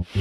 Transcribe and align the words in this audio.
Welcome 0.00 0.14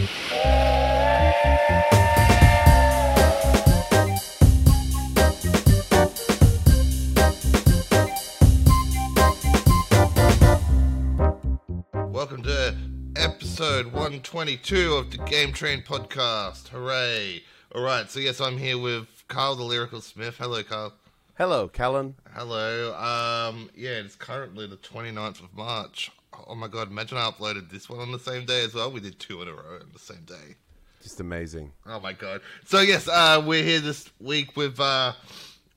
to 12.44 12.76
episode 13.16 13.86
122 13.86 14.96
of 14.96 15.12
the 15.12 15.18
Game 15.26 15.54
Train 15.54 15.82
podcast. 15.84 16.68
Hooray! 16.68 17.44
All 17.74 17.82
right, 17.82 18.10
so 18.10 18.20
yes, 18.20 18.42
I'm 18.42 18.58
here 18.58 18.78
with 18.78 19.08
Karl 19.30 19.56
the 19.56 19.64
Lyrical 19.64 20.02
Smith. 20.02 20.36
Hello, 20.40 20.62
Karl. 20.62 20.94
Hello, 21.38 21.70
Callan. 21.70 22.16
Hello. 22.34 22.94
Um, 22.96 23.70
yeah, 23.74 23.92
it's 23.92 24.18
currently 24.18 24.68
the 24.68 24.76
29th 24.76 25.42
of 25.42 25.56
March. 25.56 26.12
Oh 26.48 26.56
my 26.56 26.68
god, 26.68 26.90
imagine 26.90 27.18
I 27.18 27.30
uploaded 27.30 27.70
this 27.70 27.90
one 27.90 28.00
on 28.00 28.12
the 28.12 28.20
same 28.20 28.46
day 28.46 28.64
as 28.64 28.74
well. 28.74 28.92
We 28.92 29.00
did 29.00 29.20
two 29.20 29.42
in 29.42 29.48
a 29.48 29.54
row 29.54 29.80
on 29.82 29.90
the 29.94 30.00
same 30.00 30.24
day. 30.26 30.56
Just 31.02 31.20
amazing. 31.20 31.72
Oh 31.86 32.00
my 32.00 32.14
god. 32.14 32.42
So 32.66 32.82
yes, 32.82 33.08
uh, 33.08 33.42
we're 33.46 33.64
here 33.64 33.80
this 33.80 34.10
week 34.20 34.58
with 34.58 34.80
uh, 34.80 35.14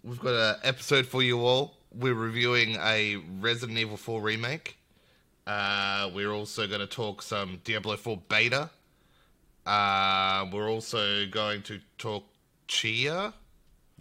we've 0.02 0.20
got 0.20 0.34
an 0.34 0.60
episode 0.64 1.06
for 1.06 1.22
you 1.22 1.40
all. 1.40 1.74
We're 1.94 2.14
reviewing 2.14 2.76
a 2.80 3.16
Resident 3.40 3.78
Evil 3.78 3.96
4 3.96 4.20
remake. 4.20 4.78
Uh, 5.46 6.10
we're 6.14 6.32
also 6.32 6.66
going 6.66 6.80
to 6.80 6.86
talk 6.86 7.22
some 7.22 7.60
Diablo 7.64 7.96
4 7.96 8.20
beta. 8.28 8.70
Uh, 9.66 10.46
we're 10.52 10.70
also 10.70 11.26
going 11.26 11.62
to 11.62 11.80
talk 11.98 12.24
Tchia 12.68 13.32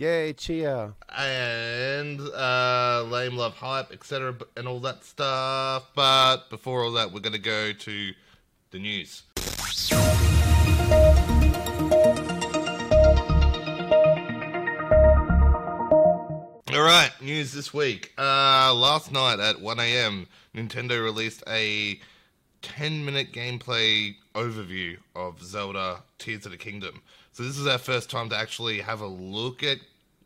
Yay, 0.01 0.33
Tchia. 0.33 0.95
and 1.15 2.19
uh, 2.19 3.05
lame 3.07 3.37
love 3.37 3.53
hype, 3.53 3.91
etc., 3.91 4.35
and 4.57 4.67
all 4.67 4.79
that 4.79 5.03
stuff. 5.03 5.91
But 5.93 6.49
before 6.49 6.83
all 6.83 6.91
that, 6.93 7.13
we're 7.13 7.19
going 7.19 7.33
to 7.33 7.37
go 7.39 7.71
to 7.71 8.11
the 8.71 8.79
news. 8.79 9.21
All 16.73 16.81
right, 16.81 17.11
news 17.21 17.53
this 17.53 17.71
week. 17.71 18.11
Uh, 18.17 18.73
last 18.73 19.11
night 19.11 19.39
at 19.39 19.61
1 19.61 19.80
a.m., 19.80 20.25
Nintendo 20.55 21.03
released 21.03 21.43
a 21.47 21.99
10 22.63 23.05
minute 23.05 23.31
gameplay 23.31 24.15
overview 24.33 24.97
of 25.15 25.43
Zelda 25.43 26.02
Tears 26.17 26.47
of 26.47 26.53
the 26.53 26.58
Kingdom. 26.58 27.03
So, 27.33 27.43
this 27.43 27.58
is 27.58 27.67
our 27.67 27.77
first 27.77 28.09
time 28.09 28.30
to 28.30 28.36
actually 28.36 28.81
have 28.81 28.99
a 28.99 29.08
look 29.08 29.63
at 29.63 29.77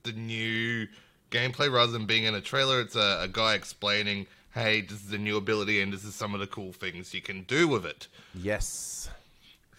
the 0.05 0.13
new 0.13 0.87
gameplay 1.31 1.71
rather 1.71 1.91
than 1.91 2.05
being 2.05 2.23
in 2.23 2.35
a 2.35 2.41
trailer. 2.41 2.79
It's 2.79 2.95
a, 2.95 3.19
a 3.23 3.27
guy 3.27 3.55
explaining, 3.55 4.27
hey, 4.53 4.81
this 4.81 5.03
is 5.05 5.11
a 5.11 5.17
new 5.17 5.35
ability 5.37 5.81
and 5.81 5.91
this 5.91 6.03
is 6.05 6.15
some 6.15 6.33
of 6.33 6.39
the 6.39 6.47
cool 6.47 6.71
things 6.71 7.13
you 7.13 7.21
can 7.21 7.43
do 7.43 7.67
with 7.67 7.85
it. 7.85 8.07
Yes. 8.33 9.09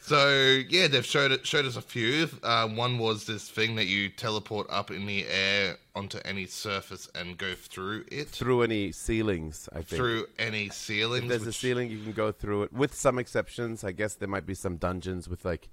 So 0.00 0.62
yeah, 0.68 0.86
they've 0.86 1.04
showed 1.04 1.32
it, 1.32 1.44
showed 1.44 1.64
us 1.64 1.74
a 1.76 1.80
few. 1.82 2.28
Uh, 2.44 2.68
one 2.68 2.98
was 2.98 3.26
this 3.26 3.48
thing 3.48 3.74
that 3.74 3.86
you 3.86 4.08
teleport 4.08 4.68
up 4.70 4.92
in 4.92 5.04
the 5.06 5.26
air 5.26 5.78
onto 5.96 6.18
any 6.24 6.46
surface 6.46 7.08
and 7.16 7.36
go 7.36 7.54
through 7.54 8.04
it 8.12 8.28
Through 8.28 8.62
any 8.62 8.92
ceilings, 8.92 9.68
I 9.72 9.76
think. 9.82 9.88
through 9.88 10.26
any 10.38 10.66
if 10.66 10.74
ceilings. 10.74 11.28
there's 11.28 11.46
a 11.46 11.52
ceiling, 11.52 11.90
you 11.90 12.00
can 12.02 12.12
go 12.12 12.30
through 12.30 12.64
it. 12.64 12.72
With 12.72 12.94
some 12.94 13.18
exceptions, 13.18 13.82
I 13.82 13.90
guess 13.90 14.14
there 14.14 14.28
might 14.28 14.46
be 14.46 14.54
some 14.54 14.76
dungeons 14.76 15.28
with 15.28 15.44
like, 15.44 15.68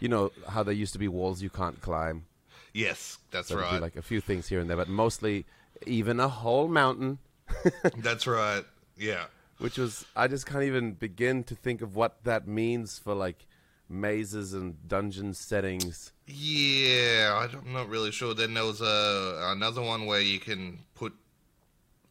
you 0.00 0.08
know, 0.08 0.32
how 0.48 0.62
there 0.62 0.74
used 0.74 0.92
to 0.92 0.98
be 0.98 1.08
walls 1.08 1.40
you 1.40 1.48
can't 1.48 1.80
climb. 1.80 2.26
Yes, 2.74 3.18
that's 3.30 3.48
So 3.48 3.56
right. 3.58 3.80
like 3.80 3.96
a 3.96 4.02
few 4.02 4.20
things 4.20 4.48
here 4.48 4.60
and 4.60 4.68
there, 4.68 4.76
but 4.76 4.88
mostly 4.88 5.46
even 5.86 6.20
a 6.20 6.28
whole 6.28 6.68
mountain, 6.68 7.18
That's 7.98 8.26
right. 8.26 8.64
Yeah. 8.96 9.24
which 9.58 9.78
was 9.78 10.04
I 10.16 10.28
just 10.28 10.46
can't 10.46 10.64
even 10.64 10.92
begin 10.92 11.44
to 11.44 11.54
think 11.54 11.82
of 11.82 11.96
what 11.96 12.24
that 12.24 12.46
means 12.46 12.98
for 12.98 13.14
like 13.14 13.46
mazes 13.88 14.52
and 14.54 14.86
dungeon 14.88 15.32
settings. 15.34 16.12
Yeah, 16.26 17.48
I'm 17.54 17.72
not 17.72 17.88
really 17.88 18.10
sure. 18.10 18.34
Then 18.34 18.54
there 18.54 18.64
was 18.64 18.80
a 18.82 19.50
another 19.52 19.80
one 19.82 20.06
where 20.06 20.20
you 20.20 20.38
can 20.38 20.80
put 20.94 21.14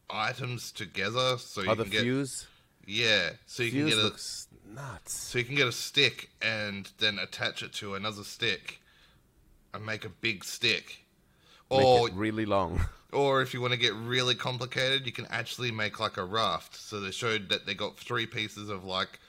items 0.10 0.72
together, 0.72 1.38
so 1.38 1.62
you 1.62 1.70
Oh, 1.70 1.76
can 1.76 1.90
get 1.90 2.02
fuse. 2.02 2.48
yeah, 2.86 3.31
so 3.46 3.64
you 3.64 3.72
Fuse 3.72 3.90
can 3.92 3.98
get 3.98 4.00
a 4.00 4.04
looks 4.04 4.48
nuts. 4.74 5.14
so 5.14 5.38
you 5.40 5.46
can 5.46 5.56
get 5.56 5.68
a 5.68 5.72
stick 5.72 6.30
and 6.42 6.90
then 7.00 7.20
attach 7.20 7.62
it 7.64 7.74
to 7.74 7.96
another 7.96 8.24
stick 8.24 8.80
and 9.78 9.86
make 9.86 10.04
a 10.04 10.10
big 10.10 10.44
stick. 10.44 11.06
Make 11.70 11.86
Or 11.86 12.10
it 12.10 12.14
really 12.16 12.46
long. 12.46 12.82
or 13.14 13.42
if 13.42 13.54
you 13.54 13.62
want 13.62 13.74
to 13.74 13.80
get 13.80 13.94
really 13.94 14.36
complicated, 14.36 15.06
you 15.06 15.12
can 15.12 15.28
actually 15.30 15.72
make 15.72 16.00
like 16.00 16.18
a 16.18 16.26
raft. 16.26 16.76
So 16.76 17.00
they 17.00 17.12
showed 17.12 17.50
that 17.50 17.66
they 17.66 17.74
got 17.74 17.98
three 17.98 18.26
pieces 18.26 18.70
of 18.70 18.84
like 18.84 19.20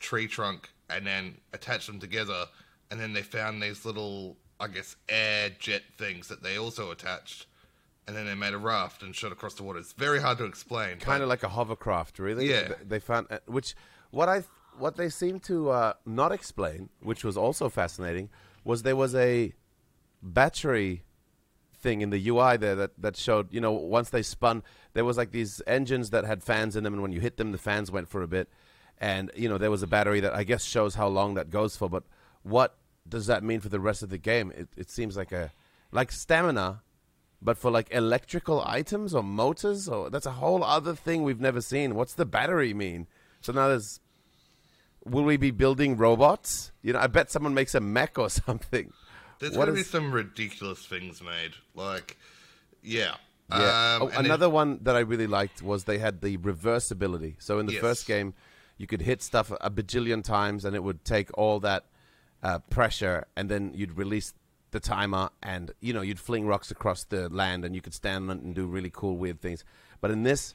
tree 0.00 0.26
trunk 0.26 0.70
and 0.88 1.06
then 1.06 1.36
attached 1.52 1.86
them 1.86 2.00
together, 2.00 2.46
and 2.90 2.98
then 2.98 3.12
they 3.12 3.22
found 3.22 3.62
these 3.62 3.84
little, 3.84 4.36
I 4.58 4.66
guess, 4.66 4.96
air 5.08 5.50
jet 5.58 5.82
things 5.98 6.26
that 6.28 6.42
they 6.42 6.58
also 6.58 6.90
attached, 6.90 7.46
and 8.08 8.16
then 8.16 8.26
they 8.26 8.34
made 8.34 8.54
a 8.54 8.58
raft 8.58 9.02
and 9.02 9.14
shot 9.14 9.30
across 9.30 9.54
the 9.54 9.62
water. 9.62 9.78
It's 9.78 9.92
very 9.92 10.20
hard 10.20 10.38
to 10.38 10.44
explain. 10.44 10.96
kind 10.96 11.22
of 11.22 11.28
like 11.28 11.44
a 11.44 11.48
hovercraft, 11.48 12.18
really. 12.18 12.50
Yeah. 12.50 12.72
They 12.84 12.98
found 12.98 13.28
uh, 13.30 13.38
which 13.46 13.76
what 14.10 14.28
I 14.28 14.44
what 14.78 14.96
they 14.96 15.10
seemed 15.10 15.42
to 15.44 15.70
uh, 15.70 15.92
not 16.06 16.32
explain, 16.32 16.88
which 17.00 17.22
was 17.22 17.36
also 17.36 17.68
fascinating, 17.68 18.30
was 18.64 18.82
there 18.82 18.96
was 18.96 19.14
a 19.14 19.52
battery 20.22 21.04
thing 21.80 22.02
in 22.02 22.10
the 22.10 22.28
UI 22.28 22.56
there 22.56 22.74
that, 22.76 22.90
that 22.98 23.16
showed 23.16 23.52
you 23.52 23.60
know 23.60 23.72
once 23.72 24.10
they 24.10 24.22
spun 24.22 24.62
there 24.92 25.04
was 25.04 25.16
like 25.16 25.32
these 25.32 25.62
engines 25.66 26.10
that 26.10 26.24
had 26.24 26.42
fans 26.42 26.76
in 26.76 26.84
them 26.84 26.92
and 26.92 27.02
when 27.02 27.12
you 27.12 27.20
hit 27.20 27.36
them 27.36 27.52
the 27.52 27.58
fans 27.58 27.90
went 27.90 28.08
for 28.08 28.22
a 28.22 28.28
bit. 28.28 28.48
And 28.98 29.30
you 29.34 29.48
know 29.48 29.58
there 29.58 29.70
was 29.70 29.82
a 29.82 29.86
battery 29.86 30.20
that 30.20 30.34
I 30.34 30.44
guess 30.44 30.64
shows 30.64 30.94
how 30.94 31.08
long 31.08 31.34
that 31.34 31.50
goes 31.50 31.76
for 31.76 31.88
but 31.88 32.04
what 32.42 32.76
does 33.08 33.26
that 33.26 33.42
mean 33.42 33.60
for 33.60 33.68
the 33.68 33.80
rest 33.80 34.02
of 34.02 34.10
the 34.10 34.18
game? 34.18 34.52
It, 34.54 34.68
it 34.76 34.90
seems 34.90 35.16
like 35.16 35.32
a 35.32 35.50
like 35.90 36.12
stamina 36.12 36.82
but 37.42 37.56
for 37.56 37.70
like 37.70 37.88
electrical 37.90 38.62
items 38.66 39.14
or 39.14 39.22
motors 39.22 39.88
or 39.88 40.10
that's 40.10 40.26
a 40.26 40.32
whole 40.32 40.62
other 40.62 40.94
thing 40.94 41.22
we've 41.22 41.40
never 41.40 41.62
seen. 41.62 41.94
What's 41.94 42.14
the 42.14 42.26
battery 42.26 42.74
mean? 42.74 43.06
So 43.40 43.52
now 43.52 43.68
there's 43.68 44.00
will 45.04 45.24
we 45.24 45.38
be 45.38 45.50
building 45.50 45.96
robots? 45.96 46.72
You 46.82 46.92
know 46.92 46.98
i 46.98 47.06
bet 47.06 47.30
someone 47.30 47.54
makes 47.54 47.74
a 47.74 47.80
mech 47.80 48.18
or 48.18 48.28
something 48.46 48.92
There's 49.40 49.54
going 49.54 49.66
to 49.68 49.72
be 49.72 49.82
some 49.82 50.12
ridiculous 50.12 50.86
things 50.86 51.20
made. 51.22 51.52
Like, 51.74 52.16
yeah. 52.82 53.14
Yeah. 53.50 53.56
Um, 53.96 54.02
oh, 54.02 54.06
and 54.08 54.12
then- 54.18 54.24
another 54.26 54.48
one 54.48 54.78
that 54.82 54.94
I 54.94 55.00
really 55.00 55.26
liked 55.26 55.60
was 55.62 55.84
they 55.84 55.98
had 55.98 56.20
the 56.20 56.36
reversibility. 56.36 57.34
So 57.38 57.58
in 57.58 57.66
the 57.66 57.72
Yes. 57.72 57.80
first 57.80 58.06
game, 58.06 58.34
you 58.78 58.86
could 58.86 59.02
hit 59.02 59.22
stuff 59.22 59.50
a 59.60 59.70
bajillion 59.70 60.22
times, 60.22 60.64
and 60.64 60.76
it 60.76 60.82
would 60.82 61.04
take 61.04 61.36
all 61.36 61.58
that 61.60 61.86
uh, 62.42 62.58
pressure, 62.70 63.26
and 63.36 63.50
then 63.50 63.72
you'd 63.74 63.98
release 63.98 64.32
the 64.70 64.80
timer, 64.80 65.28
and 65.42 65.72
you 65.80 65.92
know 65.92 66.00
you'd 66.00 66.18
fling 66.20 66.46
rocks 66.46 66.70
across 66.70 67.04
the 67.04 67.28
land, 67.28 67.64
and 67.64 67.74
you 67.74 67.82
could 67.82 67.92
stand 67.92 68.30
on 68.30 68.38
it 68.38 68.42
and 68.42 68.54
do 68.54 68.66
really 68.66 68.88
cool, 68.90 69.16
weird 69.18 69.40
things. 69.42 69.64
But 70.00 70.10
in 70.10 70.22
this, 70.22 70.54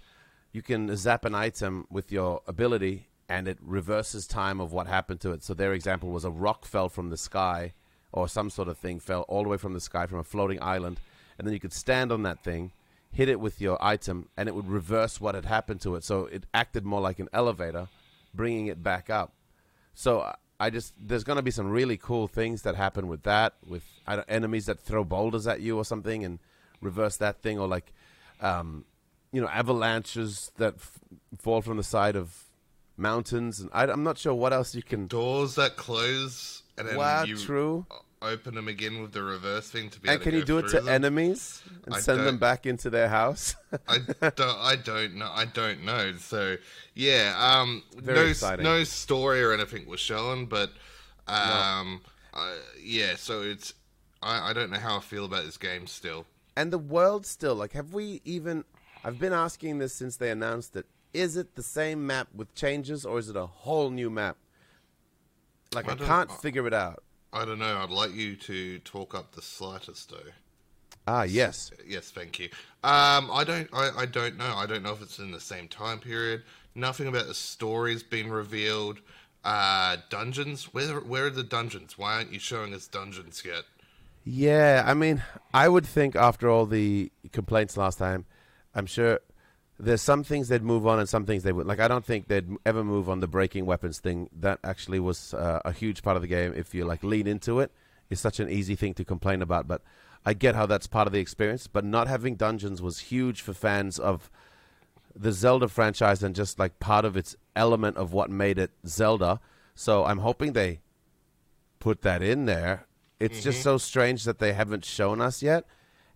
you 0.52 0.62
can 0.64 0.96
zap 0.96 1.26
an 1.26 1.36
item 1.36 1.86
with 1.92 2.12
your 2.12 2.42
ability, 2.48 3.10
and 3.30 3.48
it 3.48 3.60
reverses 3.62 4.26
time 4.26 4.60
of 4.60 4.72
what 4.74 4.88
happened 4.88 5.20
to 5.22 5.32
it. 5.34 5.44
So 5.44 5.54
their 5.54 5.74
example 5.74 6.10
was 6.10 6.24
a 6.26 6.32
rock 6.32 6.66
fell 6.66 6.90
from 6.90 7.10
the 7.12 7.18
sky, 7.18 7.74
or 8.16 8.28
some 8.28 8.50
sort 8.50 8.68
of 8.68 8.78
thing 8.78 9.00
fell 9.00 9.22
all 9.24 9.44
the 9.44 9.50
way 9.50 9.58
from 9.58 9.74
the 9.74 9.80
sky 9.80 10.06
from 10.08 10.20
a 10.20 10.24
floating 10.24 10.62
island, 10.62 11.00
and 11.38 11.46
then 11.46 11.54
you 11.54 11.60
could 11.60 11.74
stand 11.74 12.12
on 12.12 12.24
that 12.24 12.44
thing, 12.44 12.72
hit 13.12 13.30
it 13.30 13.40
with 13.40 13.60
your 13.62 13.78
item, 13.84 14.30
and 14.38 14.48
it 14.50 14.56
would 14.56 14.68
reverse 14.70 15.20
what 15.22 15.36
had 15.36 15.46
happened 15.46 15.82
to 15.82 15.96
it. 15.96 16.04
So 16.04 16.26
it 16.26 16.46
acted 16.54 16.86
more 16.86 17.02
like 17.02 17.20
an 17.20 17.30
elevator, 17.34 17.88
bringing 18.34 18.68
it 18.68 18.82
back 18.82 19.10
up. 19.10 19.34
So 19.94 20.22
I- 20.22 20.36
I 20.58 20.70
just 20.70 20.94
there's 20.98 21.26
going 21.26 21.36
to 21.36 21.44
be 21.44 21.52
some 21.52 21.70
really 21.70 21.98
cool 21.98 22.30
things 22.30 22.62
that 22.62 22.76
happen 22.76 23.10
with 23.10 23.24
that, 23.24 23.56
with 23.68 23.84
I 24.08 24.16
don't, 24.16 24.30
enemies 24.30 24.68
that 24.68 24.80
throw 24.80 25.04
boulders 25.04 25.46
at 25.48 25.60
you 25.60 25.76
or 25.78 25.84
something 25.84 26.24
and 26.24 26.40
reverse 26.80 27.18
that 27.18 27.42
thing, 27.42 27.60
or 27.60 27.68
like, 27.68 27.92
um, 28.40 28.86
you 29.34 29.42
know, 29.42 29.50
avalanches 29.50 30.54
that 30.56 30.76
f- 30.76 31.00
fall 31.38 31.62
from 31.62 31.76
the 31.76 31.84
side 31.84 32.16
of 32.16 32.46
mountains, 32.96 33.60
and 33.60 33.70
I, 33.74 33.84
I'm 33.84 34.04
not 34.04 34.18
sure 34.18 34.34
what 34.34 34.54
else 34.54 34.74
you 34.74 34.82
can. 34.82 35.08
doors 35.08 35.56
that 35.56 35.76
close 35.76 36.64
and 36.78 36.88
then 36.88 36.96
Wow, 36.96 37.24
you 37.24 37.38
true. 37.38 37.86
Open 38.22 38.56
them 38.56 38.68
again 38.68 39.02
with 39.02 39.12
the 39.12 39.22
reverse 39.22 39.70
thing 39.70 39.90
to 39.92 40.00
be 40.00 40.08
And 40.10 40.16
able 40.16 40.24
can 40.24 40.32
to 40.34 40.38
you 40.40 40.46
do 40.46 40.58
it 40.60 40.68
to 40.70 40.80
them. 40.82 40.88
enemies 40.90 41.62
and 41.86 41.94
I 41.96 42.00
send 42.00 42.26
them 42.26 42.38
back 42.38 42.66
into 42.66 42.90
their 42.90 43.08
house? 43.10 43.56
I 43.88 44.00
don't, 44.00 44.40
I 44.42 44.76
don't 44.76 45.16
know. 45.16 45.30
I 45.32 45.46
don't 45.46 45.84
know. 45.84 46.14
So 46.20 46.58
yeah, 46.94 47.36
um, 47.38 47.84
Very 47.96 48.18
no, 48.18 48.26
exciting. 48.26 48.64
no 48.64 48.84
story 48.84 49.44
or 49.44 49.54
anything 49.54 49.86
was 49.88 50.00
shown, 50.00 50.46
but 50.46 50.70
um, 51.28 52.02
I- 52.34 52.58
yeah. 52.82 53.16
So 53.16 53.42
it's 53.42 53.74
I, 54.24 54.50
I 54.50 54.54
don't 54.54 54.72
know 54.72 54.80
how 54.80 54.98
I 54.98 55.02
feel 55.02 55.26
about 55.26 55.44
this 55.46 55.58
game 55.58 55.86
still. 55.88 56.26
and 56.56 56.72
the 56.74 56.78
world 56.80 57.26
still 57.26 57.54
like 57.56 57.74
have 57.74 57.94
we 57.94 58.22
even 58.24 58.64
i've 59.04 59.20
been 59.20 59.34
asking 59.34 59.78
this 59.80 59.94
since 59.94 60.16
they 60.18 60.32
announced 60.32 60.76
it 60.78 60.86
is 61.14 61.36
it 61.36 61.56
the 61.56 61.62
same 61.64 62.08
map 62.08 62.30
with 62.34 62.56
changes 62.56 63.06
or 63.06 63.20
is 63.20 63.30
it 63.30 63.36
a 63.36 63.46
whole 63.46 63.90
new 63.90 64.10
map 64.10 64.38
like 65.74 65.88
I 65.90 65.94
i, 65.94 65.96
can't 65.96 66.32
figure 66.32 66.66
it 66.66 66.74
out 66.74 67.04
I 67.36 67.44
don't 67.46 67.60
know. 67.60 67.78
I'd 67.78 67.90
like 67.90 68.14
you 68.14 68.36
to 68.38 68.80
talk 68.80 69.14
up 69.14 69.34
the 69.36 69.42
slightest 69.42 70.10
though. 70.10 70.32
ah 71.06 71.24
yes 71.24 71.72
Yes, 71.86 72.10
thank 72.10 72.40
you. 72.40 72.50
Um, 72.84 73.30
I 73.32 73.44
don't. 73.46 73.70
I, 73.74 73.90
I 73.98 74.06
don't 74.06 74.38
know. 74.38 74.54
I 74.56 74.66
don't 74.66 74.84
know 74.84 74.94
if 74.94 75.02
it's 75.02 75.20
in 75.20 75.32
the 75.32 75.40
same 75.42 75.68
time 75.68 76.00
period. 76.00 76.44
Nothing 76.74 77.08
about 77.08 77.28
the 77.28 77.34
story's 77.34 78.04
been 78.04 78.32
revealed. 78.32 79.02
Uh, 79.44 79.98
dungeons. 80.10 80.74
Where 80.74 81.00
where 81.02 81.26
are 81.26 81.30
the 81.30 81.44
dungeons? 81.44 81.98
Why 81.98 82.16
aren't 82.16 82.32
you 82.32 82.40
showing 82.40 82.74
us 82.74 82.88
dungeons 82.88 83.44
yet? 83.46 83.64
Yeah, 84.24 84.84
I 84.86 84.94
mean, 84.96 85.22
I 85.54 85.70
would 85.70 85.86
think 85.86 86.16
after 86.16 86.50
all 86.50 86.66
the 86.66 87.12
complaints 87.32 87.78
last 87.78 88.00
time, 88.00 88.26
I'm 88.74 88.88
sure 88.88 89.20
there's 89.78 90.02
some 90.02 90.24
things 90.24 90.48
they'd 90.48 90.64
move 90.64 90.88
on 90.88 91.00
and 91.00 91.10
some 91.10 91.26
things 91.26 91.44
they 91.44 91.52
would 91.52 91.68
like. 91.68 91.80
I 91.80 91.88
don't 91.88 92.06
think 92.06 92.28
they'd 92.28 92.48
ever 92.66 92.84
move 92.84 93.10
on 93.10 93.20
the 93.20 93.28
breaking 93.28 93.66
weapons 93.66 94.00
thing. 94.00 94.30
That 94.40 94.60
actually 94.64 95.00
was 95.00 95.34
uh, 95.34 95.62
a 95.66 95.72
huge 95.72 96.02
part 96.02 96.16
of 96.16 96.22
the 96.22 96.28
game. 96.28 96.54
If 96.56 96.74
you 96.74 96.86
like 96.86 97.04
lean 97.04 97.28
into 97.28 97.60
it, 97.60 97.72
it's 98.10 98.22
such 98.22 98.40
an 98.40 98.50
easy 98.50 98.76
thing 98.76 98.94
to 98.96 99.04
complain 99.06 99.42
about. 99.42 99.68
But 99.68 99.82
I 100.26 100.34
get 100.34 100.56
how 100.56 100.66
that's 100.66 100.88
part 100.88 101.08
of 101.08 101.14
the 101.14 101.20
experience. 101.20 101.68
But 101.68 101.84
not 101.84 102.08
having 102.08 102.36
dungeons 102.36 102.82
was 102.82 103.00
huge 103.00 103.42
for 103.42 103.54
fans 103.54 104.00
of 104.00 104.30
the 105.14 105.32
Zelda 105.32 105.68
franchise 105.68 106.24
and 106.24 106.36
just 106.36 106.58
like 106.58 106.80
part 106.80 107.06
of 107.06 107.18
its 107.18 107.36
element 107.56 107.98
of 107.98 108.14
what 108.14 108.30
made 108.30 108.58
it 108.58 108.72
Zelda. 108.88 109.40
So 109.74 110.06
I'm 110.06 110.20
hoping 110.20 110.54
they 110.54 110.80
put 111.80 112.02
that 112.04 112.22
in 112.22 112.46
there. 112.46 112.86
It's 113.20 113.42
just 113.44 113.62
so 113.62 113.78
strange 113.78 114.26
that 114.26 114.40
they 114.40 114.54
haven't 114.54 114.84
shown 114.84 115.22
us 115.22 115.42
yet. 115.42 115.66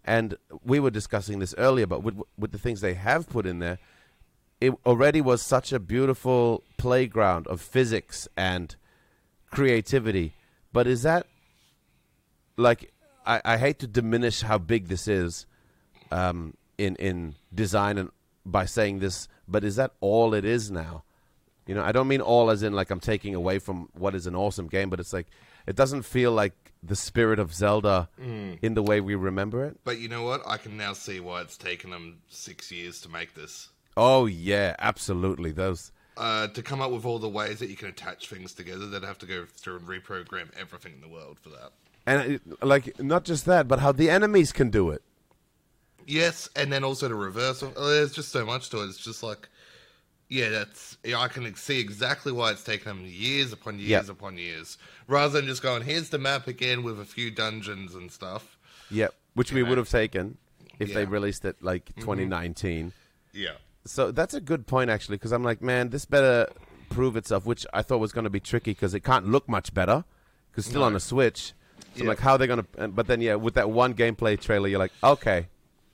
And 0.09 0.37
we 0.63 0.79
were 0.79 0.89
discussing 0.89 1.37
this 1.37 1.53
earlier, 1.55 1.85
but 1.85 2.01
with 2.01 2.19
with 2.35 2.51
the 2.51 2.57
things 2.57 2.81
they 2.81 2.95
have 2.95 3.29
put 3.29 3.45
in 3.45 3.59
there, 3.59 3.77
it 4.59 4.73
already 4.83 5.21
was 5.21 5.39
such 5.43 5.71
a 5.71 5.79
beautiful 5.79 6.63
playground 6.77 7.45
of 7.45 7.61
physics 7.61 8.27
and 8.35 8.75
creativity. 9.51 10.33
But 10.73 10.87
is 10.87 11.03
that 11.03 11.27
like 12.57 12.91
I, 13.23 13.39
I 13.45 13.57
hate 13.57 13.77
to 13.79 13.87
diminish 13.87 14.41
how 14.41 14.57
big 14.57 14.87
this 14.87 15.07
is 15.07 15.45
um, 16.09 16.55
in 16.79 16.95
in 16.95 17.35
design 17.53 17.99
and 17.99 18.09
by 18.43 18.65
saying 18.65 18.97
this, 19.01 19.27
but 19.47 19.63
is 19.63 19.75
that 19.75 19.91
all 20.01 20.33
it 20.33 20.43
is 20.43 20.71
now? 20.71 21.03
You 21.67 21.75
know, 21.75 21.83
I 21.83 21.91
don't 21.91 22.07
mean 22.07 22.21
all 22.21 22.49
as 22.49 22.63
in 22.63 22.73
like 22.73 22.89
I'm 22.89 22.99
taking 22.99 23.35
away 23.35 23.59
from 23.59 23.89
what 23.93 24.15
is 24.15 24.25
an 24.25 24.35
awesome 24.35 24.69
game, 24.69 24.89
but 24.89 24.99
it's 24.99 25.13
like 25.13 25.27
it 25.69 25.75
doesn't 25.75 26.03
feel 26.03 26.31
like 26.31 26.53
the 26.81 26.95
spirit 26.95 27.39
of 27.39 27.53
Zelda 27.53 28.09
in 28.17 28.73
the 28.73 28.81
way 28.83 29.01
we 29.01 29.15
remember 29.15 29.65
it. 29.65 29.77
But 29.83 29.99
you 29.99 30.07
know 30.09 30.23
what? 30.23 30.41
I 30.47 30.57
can 30.57 30.77
now 30.77 30.93
see 30.93 31.19
why 31.19 31.41
it's 31.41 31.57
taken 31.57 31.89
them 31.91 32.19
six 32.29 32.71
years 32.71 33.01
to 33.01 33.09
make 33.09 33.33
this. 33.35 33.69
Oh 33.95 34.25
yeah, 34.25 34.75
absolutely. 34.79 35.51
Those 35.51 35.91
Uh, 36.17 36.47
to 36.47 36.61
come 36.61 36.81
up 36.81 36.91
with 36.91 37.05
all 37.05 37.19
the 37.19 37.29
ways 37.29 37.59
that 37.59 37.69
you 37.69 37.75
can 37.75 37.89
attach 37.89 38.27
things 38.29 38.53
together, 38.53 38.87
they'd 38.87 39.03
have 39.03 39.19
to 39.19 39.25
go 39.25 39.45
through 39.45 39.77
and 39.77 39.87
reprogram 39.87 40.47
everything 40.59 40.93
in 40.93 41.01
the 41.01 41.07
world 41.07 41.37
for 41.39 41.49
that. 41.49 41.71
and 42.05 42.33
it, 42.33 42.41
like 42.63 42.85
not 42.99 43.23
just 43.25 43.45
that, 43.45 43.67
but 43.67 43.79
how 43.79 43.91
the 43.91 44.09
enemies 44.09 44.51
can 44.51 44.69
do 44.69 44.89
it. 44.89 45.01
Yes, 46.07 46.49
and 46.55 46.71
then 46.73 46.83
also 46.83 47.07
the 47.07 47.15
reverse. 47.15 47.59
There's 47.77 48.13
just 48.13 48.29
so 48.31 48.45
much 48.45 48.69
to 48.71 48.81
it. 48.81 48.85
It's 48.85 48.97
just 48.97 49.21
like, 49.21 49.47
yeah, 50.29 50.49
that's. 50.49 50.97
Yeah, 51.03 51.19
I 51.19 51.27
can 51.27 51.53
see 51.55 51.79
exactly 51.79 52.31
why 52.31 52.51
it's 52.51 52.63
taken 52.63 52.87
them 52.87 53.05
years 53.05 53.51
upon 53.51 53.79
years 53.79 53.89
Yep. 53.89 54.09
upon 54.09 54.37
years, 54.37 54.77
rather 55.07 55.33
than 55.39 55.47
just 55.47 55.61
going, 55.61 55.83
here's 55.83 56.09
the 56.09 56.19
map 56.19 56.47
again 56.47 56.83
with 56.83 56.99
a 56.99 57.05
few 57.05 57.31
dungeons 57.31 57.95
and 57.95 58.11
stuff. 58.11 58.57
Yep, 58.91 59.13
which 59.33 59.51
we 59.51 59.63
know. 59.63 59.69
would 59.69 59.77
have 59.77 59.89
taken 59.89 60.37
if 60.79 60.93
they 60.93 61.05
released 61.05 61.43
it 61.45 61.61
like 61.61 61.85
mm-hmm. 61.85 62.01
2019. 62.01 62.93
Yeah. 63.33 63.49
So 63.85 64.11
that's 64.11 64.33
a 64.33 64.41
good 64.41 64.67
point 64.67 64.89
actually, 64.89 65.17
because 65.17 65.31
I'm 65.31 65.43
like, 65.43 65.61
man, 65.61 65.89
this 65.89 66.05
better 66.05 66.47
prove 66.89 67.15
itself, 67.15 67.45
which 67.45 67.65
I 67.73 67.81
thought 67.81 67.99
was 67.99 68.11
going 68.11 68.23
to 68.23 68.29
be 68.29 68.39
tricky 68.39 68.71
because 68.71 68.93
it 68.93 69.01
can't 69.01 69.27
look 69.27 69.47
much 69.49 69.73
better 69.73 70.03
because 70.51 70.65
still 70.65 70.81
No. 70.81 70.87
on 70.87 70.95
a 70.95 70.99
Switch. 70.99 71.53
So 71.95 72.01
I'm 72.01 72.07
like, 72.07 72.19
how 72.19 72.33
are 72.33 72.37
they 72.37 72.47
going 72.47 72.65
to? 72.73 72.87
But 72.89 73.07
then 73.07 73.21
yeah, 73.21 73.35
with 73.35 73.55
that 73.55 73.69
one 73.71 73.93
gameplay 73.93 74.39
trailer, 74.39 74.67
you're 74.67 74.79
like, 74.79 74.91
okay, 75.03 75.47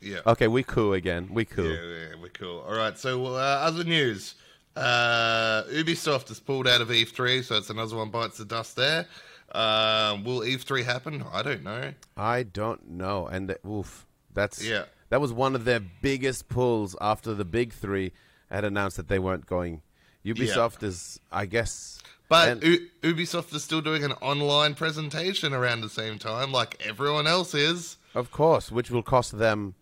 Yeah. 0.06 0.20
okay, 0.28 0.48
we 0.48 0.64
cool 0.64 0.94
again, 0.94 1.30
we 1.32 1.46
cool. 1.46 1.66
Yeah, 1.66 1.82
yeah, 1.82 2.16
we're 2.22 2.30
cool. 2.30 2.60
All 2.68 2.76
right, 2.76 2.98
so 2.98 3.26
uh, 3.26 3.38
other 3.40 3.84
news. 3.84 4.36
Uh, 4.76 5.64
Ubisoft 5.72 6.28
has 6.28 6.40
pulled 6.40 6.68
out 6.68 6.82
of 6.82 6.90
E3, 6.90 7.44
so 7.44 7.56
it's 7.56 7.70
another 7.70 7.96
one 7.96 8.10
bites 8.10 8.38
the 8.38 8.46
dust 8.46 8.76
there. 8.76 9.06
Uh, 9.52 10.18
will 10.24 10.42
E3 10.42 10.84
happen? 10.84 11.24
I 11.32 11.42
don't 11.44 11.64
know. 11.64 11.94
I 12.18 12.44
don't 12.44 12.90
know, 12.92 13.28
and 13.28 13.50
uh, 13.52 13.68
oof, 13.68 14.06
that's 14.34 14.64
Yeah. 14.64 14.86
That 15.10 15.22
was 15.22 15.32
one 15.32 15.56
of 15.56 15.66
their 15.66 15.80
biggest 15.80 16.50
pulls 16.50 16.96
after 17.00 17.34
the 17.34 17.46
big 17.46 17.72
three 17.74 18.12
had 18.52 18.66
announced 18.66 18.98
that 18.98 19.08
they 19.08 19.20
weren't 19.20 19.46
going. 19.46 19.82
Ubisoft 20.26 20.82
is, 20.84 21.20
I 21.32 21.46
guess, 21.46 22.00
But 22.28 22.50
and- 22.50 22.64
U- 22.64 22.90
Ubisoft 23.04 23.54
is 23.54 23.64
still 23.64 23.82
doing 23.82 24.04
an 24.04 24.14
online 24.14 24.74
presentation 24.74 25.54
around 25.54 25.82
the 25.82 25.90
same 25.90 26.18
time, 26.20 26.52
like 26.52 26.84
everyone 26.86 27.28
else 27.28 27.54
is. 27.54 27.98
of 28.16 28.32
course, 28.32 28.72
which 28.72 28.90
will 28.92 29.04
cost 29.04 29.38
them 29.38 29.76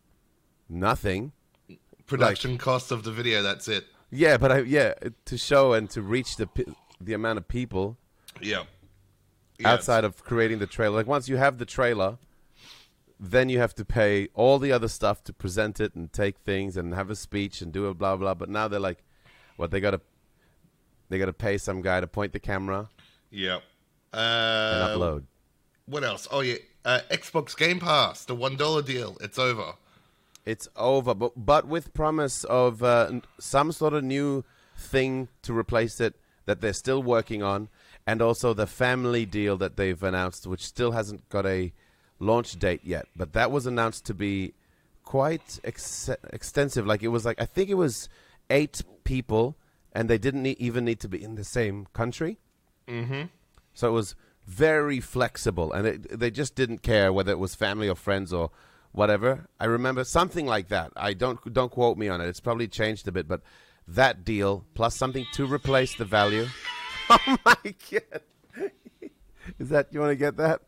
nothing. 0.74 1.32
Production 2.06 2.58
cost 2.58 2.92
of 2.92 3.04
the 3.04 3.12
video, 3.12 3.42
that's 3.42 3.68
it. 3.68 3.86
Yeah, 4.12 4.38
but 4.38 4.52
I, 4.52 4.60
yeah, 4.60 4.94
to 5.26 5.38
show 5.38 5.74
and 5.74 5.90
to 5.92 6.02
reach 6.02 6.36
the 6.36 6.48
the 7.00 7.14
amount 7.14 7.38
of 7.38 7.48
people 7.48 7.98
Yeah. 8.42 8.64
outside 9.66 10.04
of 10.04 10.24
creating 10.24 10.60
the 10.60 10.68
trailer. 10.68 10.96
Like 10.98 11.08
once 11.08 11.28
you 11.30 11.38
have 11.38 11.58
the 11.58 11.66
trailer, 11.66 12.18
then 13.20 13.50
you 13.50 13.60
have 13.60 13.74
to 13.76 13.86
pay 13.86 14.28
all 14.34 14.60
the 14.60 14.72
other 14.72 14.88
stuff 14.88 15.24
to 15.26 15.34
present 15.34 15.80
it 15.80 15.96
and 15.96 16.12
take 16.12 16.38
things 16.40 16.78
and 16.78 16.94
have 16.94 17.10
a 17.10 17.16
speech 17.16 17.62
and 17.62 17.72
do 17.74 17.88
a 17.88 17.94
blah 17.94 18.16
blah. 18.18 18.34
But 18.34 18.50
now 18.50 18.68
they're 18.68 18.80
like, 18.80 19.04
what 19.58 19.72
they 19.72 19.80
got 19.80 19.92
to 19.92 20.02
they 21.10 21.18
got 21.20 21.26
to 21.26 21.34
pay 21.34 21.58
some 21.58 21.82
guy 21.82 22.00
to 22.00 22.08
point 22.08 22.34
the 22.34 22.40
camera 22.40 22.90
Yeah. 23.32 23.60
and 24.12 24.84
Uh, 24.84 24.96
upload. 24.98 25.24
What 25.86 26.04
else? 26.04 26.28
Oh, 26.32 26.40
yeah. 26.40 26.56
Uh, 26.86 27.02
Xbox 27.12 27.56
Game 27.58 27.80
Pass, 27.80 28.24
the 28.26 28.36
$1 28.36 28.82
deal. 28.86 29.18
It's 29.22 29.38
over. 29.38 29.74
It's 30.46 30.68
over, 30.76 31.14
but 31.14 31.32
but 31.36 31.68
with 31.68 31.94
promise 31.94 32.44
of 32.44 32.84
uh, 32.84 33.22
some 33.40 33.72
sort 33.72 33.94
of 33.94 34.04
new 34.04 34.44
thing 34.78 35.30
to 35.44 35.58
replace 35.58 36.02
it 36.02 36.16
that 36.46 36.60
they're 36.60 36.74
still 36.74 37.02
working 37.02 37.42
on, 37.42 37.70
and 38.06 38.22
also 38.22 38.54
the 38.54 38.68
family 38.68 39.26
deal 39.26 39.56
that 39.58 39.78
they've 39.78 40.04
announced, 40.04 40.46
which 40.46 40.66
still 40.66 40.92
hasn't 40.92 41.28
got 41.30 41.46
a 41.46 41.72
launch 42.20 42.60
date 42.60 42.82
yet. 42.84 43.08
But 43.16 43.34
that 43.34 43.52
was 43.52 43.66
announced 43.66 44.06
to 44.06 44.14
be 44.14 44.54
quite 45.04 45.60
ex- 45.64 46.10
extensive. 46.32 46.86
Like 46.86 47.04
it 47.04 47.10
was 47.10 47.26
like 47.26 47.42
I 47.42 47.46
think 47.46 47.70
it 47.70 47.76
was 47.76 48.10
eight 48.50 48.82
people, 49.06 49.56
and 49.94 50.10
they 50.10 50.18
didn't 50.18 50.44
need, 50.44 50.58
even 50.60 50.84
need 50.84 51.00
to 51.02 51.08
be 51.08 51.24
in 51.24 51.36
the 51.36 51.46
same 51.46 51.88
country. 51.94 52.38
Mm-hmm. 52.88 53.24
So 53.74 53.88
it 53.88 53.92
was 53.92 54.16
very 54.46 55.00
flexible, 55.00 55.72
and 55.72 55.88
it, 55.88 56.20
they 56.20 56.32
just 56.32 56.56
didn't 56.56 56.80
care 56.80 57.14
whether 57.14 57.32
it 57.32 57.40
was 57.40 57.56
family 57.56 57.88
or 57.88 57.96
friends 57.96 58.34
or 58.34 58.52
whatever. 58.94 59.48
I 59.60 59.66
remember 59.66 60.04
something 60.06 60.46
like 60.46 60.70
that. 60.70 60.92
I 60.96 61.14
don't 61.14 61.54
don't 61.54 61.72
quote 61.72 61.98
me 61.98 62.08
on 62.08 62.22
it. 62.22 62.28
It's 62.28 62.40
probably 62.40 62.68
changed 62.68 63.08
a 63.08 63.12
bit, 63.12 63.28
but 63.28 63.42
that 63.88 64.24
deal 64.24 64.64
plus 64.74 64.96
something 64.96 65.26
to 65.34 65.46
replace 65.46 65.96
the 65.96 66.06
value. 66.06 66.48
Oh 67.10 67.36
my 67.46 67.56
god! 67.92 68.22
Is 69.60 69.68
that 69.70 69.90
you 69.92 70.00
want 70.00 70.12
to 70.12 70.16
get 70.16 70.38
that? 70.38 70.62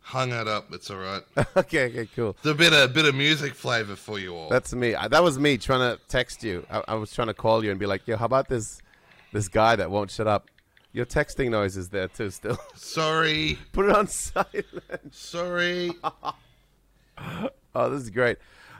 Hung 0.00 0.30
it 0.30 0.46
up. 0.46 0.66
It's 0.72 0.90
all 0.90 0.98
right. 0.98 1.22
okay, 1.56 1.86
okay, 1.86 2.06
cool. 2.14 2.36
It's 2.38 2.46
a 2.46 2.54
bit 2.54 2.74
of, 2.74 2.92
bit 2.92 3.06
of 3.06 3.14
music 3.14 3.54
flavor 3.54 3.96
for 3.96 4.18
you 4.18 4.36
all. 4.36 4.50
That's 4.50 4.74
me. 4.74 4.94
I, 4.94 5.08
that 5.08 5.22
was 5.22 5.38
me 5.38 5.56
trying 5.56 5.96
to 5.96 6.02
text 6.06 6.44
you. 6.44 6.66
I, 6.70 6.82
I 6.88 6.94
was 6.96 7.12
trying 7.12 7.28
to 7.28 7.34
call 7.34 7.64
you 7.64 7.70
and 7.70 7.80
be 7.80 7.86
like, 7.86 8.06
"Yo, 8.06 8.18
how 8.18 8.26
about 8.26 8.48
this 8.50 8.82
this 9.32 9.48
guy 9.48 9.74
that 9.74 9.90
won't 9.90 10.10
shut 10.10 10.26
up?" 10.26 10.50
Your 10.92 11.06
texting 11.06 11.48
noise 11.48 11.78
is 11.78 11.88
there 11.88 12.08
too. 12.08 12.28
Still, 12.28 12.58
Sorry. 12.74 13.58
put 13.72 13.86
it 13.86 13.96
on 13.96 14.06
silent. 14.06 14.66
Sorry. 15.12 15.92
Oh, 17.74 17.88
this 17.88 18.02
is 18.02 18.10
great. 18.10 18.36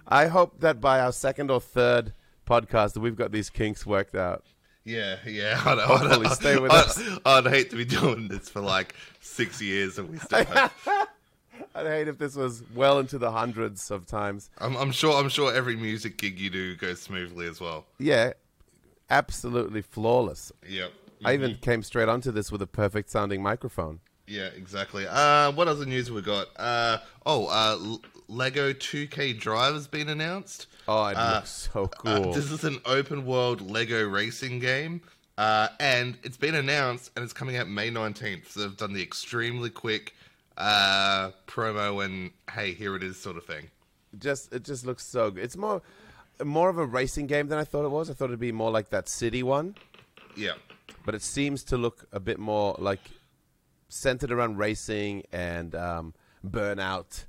I 0.06 0.26
hope 0.26 0.60
that 0.60 0.78
by 0.78 1.00
our 1.00 1.12
second 1.12 1.50
or 1.50 1.62
third 1.62 2.12
podcast 2.46 2.92
that 2.92 3.00
we've 3.00 3.16
got 3.16 3.32
these 3.32 3.48
kinks 3.48 3.86
worked 3.86 4.14
out. 4.14 4.44
Yeah, 4.84 5.16
yeah. 5.26 5.58
I'd, 5.64 5.78
Hopefully 5.78 6.26
I'd, 6.26 6.32
stay 6.32 6.58
with 6.58 6.72
I'd, 6.72 6.84
us. 6.84 7.02
I'd 7.24 7.46
hate 7.46 7.70
to 7.70 7.76
be 7.76 7.86
doing 7.86 8.28
this 8.28 8.50
for 8.50 8.60
like 8.60 8.94
six 9.20 9.62
years 9.62 9.98
and 9.98 10.10
we 10.10 10.18
still 10.18 10.44
have. 10.44 10.74
I'd 11.74 11.86
hate 11.86 12.08
if 12.08 12.18
this 12.18 12.36
was 12.36 12.62
well 12.74 12.98
into 12.98 13.16
the 13.16 13.30
hundreds 13.30 13.90
of 13.90 14.06
times. 14.06 14.50
I'm, 14.58 14.76
I'm 14.76 14.92
sure. 14.92 15.18
I'm 15.18 15.30
sure 15.30 15.54
every 15.54 15.76
music 15.76 16.18
gig 16.18 16.38
you 16.38 16.50
do 16.50 16.76
goes 16.76 17.00
smoothly 17.00 17.46
as 17.46 17.60
well. 17.60 17.86
Yeah, 17.98 18.32
absolutely 19.08 19.80
flawless. 19.80 20.52
Yep. 20.68 20.92
I 21.24 21.34
even 21.34 21.54
came 21.56 21.82
straight 21.82 22.08
onto 22.08 22.32
this 22.32 22.50
with 22.50 22.60
a 22.62 22.66
perfect 22.66 23.08
sounding 23.08 23.42
microphone. 23.42 24.00
Yeah, 24.26 24.48
exactly. 24.56 25.06
Uh, 25.08 25.52
what 25.52 25.68
other 25.68 25.84
news 25.84 26.10
we 26.10 26.20
got? 26.22 26.48
Uh, 26.56 26.98
oh, 27.24 27.46
uh, 27.46 27.96
Lego 28.32 28.72
2K 28.72 29.38
Drive 29.38 29.74
has 29.74 29.86
been 29.86 30.08
announced. 30.08 30.66
Oh, 30.88 31.06
it 31.06 31.16
Uh, 31.16 31.34
looks 31.36 31.68
so 31.72 31.84
Uh, 31.84 31.86
cool. 32.20 32.32
this 32.32 32.50
is 32.50 32.64
an 32.64 32.80
open 32.86 33.26
world 33.26 33.60
Lego 33.60 34.02
racing 34.08 34.58
game, 34.58 35.02
uh, 35.38 35.68
and 35.78 36.18
it's 36.22 36.36
been 36.38 36.54
announced 36.54 37.10
and 37.14 37.22
it's 37.24 37.32
coming 37.34 37.56
out 37.56 37.68
May 37.68 37.90
19th. 37.90 38.50
So 38.50 38.60
they've 38.60 38.76
done 38.76 38.92
the 38.94 39.02
extremely 39.02 39.70
quick 39.70 40.14
uh, 40.56 41.30
promo 41.46 42.04
and 42.04 42.30
hey, 42.52 42.72
here 42.74 42.94
it 42.96 43.02
is 43.02 43.18
sort 43.18 43.36
of 43.36 43.44
thing. 43.44 43.70
just 44.18 44.52
it 44.52 44.62
just 44.64 44.84
looks 44.84 45.04
so 45.04 45.30
good. 45.30 45.42
It's 45.44 45.56
more 45.56 45.80
more 46.44 46.68
of 46.68 46.76
a 46.78 46.84
racing 46.84 47.26
game 47.26 47.48
than 47.48 47.58
I 47.58 47.64
thought 47.64 47.84
it 47.86 47.90
was. 47.90 48.10
I 48.10 48.12
thought 48.14 48.26
it'd 48.26 48.38
be 48.40 48.52
more 48.52 48.70
like 48.70 48.90
that 48.90 49.08
city 49.08 49.42
one, 49.42 49.74
Yeah. 50.36 50.54
but 51.06 51.14
it 51.14 51.22
seems 51.22 51.64
to 51.64 51.76
look 51.78 52.06
a 52.12 52.20
bit 52.20 52.38
more 52.38 52.76
like 52.78 53.00
centered 53.88 54.30
around 54.32 54.58
racing 54.58 55.24
and 55.32 55.74
um, 55.74 56.14
burnout 56.46 57.24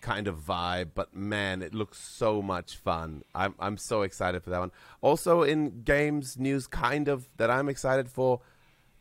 kind 0.00 0.26
of 0.28 0.38
vibe. 0.38 0.90
But 0.94 1.14
man, 1.14 1.62
it 1.62 1.74
looks 1.74 1.98
so 1.98 2.42
much 2.42 2.76
fun. 2.76 3.22
I'm 3.34 3.54
I'm 3.58 3.76
so 3.76 4.02
excited 4.02 4.42
for 4.42 4.50
that 4.50 4.60
one. 4.60 4.72
Also 5.00 5.42
in 5.42 5.82
games 5.82 6.38
news, 6.38 6.66
kind 6.66 7.08
of 7.08 7.28
that 7.36 7.50
I'm 7.50 7.68
excited 7.68 8.08
for. 8.08 8.40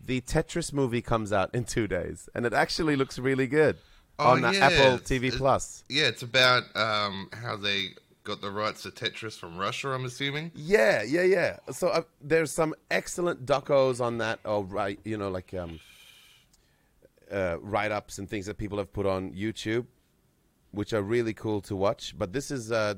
the 0.06 0.22
Tetris 0.22 0.72
movie 0.72 1.02
comes 1.02 1.34
out 1.34 1.54
in 1.54 1.66
two 1.66 1.86
days, 1.88 2.30
and 2.34 2.46
it 2.46 2.54
actually 2.54 2.96
looks 2.96 3.20
really 3.20 3.48
good 3.48 3.76
Oh, 4.18 4.30
on 4.32 4.42
yeah, 4.42 4.68
Apple 4.68 4.98
TV 5.00 5.30
Plus. 5.32 5.84
Yeah, 5.90 6.08
it's 6.08 6.24
about 6.24 6.64
um, 6.76 7.30
how 7.44 7.56
they 7.58 7.90
got 8.24 8.40
the 8.42 8.50
rights 8.52 8.84
to 8.84 8.92
Tetris 8.92 9.38
from 9.40 9.58
Russia. 9.58 9.90
I'm 9.90 10.06
assuming. 10.06 10.52
Yeah, 10.56 11.04
yeah, 11.04 11.24
yeah. 11.24 11.58
So 11.72 11.88
uh, 11.90 12.02
there's 12.22 12.52
some 12.52 12.74
excellent 12.92 13.46
docos 13.46 14.00
on 14.02 14.18
that, 14.20 14.40
or 14.46 14.64
right, 14.64 15.00
you 15.04 15.18
know, 15.18 15.30
like 15.30 15.54
um, 15.54 15.80
uh, 17.32 17.58
write-ups 17.62 18.18
and 18.18 18.30
things 18.30 18.46
that 18.46 18.58
people 18.58 18.78
have 18.78 18.92
put 18.92 19.06
on 19.06 19.32
YouTube, 19.34 19.86
which 20.72 20.94
are 20.94 21.02
really 21.02 21.34
cool 21.34 21.62
to 21.62 21.76
watch. 21.76 22.16
But 22.18 22.34
this 22.34 22.52
is 22.52 22.72
a 22.72 22.98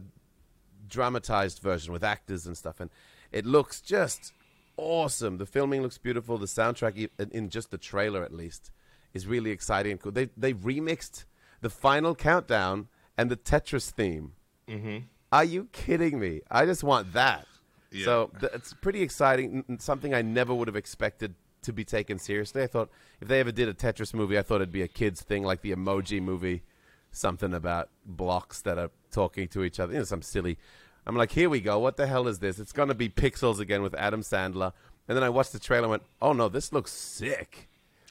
dramatized 0.87 1.59
version 1.59 1.93
with 1.93 2.03
actors 2.03 2.45
and 2.45 2.57
stuff, 2.57 2.79
and 2.79 2.89
it 3.31 3.45
looks 3.45 3.81
just 3.81 4.33
awesome. 4.77 5.37
The 5.37 5.45
filming 5.45 5.81
looks 5.81 5.97
beautiful. 5.97 6.37
The 6.37 6.45
soundtrack, 6.47 7.09
in- 7.31 7.49
just 7.49 7.71
the 7.71 7.77
trailer 7.77 8.23
at 8.23 8.33
least, 8.33 8.71
is 9.13 9.27
really 9.27 9.51
exciting 9.51 9.93
and 9.93 10.01
cool. 10.01 10.11
They 10.11 10.29
they 10.37 10.53
remixed 10.53 11.25
the 11.61 11.69
final 11.69 12.15
countdown 12.15 12.87
and 13.17 13.29
the 13.29 13.37
Tetris 13.37 13.89
theme. 13.91 14.33
Mm-hmm. 14.67 14.97
Are 15.31 15.43
you 15.43 15.67
kidding 15.71 16.19
me? 16.19 16.41
I 16.49 16.65
just 16.65 16.83
want 16.83 17.13
that. 17.13 17.47
Yeah. 17.91 18.05
So 18.05 18.31
th- 18.39 18.51
it's 18.53 18.73
pretty 18.73 19.01
exciting. 19.01 19.63
n- 19.69 19.79
Something 19.79 20.13
I 20.13 20.21
never 20.21 20.53
would 20.53 20.67
have 20.67 20.75
expected 20.75 21.35
to 21.63 21.71
be 21.73 21.83
taken 21.85 22.17
seriously. 22.17 22.63
I 22.63 22.67
thought 22.67 22.89
if 23.21 23.27
they 23.27 23.39
ever 23.39 23.51
did 23.51 23.69
a 23.69 23.73
Tetris 23.73 24.13
movie, 24.13 24.37
I 24.37 24.41
thought 24.41 24.55
it'd 24.55 24.71
be 24.71 24.81
a 24.81 24.87
kids 24.87 25.21
thing 25.21 25.43
like 25.43 25.61
the 25.61 25.71
Emoji 25.71 26.21
movie, 26.21 26.63
something 27.11 27.53
about 27.53 27.89
blocks 28.05 28.61
that 28.61 28.77
are 28.77 28.89
talking 29.11 29.47
to 29.49 29.63
each 29.63 29.79
other. 29.79 29.93
You 29.93 29.99
know, 29.99 30.05
some 30.05 30.21
silly. 30.21 30.57
I'm 31.05 31.15
like, 31.15 31.31
here 31.31 31.49
we 31.49 31.59
go. 31.61 31.79
What 31.79 31.97
the 31.97 32.07
hell 32.07 32.27
is 32.27 32.39
this? 32.39 32.59
It's 32.59 32.71
gonna 32.71 32.93
be 32.93 33.09
Pixels 33.09 33.59
again 33.59 33.81
with 33.81 33.93
Adam 33.95 34.21
Sandler. 34.21 34.73
And 35.07 35.17
then 35.17 35.23
I 35.23 35.29
watched 35.29 35.51
the 35.51 35.59
trailer 35.59 35.83
and 35.85 35.91
went, 35.91 36.03
oh 36.21 36.33
no, 36.33 36.47
this 36.47 36.71
looks 36.71 36.91
sick. 36.91 37.67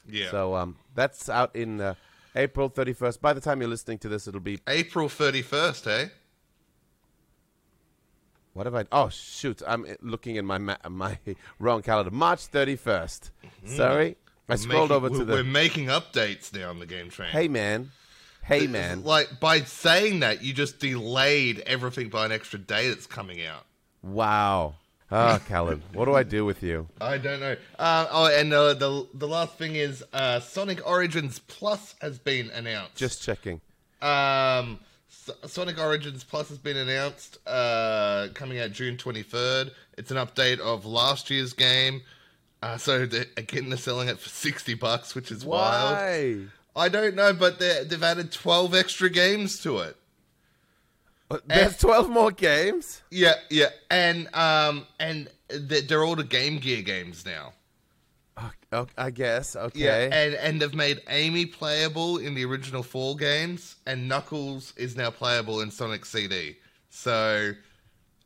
Yeah. 0.07 0.29
So 0.29 0.55
um, 0.55 0.77
that's 0.93 1.29
out 1.29 1.55
in 1.55 1.79
uh, 1.79 1.93
April 2.35 2.69
31st. 2.69 3.21
By 3.21 3.33
the 3.33 3.41
time 3.41 3.61
you're 3.61 3.69
listening 3.69 3.97
to 3.99 4.09
this, 4.09 4.27
it'll 4.27 4.39
be 4.41 4.59
April 4.67 5.07
31st, 5.07 5.87
eh? 5.87 6.07
What 8.53 8.65
have 8.65 8.75
I? 8.75 8.85
Oh 8.91 9.07
shoot! 9.07 9.61
I'm 9.65 9.85
uh, 9.85 9.93
looking 10.01 10.35
in 10.35 10.45
my 10.45 10.57
ma- 10.57 10.75
my 10.89 11.17
wrong 11.59 11.81
calendar. 11.81 12.11
March 12.11 12.51
31st. 12.51 13.29
Sorry, 13.65 14.17
I 14.49 14.55
scrolled 14.55 14.89
Making- 14.89 14.95
over 15.05 15.09
to 15.09 15.19
we're, 15.19 15.23
the. 15.25 15.33
We're 15.35 15.43
making 15.43 15.85
updates 15.85 16.53
now 16.53 16.69
on 16.69 16.79
the 16.79 16.85
game 16.85 17.09
train. 17.09 17.29
Hey 17.29 17.47
man, 17.47 17.91
hey 18.43 18.67
man. 18.67 19.03
Like 19.03 19.39
by 19.39 19.61
saying 19.61 20.21
that, 20.21 20.43
you 20.43 20.53
just 20.53 20.79
delayed 20.79 21.59
everything 21.61 22.09
by 22.09 22.25
an 22.25 22.31
extra 22.31 22.59
day 22.59 22.89
that's 22.89 23.07
coming 23.07 23.45
out. 23.45 23.65
Wow. 24.03 24.75
Oh, 25.13 25.41
Callan, 25.45 25.81
what 25.91 26.05
do 26.05 26.15
I 26.15 26.23
do 26.23 26.45
with 26.45 26.63
you? 26.63 26.87
I 27.01 27.17
don't 27.17 27.41
know. 27.41 27.57
Uh, 27.77 28.07
oh, 28.09 28.27
and 28.33 28.53
uh, 28.53 28.73
the 28.75 29.05
the 29.13 29.27
last 29.27 29.55
thing 29.57 29.75
is 29.75 30.01
uh, 30.13 30.39
Sonic 30.39 30.87
Origins 30.87 31.37
Plus 31.39 31.95
has 31.99 32.17
been 32.17 32.49
announced. 32.51 32.95
Just 32.95 33.21
checking. 33.21 33.59
Um, 34.01 34.79
S- 35.09 35.51
Sonic 35.51 35.77
Origins 35.77 36.23
Plus 36.23 36.47
has 36.47 36.59
been 36.59 36.77
announced, 36.77 37.39
uh, 37.45 38.29
coming 38.33 38.59
out 38.61 38.71
June 38.71 38.95
23rd. 38.95 39.71
It's 39.97 40.11
an 40.11 40.17
update 40.17 40.59
of 40.61 40.85
last 40.85 41.29
year's 41.29 41.51
game. 41.51 42.03
Uh, 42.63 42.77
so 42.77 43.05
they 43.05 43.25
again, 43.35 43.67
they're 43.67 43.77
selling 43.77 44.07
it 44.07 44.17
for 44.17 44.29
60 44.29 44.75
bucks, 44.75 45.13
which 45.13 45.29
is 45.29 45.43
wild. 45.43 45.97
I 46.75 46.89
don't 46.89 47.15
know, 47.15 47.33
but 47.33 47.59
they- 47.59 47.83
they've 47.83 48.01
added 48.03 48.31
12 48.31 48.73
extra 48.73 49.09
games 49.09 49.61
to 49.63 49.79
it. 49.79 49.97
Uh, 51.29 51.37
There's 51.45 51.77
12 51.77 52.09
more 52.09 52.31
games. 52.31 53.01
Yeah, 53.09 53.35
yeah, 53.49 53.69
and 53.89 54.33
um, 54.35 54.85
and 54.99 55.29
they- 55.49 55.81
they're 55.81 56.03
all 56.03 56.15
the 56.17 56.23
Game 56.25 56.59
Gear 56.59 56.81
games 56.81 57.25
now. 57.25 57.53
Oh, 58.73 58.87
I 58.97 59.11
guess. 59.11 59.55
Okay. 59.57 59.79
Yeah, 59.83 59.97
and 60.15 60.33
and 60.35 60.61
they've 60.61 60.73
made 60.73 61.01
Amy 61.09 61.45
playable 61.45 62.17
in 62.17 62.35
the 62.35 62.45
original 62.45 62.83
four 62.83 63.17
games, 63.17 63.75
and 63.85 64.07
Knuckles 64.07 64.73
is 64.77 64.95
now 64.95 65.09
playable 65.09 65.59
in 65.59 65.71
Sonic 65.71 66.05
CD. 66.05 66.55
So 66.89 67.51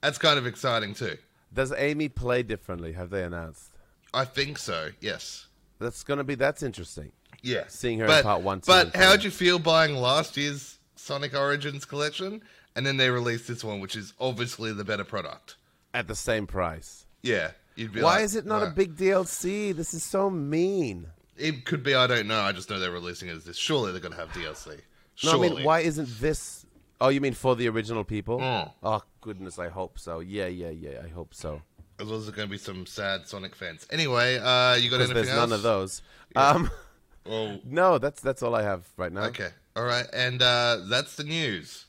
that's 0.02 0.20
kind 0.20 0.38
of 0.38 0.46
exciting 0.46 0.94
too. 0.94 1.18
Does 1.52 1.74
Amy 1.76 2.10
play 2.10 2.44
differently? 2.44 2.94
Have 2.94 3.10
they 3.10 3.24
announced? 3.24 3.72
I 4.14 4.26
think 4.26 4.60
so. 4.60 4.90
Yes. 5.02 5.48
That's 5.80 6.04
gonna 6.04 6.24
be. 6.24 6.36
That's 6.36 6.62
interesting. 6.62 7.12
Yeah. 7.46 7.66
Seeing 7.68 8.00
her 8.00 8.06
in 8.06 8.10
but, 8.10 8.24
part 8.24 8.42
one, 8.42 8.62
two, 8.62 8.72
But 8.72 8.96
how'd 8.96 9.24
you 9.24 9.32
feel 9.32 9.60
buying 9.60 9.96
last 9.96 10.36
year's 10.36 10.80
Sonic 10.96 11.36
Origins 11.36 11.86
collection, 11.86 12.42
and 12.76 12.86
then 12.86 12.98
they 12.98 13.10
released 13.10 13.48
this 13.48 13.64
one, 13.64 13.80
which 13.80 13.96
is 13.96 14.14
obviously 14.20 14.74
the 14.74 14.84
better 14.84 15.04
product? 15.04 15.56
At 15.94 16.08
the 16.08 16.16
same 16.16 16.48
price. 16.48 17.06
Yeah. 17.22 17.52
You'd 17.76 17.94
be 17.94 18.02
Why 18.02 18.16
like, 18.16 18.24
is 18.24 18.36
it 18.36 18.46
not 18.46 18.64
a 18.64 18.72
big 18.72 18.96
DLC? 18.96 19.76
This 19.76 19.94
is 19.94 20.04
so 20.04 20.30
mean. 20.30 21.08
It 21.38 21.66
could 21.66 21.84
be. 21.84 21.94
I 21.94 22.08
don't 22.08 22.28
know. 22.28 22.40
I 22.40 22.52
just 22.52 22.70
know 22.70 22.80
they're 22.80 22.92
releasing 22.92 23.28
it 23.30 23.36
as 23.36 23.44
this. 23.44 23.58
Surely 23.58 23.92
they're 23.92 24.02
gonna 24.02 24.16
have 24.16 24.30
DLC. 24.30 24.80
No, 25.24 25.32
Surely. 25.32 25.50
I 25.50 25.54
mean, 25.54 25.64
why 25.64 25.80
isn't 25.80 26.10
this? 26.20 26.66
Oh, 27.00 27.08
you 27.08 27.22
mean 27.22 27.34
for 27.34 27.56
the 27.56 27.70
original 27.70 28.04
people? 28.04 28.40
Mm. 28.40 28.70
Oh 28.84 29.02
goodness, 29.22 29.58
I 29.58 29.70
hope 29.70 29.98
so. 29.98 30.20
Yeah, 30.20 30.48
yeah, 30.48 30.72
yeah. 30.72 31.02
I 31.06 31.08
hope 31.08 31.34
so. 31.34 31.62
As 32.00 32.08
well 32.08 32.18
as 32.18 32.26
there's 32.26 32.36
going 32.36 32.50
to 32.50 32.52
be 32.52 32.58
some 32.58 32.86
sad 32.86 33.26
Sonic 33.26 33.56
fans. 33.56 33.88
Anyway, 33.90 34.36
uh, 34.36 34.76
you 34.76 34.90
got 34.90 34.98
anything 34.98 35.14
there's 35.16 35.30
else? 35.30 35.38
none 35.38 35.54
of 35.54 35.62
those. 35.62 36.02
Um, 36.36 36.70
Oh, 37.28 37.60
no, 37.66 37.98
that's 37.98 38.22
that's 38.22 38.44
all 38.44 38.56
I 38.56 38.62
have 38.62 38.88
right 38.98 39.12
now. 39.12 39.24
okay. 39.26 39.50
All 39.76 39.84
right, 39.84 40.06
and 40.14 40.42
uh, 40.42 40.78
that's 40.90 41.16
the 41.16 41.24
news. 41.24 41.86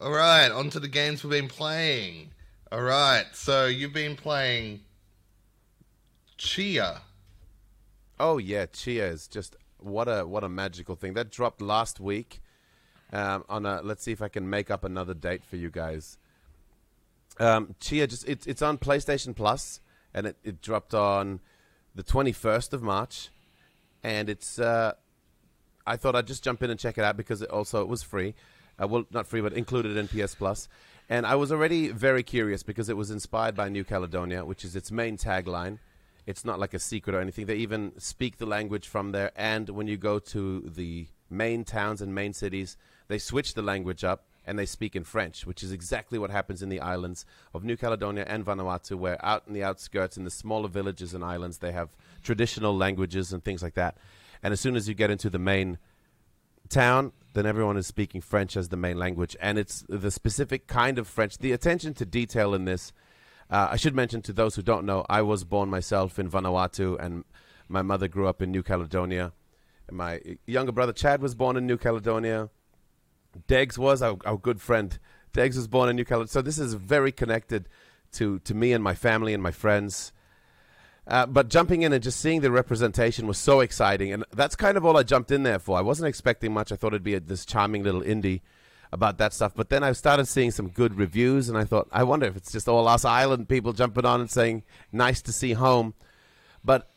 All 0.00 0.10
right, 0.12 0.50
on 0.50 0.70
to 0.70 0.80
the 0.80 0.88
games 0.88 1.22
we've 1.22 1.30
been 1.30 1.48
playing. 1.48 2.30
All 2.72 2.82
right, 2.82 3.26
so 3.32 3.66
you've 3.66 3.92
been 3.92 4.16
playing 4.16 4.80
Tchia. 6.38 7.00
Oh 8.18 8.38
yeah, 8.38 8.66
Tchia 8.66 9.10
is 9.10 9.26
just 9.28 9.56
what 9.78 10.08
a 10.08 10.26
what 10.26 10.44
a 10.44 10.48
magical 10.48 10.94
thing 10.94 11.14
that 11.14 11.30
dropped 11.30 11.60
last 11.60 12.00
week. 12.00 12.40
Um, 13.12 13.44
on 13.48 13.66
a 13.66 13.80
let's 13.82 14.02
see 14.02 14.12
if 14.12 14.22
I 14.22 14.28
can 14.28 14.48
make 14.48 14.70
up 14.70 14.84
another 14.84 15.14
date 15.14 15.44
for 15.44 15.56
you 15.56 15.70
guys. 15.70 16.16
Um, 17.40 17.74
Tchia 17.80 18.08
just 18.08 18.28
it's 18.28 18.46
it's 18.46 18.62
on 18.62 18.78
PlayStation 18.78 19.34
Plus 19.34 19.80
and 20.14 20.26
it, 20.26 20.36
it 20.44 20.60
dropped 20.60 20.94
on 20.94 21.40
the 21.94 22.02
21st 22.02 22.72
of 22.72 22.82
March, 22.82 23.30
and 24.02 24.28
it's 24.28 24.58
uh, 24.58 24.92
I 25.86 25.96
thought 25.96 26.14
I'd 26.14 26.26
just 26.26 26.44
jump 26.44 26.62
in 26.62 26.70
and 26.70 26.78
check 26.78 26.98
it 26.98 27.04
out 27.04 27.16
because 27.16 27.42
it 27.42 27.50
also 27.50 27.82
it 27.82 27.88
was 27.88 28.02
free. 28.02 28.34
Uh, 28.80 28.86
well, 28.86 29.04
not 29.10 29.26
free, 29.26 29.40
but 29.40 29.52
included 29.52 29.96
in 29.96 30.08
PS 30.08 30.68
And 31.08 31.26
I 31.26 31.34
was 31.34 31.52
already 31.52 31.88
very 31.88 32.22
curious 32.22 32.62
because 32.62 32.88
it 32.88 32.96
was 32.96 33.10
inspired 33.10 33.54
by 33.54 33.68
New 33.68 33.84
Caledonia, 33.84 34.44
which 34.44 34.64
is 34.64 34.74
its 34.76 34.90
main 34.90 35.18
tagline. 35.18 35.78
It's 36.26 36.44
not 36.44 36.58
like 36.58 36.72
a 36.72 36.78
secret 36.78 37.14
or 37.14 37.20
anything. 37.20 37.46
They 37.46 37.56
even 37.56 37.92
speak 37.98 38.38
the 38.38 38.46
language 38.46 38.88
from 38.88 39.12
there. 39.12 39.32
And 39.36 39.68
when 39.70 39.86
you 39.86 39.96
go 39.96 40.18
to 40.18 40.60
the 40.60 41.08
main 41.28 41.64
towns 41.64 42.00
and 42.00 42.14
main 42.14 42.32
cities, 42.32 42.76
they 43.08 43.18
switch 43.18 43.54
the 43.54 43.62
language 43.62 44.04
up 44.04 44.29
and 44.50 44.58
they 44.58 44.66
speak 44.66 44.96
in 44.96 45.04
French, 45.04 45.46
which 45.46 45.62
is 45.62 45.70
exactly 45.70 46.18
what 46.18 46.28
happens 46.28 46.60
in 46.60 46.68
the 46.68 46.80
islands 46.80 47.24
of 47.54 47.62
New 47.62 47.76
Caledonia 47.76 48.24
and 48.26 48.44
Vanuatu, 48.44 48.96
where 48.96 49.24
out 49.24 49.44
in 49.46 49.54
the 49.54 49.62
outskirts, 49.62 50.16
in 50.16 50.24
the 50.24 50.30
smaller 50.30 50.66
villages 50.66 51.14
and 51.14 51.22
islands, 51.22 51.58
they 51.58 51.70
have 51.70 51.90
traditional 52.24 52.76
languages 52.76 53.32
and 53.32 53.44
things 53.44 53.62
like 53.62 53.74
that. 53.74 53.96
And 54.42 54.52
as 54.52 54.60
soon 54.60 54.74
as 54.74 54.88
you 54.88 54.94
get 54.94 55.08
into 55.08 55.30
the 55.30 55.38
main 55.38 55.78
town, 56.68 57.12
then 57.34 57.46
everyone 57.46 57.76
is 57.76 57.86
speaking 57.86 58.20
French 58.20 58.56
as 58.56 58.70
the 58.70 58.76
main 58.76 58.98
language, 58.98 59.36
and 59.40 59.56
it's 59.56 59.84
the 59.88 60.10
specific 60.10 60.66
kind 60.66 60.98
of 60.98 61.06
French. 61.06 61.38
The 61.38 61.52
attention 61.52 61.94
to 61.94 62.04
detail 62.04 62.52
in 62.52 62.64
this, 62.64 62.92
uh, 63.50 63.68
I 63.70 63.76
should 63.76 63.94
mention 63.94 64.20
to 64.22 64.32
those 64.32 64.56
who 64.56 64.62
don't 64.62 64.84
know, 64.84 65.06
I 65.08 65.22
was 65.22 65.44
born 65.44 65.70
myself 65.70 66.18
in 66.18 66.28
Vanuatu, 66.28 66.98
and 66.98 67.22
my 67.68 67.82
mother 67.82 68.08
grew 68.08 68.26
up 68.26 68.42
in 68.42 68.50
New 68.50 68.64
Caledonia. 68.64 69.30
My 69.92 70.20
younger 70.44 70.72
brother 70.72 70.92
Chad 70.92 71.22
was 71.22 71.36
born 71.36 71.56
in 71.56 71.68
New 71.68 71.78
Caledonia. 71.78 72.50
Degs 73.46 73.78
was 73.78 74.02
our, 74.02 74.16
our 74.24 74.36
good 74.36 74.60
friend. 74.60 74.98
Degs 75.32 75.56
was 75.56 75.68
born 75.68 75.88
in 75.88 75.96
New 75.96 76.04
Caledonia, 76.04 76.28
so 76.28 76.42
this 76.42 76.58
is 76.58 76.74
very 76.74 77.12
connected 77.12 77.68
to 78.12 78.40
to 78.40 78.54
me 78.54 78.72
and 78.72 78.82
my 78.82 78.94
family 78.94 79.34
and 79.34 79.42
my 79.42 79.52
friends. 79.52 80.12
Uh, 81.06 81.26
but 81.26 81.48
jumping 81.48 81.82
in 81.82 81.92
and 81.92 82.02
just 82.02 82.20
seeing 82.20 82.40
the 82.40 82.50
representation 82.50 83.26
was 83.26 83.38
so 83.38 83.60
exciting, 83.60 84.12
and 84.12 84.24
that's 84.32 84.54
kind 84.54 84.76
of 84.76 84.84
all 84.84 84.96
I 84.96 85.02
jumped 85.02 85.30
in 85.30 85.42
there 85.42 85.58
for. 85.58 85.78
I 85.78 85.80
wasn't 85.80 86.08
expecting 86.08 86.52
much. 86.52 86.70
I 86.70 86.76
thought 86.76 86.92
it'd 86.92 87.02
be 87.02 87.14
a, 87.14 87.20
this 87.20 87.44
charming 87.46 87.82
little 87.82 88.02
indie 88.02 88.42
about 88.92 89.18
that 89.18 89.32
stuff. 89.32 89.52
But 89.54 89.70
then 89.70 89.82
I 89.82 89.92
started 89.92 90.26
seeing 90.26 90.50
some 90.50 90.68
good 90.68 90.96
reviews, 90.96 91.48
and 91.48 91.56
I 91.56 91.64
thought, 91.64 91.88
I 91.92 92.02
wonder 92.02 92.26
if 92.26 92.36
it's 92.36 92.52
just 92.52 92.68
all 92.68 92.86
us 92.86 93.04
island 93.04 93.48
people 93.48 93.72
jumping 93.72 94.04
on 94.04 94.20
and 94.20 94.30
saying, 94.30 94.62
"Nice 94.92 95.22
to 95.22 95.32
see 95.32 95.52
home." 95.52 95.94
But 96.64 96.89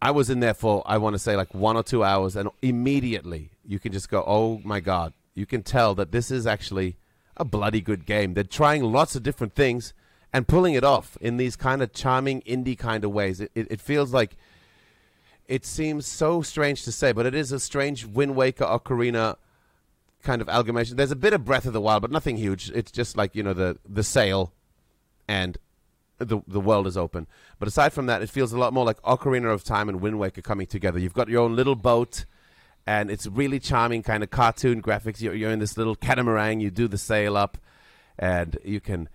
I 0.00 0.10
was 0.10 0.30
in 0.30 0.40
there 0.40 0.54
for 0.54 0.82
I 0.86 0.98
want 0.98 1.14
to 1.14 1.18
say 1.18 1.36
like 1.36 1.54
one 1.54 1.76
or 1.76 1.82
two 1.82 2.04
hours, 2.04 2.36
and 2.36 2.48
immediately 2.62 3.50
you 3.64 3.78
can 3.78 3.92
just 3.92 4.08
go, 4.08 4.24
"Oh 4.26 4.60
my 4.64 4.80
god!" 4.80 5.12
You 5.34 5.46
can 5.46 5.62
tell 5.62 5.94
that 5.96 6.12
this 6.12 6.30
is 6.30 6.46
actually 6.46 6.96
a 7.36 7.44
bloody 7.44 7.80
good 7.80 8.06
game. 8.06 8.34
They're 8.34 8.44
trying 8.44 8.82
lots 8.82 9.14
of 9.14 9.22
different 9.22 9.54
things 9.54 9.92
and 10.32 10.48
pulling 10.48 10.74
it 10.74 10.84
off 10.84 11.16
in 11.20 11.36
these 11.36 11.56
kind 11.56 11.82
of 11.82 11.92
charming 11.92 12.42
indie 12.42 12.78
kind 12.78 13.04
of 13.04 13.10
ways. 13.12 13.40
It, 13.40 13.50
it, 13.54 13.66
it 13.70 13.80
feels 13.80 14.12
like 14.12 14.36
it 15.46 15.64
seems 15.64 16.06
so 16.06 16.42
strange 16.42 16.84
to 16.84 16.92
say, 16.92 17.12
but 17.12 17.26
it 17.26 17.34
is 17.34 17.52
a 17.52 17.60
strange 17.60 18.04
Wind 18.04 18.34
Waker 18.34 18.64
Ocarina 18.64 19.36
kind 20.22 20.42
of 20.42 20.48
amalgamation. 20.48 20.96
There's 20.96 21.12
a 21.12 21.16
bit 21.16 21.32
of 21.32 21.44
Breath 21.44 21.66
of 21.66 21.72
the 21.72 21.80
Wild, 21.80 22.02
but 22.02 22.10
nothing 22.10 22.36
huge. 22.36 22.70
It's 22.70 22.90
just 22.90 23.16
like 23.16 23.34
you 23.34 23.42
know 23.42 23.52
the 23.54 23.78
the 23.88 24.02
sail, 24.02 24.52
and 25.28 25.56
the 26.18 26.40
the 26.46 26.60
world 26.60 26.86
is 26.86 26.96
open. 26.96 27.26
But 27.58 27.68
aside 27.68 27.92
from 27.92 28.06
that, 28.06 28.22
it 28.22 28.30
feels 28.30 28.52
a 28.52 28.58
lot 28.58 28.72
more 28.72 28.84
like 28.84 29.00
Ocarina 29.02 29.52
of 29.52 29.64
Time 29.64 29.88
and 29.88 30.00
Wind 30.00 30.18
Waker 30.18 30.42
coming 30.42 30.66
together. 30.66 30.98
You've 30.98 31.14
got 31.14 31.28
your 31.28 31.42
own 31.42 31.56
little 31.56 31.74
boat, 31.74 32.24
and 32.86 33.10
it's 33.10 33.26
really 33.26 33.60
charming, 33.60 34.02
kind 34.02 34.22
of 34.22 34.30
cartoon 34.30 34.82
graphics. 34.82 35.20
You're, 35.20 35.34
you're 35.34 35.50
in 35.50 35.58
this 35.58 35.76
little 35.76 35.94
catamaran. 35.94 36.60
You 36.60 36.70
do 36.70 36.88
the 36.88 36.98
sail 36.98 37.36
up, 37.36 37.58
and 38.18 38.58
you 38.64 38.80
can 38.80 39.08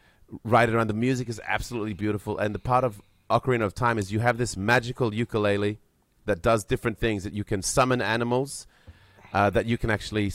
ride 0.43 0.69
around. 0.69 0.87
The 0.87 0.93
music 0.93 1.29
is 1.29 1.41
absolutely 1.45 1.93
beautiful, 1.93 2.37
and 2.37 2.53
the 2.53 2.59
part 2.59 2.83
of 2.83 3.01
Ocarina 3.29 3.63
of 3.63 3.73
Time 3.73 3.97
is 3.97 4.11
you 4.11 4.19
have 4.19 4.37
this 4.37 4.55
magical 4.55 5.13
ukulele 5.13 5.79
that 6.25 6.41
does 6.41 6.63
different 6.63 6.99
things. 6.99 7.23
That 7.23 7.33
you 7.33 7.43
can 7.43 7.61
summon 7.61 8.01
animals, 8.01 8.67
uh, 9.33 9.49
that 9.51 9.65
you 9.65 9.77
can 9.77 9.89
actually 9.89 10.31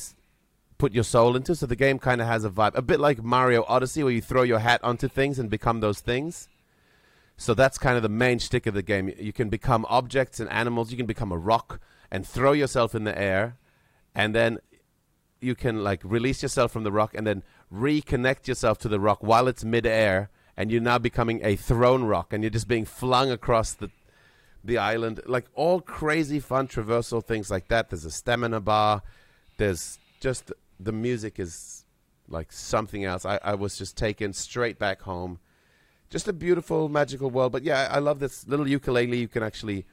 put 0.78 0.92
your 0.92 1.04
soul 1.04 1.36
into. 1.36 1.54
So 1.54 1.66
the 1.66 1.76
game 1.76 1.98
kind 1.98 2.20
of 2.20 2.26
has 2.26 2.44
a 2.44 2.50
vibe, 2.50 2.74
a 2.74 2.82
bit 2.82 3.00
like 3.00 3.22
Mario 3.22 3.64
Odyssey, 3.68 4.02
where 4.02 4.12
you 4.12 4.20
throw 4.20 4.42
your 4.42 4.58
hat 4.58 4.82
onto 4.82 5.08
things 5.08 5.38
and 5.38 5.48
become 5.48 5.80
those 5.80 6.00
things. 6.00 6.48
So 7.36 7.54
that's 7.54 7.78
kind 7.78 7.96
of 7.96 8.02
the 8.02 8.08
main 8.08 8.38
stick 8.38 8.66
of 8.66 8.74
the 8.74 8.82
game. 8.82 9.12
You 9.18 9.32
can 9.32 9.48
become 9.48 9.84
objects 9.88 10.40
and 10.40 10.50
animals. 10.50 10.90
You 10.90 10.96
can 10.96 11.06
become 11.06 11.32
a 11.32 11.38
rock 11.38 11.80
and 12.10 12.26
throw 12.26 12.52
yourself 12.52 12.94
in 12.94 13.04
the 13.04 13.16
air, 13.18 13.58
and 14.14 14.34
then 14.34 14.58
you 15.40 15.54
can 15.54 15.84
like 15.84 16.00
release 16.02 16.42
yourself 16.42 16.72
from 16.72 16.84
the 16.84 16.92
rock 16.92 17.14
and 17.14 17.26
then 17.26 17.42
reconnect 17.72 18.46
yourself 18.46 18.78
to 18.78 18.88
the 18.88 19.00
rock 19.00 19.18
while 19.22 19.48
it's 19.48 19.64
midair, 19.64 20.30
and 20.56 20.70
you're 20.70 20.80
now 20.80 20.98
becoming 20.98 21.40
a 21.44 21.56
thrown 21.56 22.04
rock, 22.04 22.32
and 22.32 22.42
you're 22.42 22.50
just 22.50 22.68
being 22.68 22.84
flung 22.84 23.30
across 23.30 23.72
the 23.72 23.90
the 24.64 24.78
island. 24.78 25.20
Like 25.26 25.46
all 25.54 25.80
crazy 25.80 26.40
fun 26.40 26.68
traversal 26.68 27.22
things 27.22 27.50
like 27.50 27.68
that. 27.68 27.90
There's 27.90 28.04
a 28.04 28.10
stamina 28.10 28.60
bar. 28.60 29.02
There's 29.58 29.98
just 30.20 30.52
the 30.80 30.92
music 30.92 31.38
is 31.38 31.84
like 32.28 32.50
something 32.50 33.04
else. 33.04 33.24
I, 33.24 33.38
I 33.42 33.54
was 33.54 33.76
just 33.76 33.96
taken 33.96 34.32
straight 34.32 34.78
back 34.78 35.02
home 35.02 35.38
just 36.10 36.28
a 36.28 36.32
beautiful 36.32 36.88
magical 36.88 37.30
world. 37.30 37.52
But 37.52 37.64
yeah, 37.64 37.88
I 37.90 37.98
love 37.98 38.18
this 38.18 38.46
little 38.46 38.68
ukulele. 38.68 39.18
You 39.18 39.28
can 39.28 39.42
actually 39.42 39.86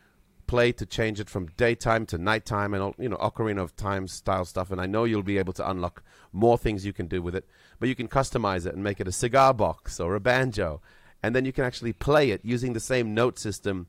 play 0.45 0.71
to 0.73 0.85
change 0.85 1.19
it 1.19 1.29
from 1.29 1.47
daytime 1.57 2.05
to 2.07 2.17
nighttime, 2.17 2.73
and 2.73 2.83
all 2.83 2.95
you 2.97 3.09
know, 3.09 3.17
Ocarina 3.17 3.61
of 3.61 3.75
Time 3.75 4.07
style 4.07 4.45
stuff. 4.45 4.71
And 4.71 4.79
I 4.79 4.85
know 4.85 5.05
you'll 5.05 5.23
be 5.23 5.37
able 5.37 5.53
to 5.53 5.69
unlock 5.69 6.03
more 6.31 6.57
things 6.57 6.85
you 6.85 6.93
can 6.93 7.07
do 7.07 7.21
with 7.21 7.35
it. 7.35 7.45
But 7.79 7.89
you 7.89 7.95
can 7.95 8.07
customize 8.07 8.65
it 8.65 8.73
and 8.73 8.83
make 8.83 8.99
it 8.99 9.07
a 9.07 9.11
cigar 9.11 9.53
box 9.53 9.99
or 9.99 10.15
a 10.15 10.19
banjo, 10.19 10.81
and 11.21 11.35
then 11.35 11.45
you 11.45 11.53
can 11.53 11.65
actually 11.65 11.93
play 11.93 12.31
it 12.31 12.41
using 12.43 12.73
the 12.73 12.79
same 12.79 13.13
note 13.13 13.39
system 13.39 13.87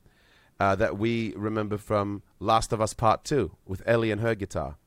uh, 0.59 0.75
that 0.75 0.97
we 0.97 1.33
remember 1.35 1.77
from 1.77 2.23
Last 2.39 2.71
of 2.71 2.81
Us 2.81 2.93
Part 2.93 3.23
Two 3.23 3.57
with 3.65 3.81
Ellie 3.85 4.11
and 4.11 4.21
her 4.21 4.35
guitar, 4.35 4.77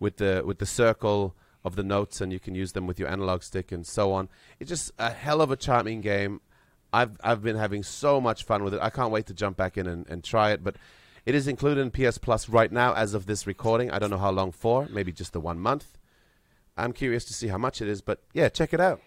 with 0.00 0.16
the 0.16 0.42
with 0.44 0.58
the 0.58 0.66
circle 0.66 1.34
of 1.64 1.76
the 1.76 1.82
notes, 1.82 2.20
and 2.20 2.32
you 2.32 2.40
can 2.40 2.54
use 2.54 2.72
them 2.72 2.86
with 2.86 2.98
your 2.98 3.08
analog 3.08 3.42
stick 3.42 3.70
and 3.72 3.86
so 3.86 4.12
on. 4.12 4.28
It's 4.58 4.70
just 4.70 4.92
a 4.98 5.10
hell 5.10 5.40
of 5.40 5.50
a 5.50 5.56
charming 5.56 6.00
game. 6.00 6.40
I've 6.92 7.18
I've 7.22 7.42
been 7.42 7.56
having 7.56 7.82
so 7.82 8.20
much 8.20 8.44
fun 8.44 8.64
with 8.64 8.74
it. 8.74 8.80
I 8.80 8.90
can't 8.90 9.10
wait 9.12 9.26
to 9.26 9.34
jump 9.34 9.56
back 9.56 9.76
in 9.76 9.86
and, 9.86 10.06
and 10.08 10.24
try 10.24 10.52
it. 10.52 10.64
But 10.64 10.76
it 11.26 11.34
is 11.34 11.46
included 11.46 11.80
in 11.80 11.90
PS 11.90 12.18
Plus 12.18 12.48
right 12.48 12.72
now 12.72 12.94
as 12.94 13.14
of 13.14 13.26
this 13.26 13.46
recording. 13.46 13.90
I 13.90 13.98
don't 13.98 14.10
know 14.10 14.18
how 14.18 14.30
long 14.30 14.52
for. 14.52 14.86
Maybe 14.90 15.12
just 15.12 15.32
the 15.32 15.40
one 15.40 15.58
month. 15.58 15.98
I'm 16.76 16.92
curious 16.92 17.24
to 17.26 17.34
see 17.34 17.48
how 17.48 17.58
much 17.58 17.82
it 17.82 17.88
is. 17.88 18.00
But 18.00 18.22
yeah, 18.32 18.48
check 18.48 18.72
it 18.72 18.80
out. 18.80 19.00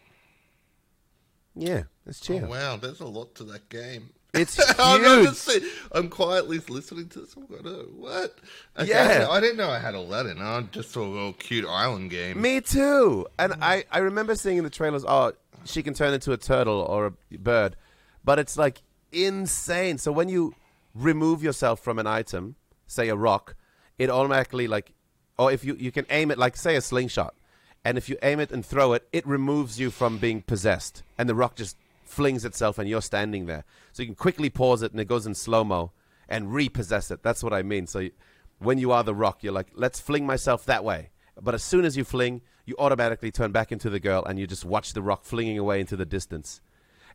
Yeah, 1.56 1.84
let's 2.06 2.20
cheer. 2.20 2.44
Oh, 2.46 2.50
wow, 2.50 2.78
there's 2.78 3.02
a 3.02 3.06
lot 3.06 3.36
to 3.36 3.44
that 3.46 3.70
game. 3.70 4.12
It's 4.34 4.60
I'm, 4.80 5.02
not 5.02 5.36
huge. 5.36 5.64
I'm 5.92 6.10
quietly 6.10 6.60
listening 6.70 7.10
to 7.10 7.22
this. 7.22 7.36
I'm 7.36 7.46
going, 7.48 7.64
oh, 7.66 7.88
what? 7.98 8.40
Okay, 8.78 8.90
Yeah. 8.90 9.28
I 9.30 9.40
didn't 9.42 9.58
know 9.58 9.70
I 9.70 9.80
had 9.80 9.96
all 9.96 10.08
that 10.10 10.26
in. 10.26 10.42
I 10.42 10.62
just 10.72 10.92
saw 10.92 11.02
a 11.02 11.08
little 11.08 11.34
cute 11.34 11.66
island 11.66 12.12
game. 12.12 12.42
Me 12.42 12.62
too. 12.62 13.28
And 13.38 13.54
I, 13.62 13.84
I 13.92 14.00
remember 14.00 14.36
seeing 14.36 14.58
in 14.58 14.64
the 14.64 14.70
trailers, 14.70 15.04
oh, 15.06 15.34
she 15.66 15.84
can 15.84 15.94
turn 15.94 16.14
into 16.14 16.32
a 16.32 16.38
turtle 16.38 16.82
or 16.82 17.08
a 17.08 17.38
bird. 17.38 17.76
But 18.24 18.40
it's 18.40 18.58
like 18.58 18.82
insane. 19.12 19.98
So 19.98 20.12
when 20.12 20.30
you 20.30 20.56
remove 20.94 21.44
yourself 21.44 21.80
from 21.80 22.00
an 22.00 22.08
item, 22.08 22.56
say 22.88 23.10
a 23.10 23.16
rock, 23.16 23.56
it 23.98 24.10
automatically 24.10 24.68
like 24.68 24.94
or 25.38 25.52
if 25.52 25.64
you 25.64 25.76
you 25.80 25.92
can 25.92 26.06
aim 26.10 26.32
it 26.32 26.38
like 26.38 26.56
say 26.56 26.76
a 26.76 26.82
slingshot. 26.82 27.36
And 27.84 27.98
if 27.98 28.10
you 28.10 28.18
aim 28.22 28.40
it 28.40 28.52
and 28.52 28.64
throw 28.64 28.94
it, 28.94 29.08
it 29.12 29.26
removes 29.26 29.80
you 29.80 29.90
from 29.90 30.20
being 30.20 30.44
possessed. 30.44 31.02
And 31.18 31.28
the 31.28 31.34
rock 31.34 31.56
just 31.56 31.78
flings 32.04 32.46
itself 32.46 32.78
and 32.78 32.88
you're 32.88 33.02
standing 33.02 33.48
there. 33.48 33.64
So 33.92 34.04
you 34.04 34.08
can 34.08 34.16
quickly 34.16 34.52
pause 34.52 34.84
it 34.84 34.92
and 34.92 35.02
it 35.02 35.08
goes 35.08 35.26
in 35.26 35.34
slow-mo 35.34 35.92
and 36.30 36.54
repossess 36.54 37.10
it. 37.10 37.24
That's 37.24 37.44
what 37.44 37.54
I 37.54 37.64
mean. 37.64 37.88
So 37.88 37.98
you, 38.00 38.12
when 38.60 38.78
you 38.78 38.92
are 38.92 39.04
the 39.04 39.16
rock, 39.16 39.42
you're 39.42 39.52
like, 39.52 39.70
let's 39.74 40.00
fling 40.00 40.28
myself 40.28 40.64
that 40.66 40.84
way. 40.84 41.10
But 41.42 41.56
as 41.56 41.64
soon 41.64 41.84
as 41.84 41.98
you 41.98 42.04
fling, 42.04 42.42
you 42.66 42.76
automatically 42.80 43.32
turn 43.32 43.52
back 43.52 43.72
into 43.72 43.90
the 43.90 44.00
girl 44.00 44.24
and 44.26 44.40
you 44.40 44.48
just 44.48 44.66
watch 44.66 44.94
the 44.94 45.02
rock 45.02 45.24
flinging 45.26 45.58
away 45.58 45.80
into 45.80 45.96
the 45.96 46.06
distance. 46.06 46.62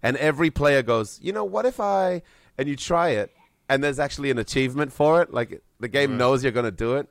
And 0.03 0.17
every 0.19 0.51
player 0.51 0.83
goes, 0.83 1.19
you 1.23 1.33
know, 1.33 1.45
what 1.45 1.65
if 1.67 1.81
I. 1.81 2.23
And 2.59 2.69
you 2.69 2.77
try 2.77 3.11
it, 3.11 3.31
and 3.69 3.85
there's 3.85 3.99
actually 3.99 4.31
an 4.31 4.39
achievement 4.39 4.93
for 4.93 5.21
it. 5.21 5.33
Like 5.33 5.63
the 5.81 5.89
game 5.89 6.17
knows 6.17 6.43
you're 6.43 6.53
going 6.53 6.65
to 6.65 6.71
do 6.71 6.97
it. 6.97 7.09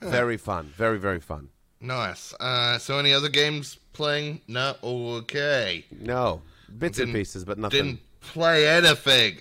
Very 0.00 0.36
fun. 0.36 0.72
Very, 0.76 0.98
very 0.98 1.20
fun. 1.20 1.48
Nice. 1.80 2.32
Uh, 2.40 2.78
so, 2.78 2.98
any 2.98 3.12
other 3.12 3.28
games 3.28 3.78
playing? 3.92 4.40
No. 4.48 4.74
Okay. 4.82 5.84
No. 6.00 6.42
Bits 6.78 6.98
and 6.98 7.08
Didn't- 7.08 7.20
pieces, 7.20 7.44
but 7.44 7.58
nothing. 7.58 7.82
Didn't 7.84 8.00
play 8.20 8.66
anything 8.68 9.38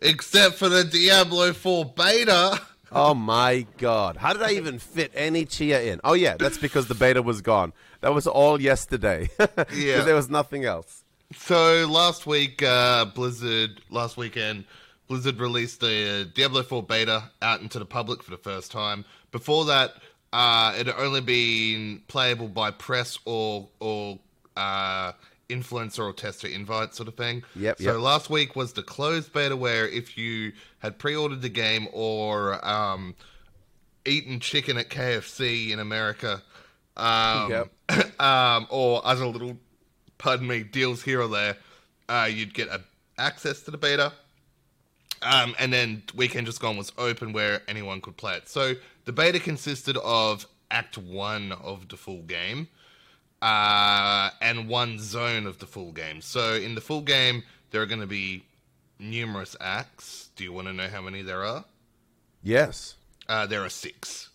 except 0.00 0.56
for 0.56 0.68
the 0.68 0.84
Diablo 0.84 1.52
4 1.52 1.84
beta. 1.96 2.60
Oh 2.94 3.14
my 3.14 3.66
god. 3.78 4.16
How 4.16 4.32
did 4.32 4.42
I 4.42 4.52
even 4.52 4.78
fit 4.78 5.12
any 5.14 5.46
Tchia 5.46 5.86
in? 5.86 6.00
Oh 6.04 6.12
yeah, 6.12 6.36
that's 6.36 6.58
because 6.58 6.88
the 6.88 6.94
beta 6.94 7.22
was 7.22 7.40
gone. 7.40 7.72
That 8.02 8.12
was 8.12 8.26
all 8.26 8.60
yesterday. 8.60 9.30
yeah, 9.74 10.02
there 10.02 10.14
was 10.14 10.28
nothing 10.28 10.64
else. 10.64 11.02
So 11.34 11.86
last 11.88 12.26
week, 12.26 12.62
uh, 12.62 13.06
Blizzard, 13.06 13.80
last 13.88 14.18
weekend, 14.18 14.64
Blizzard 15.08 15.40
released 15.40 15.80
the 15.80 16.30
Diablo 16.34 16.62
4 16.62 16.82
beta 16.82 17.30
out 17.40 17.62
into 17.62 17.78
the 17.78 17.86
public 17.86 18.22
for 18.22 18.30
the 18.30 18.36
first 18.36 18.70
time. 18.70 19.06
Before 19.30 19.64
that, 19.64 19.94
uh, 20.34 20.74
it 20.78 20.86
had 20.86 20.96
only 20.96 21.22
been 21.22 22.02
playable 22.08 22.48
by 22.48 22.70
press 22.70 23.18
or 23.24 23.68
or 23.80 24.18
uh, 24.56 25.12
influencer 25.52 26.00
or 26.00 26.12
tester 26.12 26.48
invite 26.48 26.94
sort 26.94 27.08
of 27.08 27.14
thing. 27.14 27.42
Yep, 27.56 27.78
So 27.78 27.92
yep. 27.92 28.00
last 28.00 28.30
week 28.30 28.56
was 28.56 28.72
the 28.72 28.82
closed 28.82 29.32
beta 29.32 29.56
where 29.56 29.86
if 29.88 30.16
you 30.16 30.52
had 30.78 30.98
pre-ordered 30.98 31.42
the 31.42 31.48
game 31.48 31.88
or 31.92 32.64
um, 32.66 33.14
eaten 34.04 34.40
chicken 34.40 34.76
at 34.78 34.88
KFC 34.88 35.70
in 35.70 35.78
America, 35.78 36.42
um, 36.96 37.50
Yep. 37.50 38.20
um, 38.20 38.66
or 38.70 39.00
other 39.06 39.26
little, 39.26 39.56
pardon 40.18 40.46
me, 40.46 40.62
deals 40.62 41.02
here 41.02 41.20
or 41.20 41.28
there, 41.28 41.56
uh, 42.08 42.28
you'd 42.30 42.54
get 42.54 42.68
a, 42.68 42.80
access 43.18 43.62
to 43.62 43.70
the 43.70 43.78
beta. 43.78 44.12
Um, 45.22 45.54
and 45.58 45.72
then 45.72 46.02
Weekend 46.16 46.46
Just 46.46 46.60
Gone 46.60 46.76
was 46.76 46.92
open 46.98 47.32
where 47.32 47.62
anyone 47.68 48.00
could 48.00 48.16
play 48.16 48.34
it. 48.36 48.48
So 48.48 48.74
the 49.04 49.12
beta 49.12 49.38
consisted 49.38 49.96
of 49.98 50.46
Act 50.70 50.98
1 50.98 51.52
of 51.52 51.88
the 51.88 51.96
full 51.96 52.22
game 52.22 52.66
uh, 53.42 54.30
and 54.40 54.68
one 54.68 54.98
zone 54.98 55.46
of 55.46 55.58
the 55.58 55.66
full 55.66 55.92
game. 55.92 56.20
So 56.20 56.54
in 56.54 56.74
the 56.74 56.80
full 56.80 57.02
game, 57.02 57.42
there 57.70 57.82
are 57.82 57.86
going 57.86 58.00
to 58.00 58.06
be 58.06 58.44
numerous 58.98 59.56
acts. 59.60 60.30
Do 60.36 60.44
you 60.44 60.52
want 60.52 60.68
to 60.68 60.72
know 60.72 60.88
how 60.88 61.02
many 61.02 61.22
there 61.22 61.44
are? 61.44 61.64
Yes. 62.42 62.94
Uh, 63.28 63.46
there 63.46 63.62
are 63.64 63.68
six. 63.68 64.30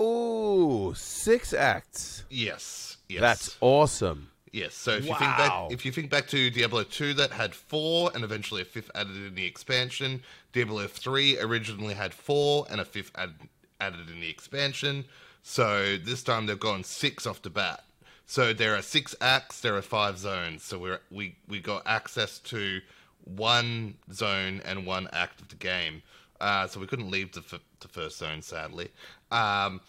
Ooh, 0.00 0.92
six 0.96 1.52
acts. 1.52 2.24
Yes. 2.28 2.96
Yes. 3.08 3.20
That's 3.20 3.56
awesome. 3.60 4.30
Yes, 4.52 4.74
so 4.74 4.92
if 4.92 5.06
you 5.06 5.14
think 5.14 5.36
back, 5.36 5.52
if 5.70 5.86
you 5.86 5.92
think 5.92 6.10
back 6.10 6.26
to 6.28 6.50
Diablo 6.50 6.82
2, 6.82 7.14
that 7.14 7.30
had 7.30 7.54
four, 7.54 8.10
and 8.16 8.24
eventually 8.24 8.62
a 8.62 8.64
fifth 8.64 8.90
added 8.96 9.14
in 9.14 9.36
the 9.36 9.46
expansion. 9.46 10.22
Diablo 10.52 10.88
3 10.88 11.38
originally 11.38 11.94
had 11.94 12.12
four, 12.12 12.66
and 12.68 12.80
a 12.80 12.84
fifth 12.84 13.12
added, 13.14 13.36
added 13.80 14.10
in 14.10 14.18
the 14.18 14.28
expansion. 14.28 15.04
So 15.44 15.96
this 15.98 16.24
time 16.24 16.46
they've 16.46 16.58
gone 16.58 16.82
six 16.82 17.28
off 17.28 17.42
the 17.42 17.50
bat. 17.50 17.84
So 18.30 18.52
there 18.52 18.76
are 18.76 18.82
six 18.82 19.16
acts, 19.20 19.60
there 19.60 19.74
are 19.76 19.82
five 19.82 20.16
zones. 20.16 20.62
So 20.62 20.78
we're, 20.78 21.00
we 21.10 21.34
we 21.48 21.58
got 21.58 21.82
access 21.84 22.38
to 22.50 22.80
one 23.24 23.94
zone 24.12 24.62
and 24.64 24.86
one 24.86 25.08
act 25.12 25.40
of 25.40 25.48
the 25.48 25.56
game. 25.56 26.02
Uh, 26.40 26.68
so 26.68 26.78
we 26.78 26.86
couldn't 26.86 27.10
leave 27.10 27.32
the, 27.32 27.40
f- 27.40 27.58
the 27.80 27.88
first 27.88 28.18
zone, 28.18 28.40
sadly. 28.40 28.90
Um, 29.32 29.80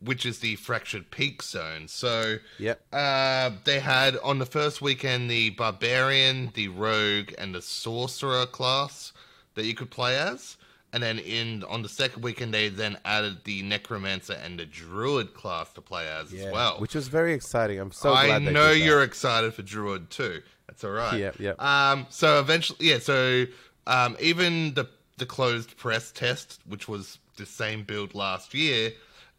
which 0.00 0.26
is 0.26 0.40
the 0.40 0.56
fractured 0.56 1.12
peak 1.12 1.44
zone. 1.44 1.86
So 1.86 2.38
Yep. 2.58 2.80
uh, 2.92 3.50
they 3.62 3.78
had 3.78 4.16
on 4.24 4.40
the 4.40 4.46
first 4.46 4.82
weekend 4.82 5.30
the 5.30 5.50
barbarian, 5.50 6.50
the 6.54 6.66
rogue, 6.66 7.32
and 7.38 7.54
the 7.54 7.62
sorcerer 7.62 8.46
class 8.46 9.12
that 9.54 9.64
you 9.64 9.74
could 9.76 9.92
play 9.92 10.18
as. 10.18 10.56
And 10.94 11.02
then 11.02 11.18
in 11.18 11.64
on 11.64 11.82
the 11.82 11.88
second 11.88 12.22
weekend, 12.22 12.54
they 12.54 12.68
then 12.68 12.96
added 13.04 13.38
the 13.42 13.62
necromancer 13.62 14.34
and 14.34 14.60
the 14.60 14.64
druid 14.64 15.34
class 15.34 15.72
to 15.72 15.80
play 15.80 16.06
as 16.08 16.32
as 16.32 16.52
well. 16.52 16.78
Which 16.78 16.94
was 16.94 17.08
very 17.08 17.34
exciting. 17.34 17.80
I'm 17.80 17.90
so 17.90 18.14
I 18.14 18.38
know 18.38 18.70
you're 18.70 19.02
excited 19.02 19.52
for 19.54 19.62
Druid 19.62 20.08
too. 20.10 20.40
That's 20.68 20.84
all 20.84 20.92
right. 20.92 21.18
Yep, 21.18 21.40
yep. 21.40 21.60
Um, 21.60 22.06
so 22.10 22.38
eventually, 22.38 22.88
yeah. 22.88 23.00
So 23.00 23.46
um, 23.88 24.16
even 24.20 24.74
the 24.74 24.88
the 25.16 25.26
closed 25.26 25.76
press 25.76 26.12
test, 26.12 26.60
which 26.64 26.86
was 26.86 27.18
the 27.38 27.46
same 27.46 27.82
build 27.82 28.14
last 28.14 28.54
year, 28.54 28.92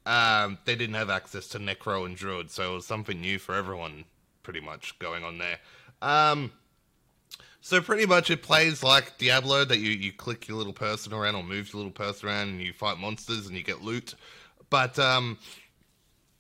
um, 0.05 0.57
they 0.65 0.75
didn't 0.75 0.95
have 0.95 1.09
access 1.09 1.47
to 1.49 1.59
Necro 1.59 2.05
and 2.05 2.17
Druid, 2.17 2.51
so 2.51 2.73
it 2.73 2.75
was 2.75 2.85
something 2.85 3.21
new 3.21 3.39
for 3.39 3.55
everyone, 3.55 4.03
pretty 4.43 4.59
much 4.59 4.99
going 4.99 5.23
on 5.23 5.37
there. 5.37 5.59
Um, 6.01 6.51
so 7.65 7.81
pretty 7.81 8.05
much 8.05 8.29
it 8.29 8.43
plays 8.43 8.83
like 8.83 9.17
Diablo 9.17 9.65
that 9.65 9.79
you, 9.79 9.89
you 9.89 10.13
click 10.13 10.47
your 10.47 10.55
little 10.55 10.71
person 10.71 11.13
around 11.13 11.33
or 11.33 11.41
move 11.41 11.73
your 11.73 11.79
little 11.79 11.91
person 11.91 12.29
around 12.29 12.49
and 12.49 12.61
you 12.61 12.71
fight 12.71 12.99
monsters 12.99 13.47
and 13.47 13.57
you 13.57 13.63
get 13.63 13.81
loot. 13.81 14.13
But 14.69 14.99
um, 14.99 15.39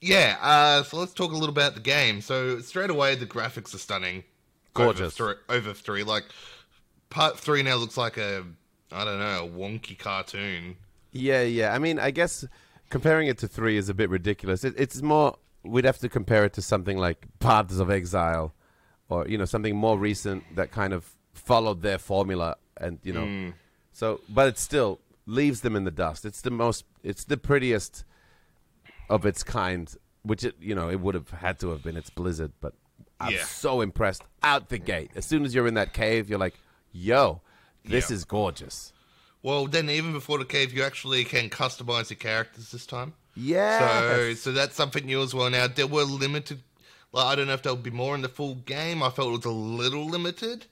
yeah, 0.01 0.37
uh, 0.39 0.83
so 0.83 0.97
let's 0.97 1.15
talk 1.15 1.31
a 1.31 1.33
little 1.33 1.49
about 1.49 1.73
the 1.73 1.81
game. 1.81 2.21
So 2.21 2.59
straight 2.59 2.91
away 2.91 3.15
the 3.15 3.25
graphics 3.25 3.73
are 3.73 3.79
stunning. 3.79 4.23
Gorgeous. 4.75 5.19
Over 5.19 5.33
three, 5.33 5.55
over 5.57 5.73
three. 5.73 6.03
Like 6.03 6.25
part 7.09 7.39
three 7.39 7.63
now 7.63 7.77
looks 7.77 7.97
like 7.97 8.17
a 8.17 8.45
I 8.91 9.03
don't 9.03 9.17
know, 9.17 9.45
a 9.45 9.49
wonky 9.49 9.97
cartoon. 9.97 10.75
Yeah, 11.11 11.41
yeah. 11.41 11.73
I 11.73 11.79
mean, 11.79 11.97
I 11.97 12.11
guess 12.11 12.45
comparing 12.91 13.29
it 13.29 13.39
to 13.39 13.47
three 13.47 13.77
is 13.77 13.89
a 13.89 13.95
bit 13.95 14.11
ridiculous. 14.11 14.63
It, 14.63 14.75
it's 14.77 15.01
more. 15.01 15.39
We'd 15.63 15.85
have 15.85 15.97
to 15.99 16.07
compare 16.09 16.45
it 16.45 16.53
to 16.53 16.61
something 16.61 16.99
like 16.99 17.25
Paths 17.39 17.79
of 17.79 17.89
Exile, 17.89 18.53
or 19.09 19.27
you 19.27 19.39
know 19.39 19.45
something 19.45 19.75
more 19.75 19.97
recent 19.97 20.43
that 20.55 20.69
kind 20.69 20.93
of 20.93 21.14
followed 21.37 21.81
their 21.81 21.97
formula, 21.97 22.57
and 22.77 22.99
you 23.03 23.13
know. 23.13 23.25
Mm. 23.25 23.53
So, 23.91 24.21
but 24.27 24.47
it 24.47 24.57
still 24.59 24.99
leaves 25.25 25.61
them 25.61 25.75
in 25.75 25.83
the 25.83 25.91
dust. 25.91 26.25
It's 26.25 26.41
the 26.41 26.51
most. 26.51 26.83
It's 27.03 27.23
the 27.25 27.37
prettiest 27.37 28.03
of 29.09 29.25
its 29.25 29.43
kind, 29.43 29.93
which 30.23 30.43
it 30.43 30.55
you 30.59 30.75
know 30.75 30.89
it 30.89 30.99
would 30.99 31.15
have 31.15 31.29
had 31.29 31.59
to 31.59 31.69
have 31.69 31.83
been. 31.83 31.95
It's 31.97 32.09
Blizzard, 32.09 32.51
but 32.61 32.73
I'm 33.19 33.33
Yeah. 33.33 33.45
so 33.45 33.81
impressed 33.81 34.23
out 34.43 34.69
the 34.69 34.77
gate. 34.77 35.11
As 35.15 35.25
soon 35.25 35.45
as 35.45 35.53
you're 35.55 35.67
in 35.67 35.75
that 35.75 35.93
cave, 35.93 36.29
you're 36.29 36.39
like, 36.39 36.55
"Yo, 36.91 37.41
this 37.83 38.09
Yeah. 38.09 38.15
is 38.15 38.25
gorgeous." 38.25 38.91
Well, 39.41 39.67
then 39.67 39.89
even 39.91 40.11
before 40.11 40.39
the 40.39 40.45
cave, 40.45 40.73
you 40.73 40.81
actually 40.83 41.23
can 41.23 41.49
customize 41.51 42.09
your 42.09 42.17
characters 42.17 42.71
this 42.71 42.85
time. 42.87 43.13
Yeah. 43.35 43.77
So, 44.15 44.33
so 44.33 44.51
that's 44.51 44.75
something 44.75 45.05
new 45.05 45.21
as 45.21 45.35
well. 45.35 45.49
Now 45.51 45.67
there 45.67 45.85
were 45.87 46.03
limited. 46.03 46.63
Like, 47.11 47.25
I 47.27 47.35
don't 47.35 47.47
know 47.47 47.53
if 47.53 47.61
there'll 47.61 47.77
be 47.77 47.91
more 47.91 48.15
in 48.15 48.21
the 48.21 48.29
full 48.29 48.55
game. 48.55 49.03
I 49.03 49.09
felt 49.11 49.27
it 49.29 49.37
was 49.37 49.45
a 49.45 49.51
little 49.51 50.05
limited 50.05 50.65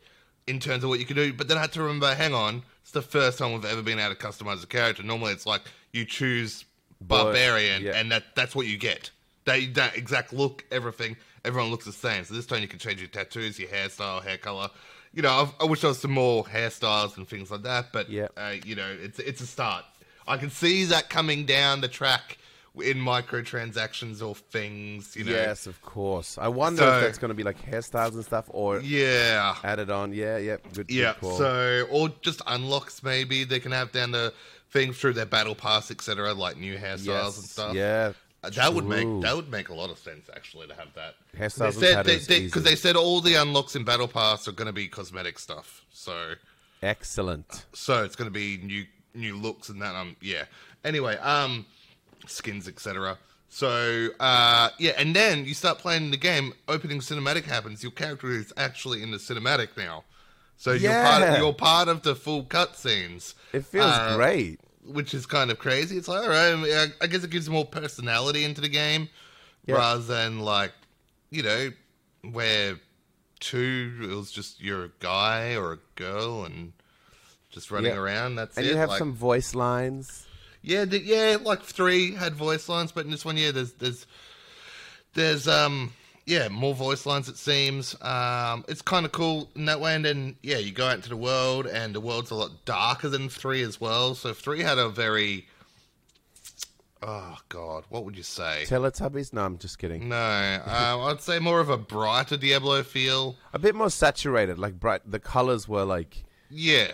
in 0.47 0.60
terms 0.60 0.84
of 0.84 0.89
what 0.89 0.99
you 0.99 1.06
could 1.06 1.15
do. 1.15 1.34
But 1.34 1.47
then 1.47 1.58
I 1.58 1.62
had 1.62 1.71
to 1.73 1.82
remember, 1.82 2.13
hang 2.13 2.34
on, 2.34 2.63
it's 2.82 2.91
the 2.91 3.01
first 3.01 3.38
time 3.38 3.53
we've 3.53 3.65
ever 3.65 3.82
been 3.82 3.99
able 3.99 4.15
to 4.15 4.21
customize 4.21 4.63
a 4.63 4.67
character. 4.67 5.03
Normally, 5.03 5.34
it's 5.34 5.45
like 5.45 5.62
you 5.91 6.06
choose 6.06 6.65
barbarian, 7.01 7.84
yeah. 7.84 7.91
and 7.95 8.12
that 8.12 8.23
that's 8.36 8.56
what 8.56 8.67
you 8.67 8.77
get. 8.77 9.12
That 9.45 9.73
that 9.75 9.97
exact 9.97 10.34
look, 10.34 10.63
everything. 10.71 11.17
Everyone 11.45 11.71
looks 11.71 11.86
the 11.86 11.91
same. 11.91 12.23
So 12.23 12.34
this 12.34 12.45
time 12.45 12.62
you 12.62 12.67
can 12.67 12.79
change 12.79 13.01
your 13.01 13.10
tattoos, 13.10 13.60
your 13.60 13.69
hairstyle, 13.69 14.23
hair 14.23 14.38
color. 14.38 14.69
You 15.13 15.21
know, 15.21 15.32
I've, 15.32 15.53
I 15.60 15.65
wish 15.65 15.82
there 15.82 15.89
was 15.89 15.99
some 15.99 16.12
more 16.12 16.45
hairstyles 16.45 17.17
and 17.17 17.27
things 17.27 17.51
like 17.51 17.63
that. 17.63 17.91
But 17.91 18.10
Yeah. 18.10 18.27
uh, 18.38 18.53
you 18.65 18.75
know, 18.75 18.95
it's 19.01 19.19
it's 19.19 19.41
a 19.41 19.47
start. 19.47 19.86
I 20.27 20.38
can 20.38 20.49
see 20.49 20.86
that 20.86 21.10
coming 21.10 21.45
down 21.45 21.82
the 21.82 21.89
track 21.89 22.38
in 22.75 22.97
microtransactions 22.97 24.25
or 24.27 24.36
things. 24.36 25.15
You 25.15 25.25
know, 25.25 25.31
Yes, 25.31 25.67
of 25.67 25.81
course. 25.81 26.38
I 26.38 26.47
wonder 26.47 26.81
So- 26.81 26.97
if 26.97 27.03
that's 27.03 27.17
going 27.17 27.29
to 27.29 27.36
be 27.36 27.43
like 27.43 27.62
hairstyles 27.62 28.13
and 28.13 28.25
stuff 28.25 28.45
or 28.49 28.79
yeah, 28.79 29.55
added 29.63 29.89
on. 29.89 30.13
Yeah, 30.13 30.38
yeah. 30.38 30.57
Good, 30.73 30.89
yeah. 30.89 31.13
good. 31.21 31.38
So 31.38 31.88
or 31.91 32.09
just 32.21 32.41
unlocks 32.47 33.03
maybe 33.03 33.43
they 33.43 33.59
can 33.59 33.71
have 33.71 33.91
down 33.91 34.12
the 34.12 34.33
thing 34.71 34.91
through 34.93 35.13
their 35.13 35.25
battle 35.27 35.55
pass, 35.55 35.91
etc. 35.91 36.33
Like 36.33 36.57
new 36.57 36.77
hairstyles 36.77 37.05
yes, 37.05 37.38
and 37.38 37.45
stuff. 37.45 37.75
Yeah. 37.75 38.13
Uh, 38.43 38.49
That 38.49 38.73
would 38.73 38.86
make 38.86 39.07
that 39.21 39.36
would 39.36 39.49
make 39.49 39.69
a 39.69 39.73
lot 39.73 39.89
of 39.89 39.97
sense 39.97 40.29
actually 40.36 40.67
to 40.67 40.73
have 40.73 40.93
that. 40.95 41.15
Hairstyles 41.38 41.79
they 41.79 41.95
because 41.95 42.29
easy. 42.29 42.59
they, 42.59 42.75
said 42.75 42.95
all 42.97 43.21
the 43.21 43.36
unlocks 43.36 43.75
in 43.75 43.86
Battle 43.86 44.07
Pass 44.07 44.47
are 44.49 44.51
going 44.51 44.65
to 44.67 44.73
be 44.73 44.88
cosmetic 44.88 45.39
stuff. 45.39 45.86
So 45.93 46.33
Excellent. 46.81 47.65
so 47.73 48.03
it's 48.03 48.15
going 48.17 48.29
to 48.29 48.33
be 48.33 48.57
new 48.62 48.86
new 49.15 49.38
looks 49.38 49.69
and 49.69 49.81
that. 49.81 49.95
Um, 49.95 50.15
yeah. 50.21 50.43
Anyway, 50.83 51.15
um, 51.17 51.65
skins 52.27 52.67
etc. 52.67 53.17
So 53.49 54.07
uh, 54.19 54.69
yeah, 54.79 54.91
and 54.97 55.15
then 55.15 55.45
you 55.45 55.53
start 55.53 55.77
playing 55.77 56.12
the 56.12 56.17
game. 56.17 56.53
Opening 56.67 56.99
cinematic 56.99 57.43
happens. 57.43 57.83
Your 57.83 57.91
character 57.91 58.31
is 58.31 58.51
actually 58.57 59.03
in 59.03 59.12
the 59.12 59.17
cinematic 59.17 59.69
now. 59.77 60.03
So 60.57 60.71
you're 60.71 60.91
part 60.91 61.21
of, 61.23 61.38
you're 61.39 61.53
part 61.53 61.88
of 61.88 62.03
the 62.03 62.15
full 62.15 62.45
cutscenes. 62.45 63.33
It 63.51 63.65
feels 63.65 63.86
Uh, 63.91 64.15
great. 64.15 64.59
which 64.86 65.13
is 65.13 65.25
kind 65.25 65.51
of 65.51 65.59
crazy. 65.59 65.97
It's 65.97 66.07
like, 66.07 66.23
all 66.23 66.29
right, 66.29 66.51
I, 66.51 66.55
mean, 66.55 66.73
I- 66.75 67.03
I 67.03 67.07
guess 67.07 67.23
it 67.23 67.29
gives 67.31 67.49
more 67.49 67.65
personality 67.65 68.43
into 68.43 68.62
the 68.62 68.69
game 68.69 69.09
Yeah. 69.65 69.75
rather 69.75 70.01
than 70.03 70.39
like, 70.39 70.71
you 71.31 71.43
know, 71.43 71.71
where 72.31 72.79
two 73.39 73.99
it 74.03 74.15
was 74.15 74.31
just 74.31 74.62
you're 74.62 74.86
a 74.86 74.91
guy 74.99 75.55
or 75.55 75.73
a 75.73 75.79
girl 75.95 76.45
and 76.45 76.71
just 77.51 77.69
running 77.71 77.91
Yeah. 77.93 77.99
around. 77.99 78.36
That's 78.36 78.57
it. 78.57 78.62
And 78.62 78.67
it. 78.67 78.71
you 78.71 78.77
have 78.77 78.89
like, 78.89 78.99
some 78.99 79.13
voice 79.13 79.53
lines. 79.53 80.25
Yeah, 80.63 80.86
the, 80.86 80.99
yeah, 80.99 81.38
like 81.41 81.62
three 81.62 82.13
had 82.15 82.34
voice 82.34 82.67
lines, 82.69 82.91
but 82.91 83.06
in 83.06 83.12
this 83.12 83.26
one, 83.26 83.38
yeah, 83.38 83.52
there's 83.52 83.73
there's 83.73 84.08
there's 85.13 85.47
um 85.47 85.91
yeah 86.26 86.47
more 86.47 86.73
voice 86.73 87.06
lines. 87.06 87.28
It 87.30 87.38
seems 87.38 87.95
um 88.02 88.63
it's 88.67 88.82
kind 88.82 89.06
of 89.06 89.12
cool 89.12 89.49
in 89.56 89.65
that 89.65 89.80
way. 89.80 89.93
And 89.93 90.06
then 90.06 90.38
yeah, 90.41 90.58
you 90.58 90.71
go 90.71 90.88
out 90.88 90.95
into 90.95 91.10
the 91.10 91.17
world, 91.17 91.67
and 91.67 91.93
the 91.93 91.99
world's 91.99 92.32
a 92.32 92.36
lot 92.36 92.65
darker 92.65 93.10
than 93.10 93.30
three 93.30 93.62
as 93.62 93.80
well. 93.80 94.15
So 94.15 94.34
three 94.34 94.62
had 94.62 94.78
a 94.78 94.89
very 94.89 95.47
oh 97.02 97.38
god, 97.49 97.84
what 97.89 98.06
would 98.06 98.15
you 98.15 98.23
say? 98.23 98.63
Teletubbies? 98.65 99.34
No, 99.34 99.43
I'm 99.43 99.58
just 99.58 99.78
kidding. 99.78 100.08
No, 100.08 100.62
um, 100.65 101.02
I'd 101.02 101.21
say 101.21 101.39
more 101.39 101.60
of 101.60 101.69
a 101.69 101.78
brighter 101.78 102.38
Diablo 102.38 102.82
feel. 102.84 103.36
A 103.52 103.60
bit 103.60 103.76
more 103.76 103.89
saturated, 103.89 104.58
like 104.58 104.80
bright. 104.80 105.02
The 105.06 105.19
colors 105.19 105.67
were 105.67 105.84
like 105.84 106.23
Yeah, 106.49 106.91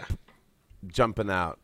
jumping 0.87 1.29
out. 1.29 1.59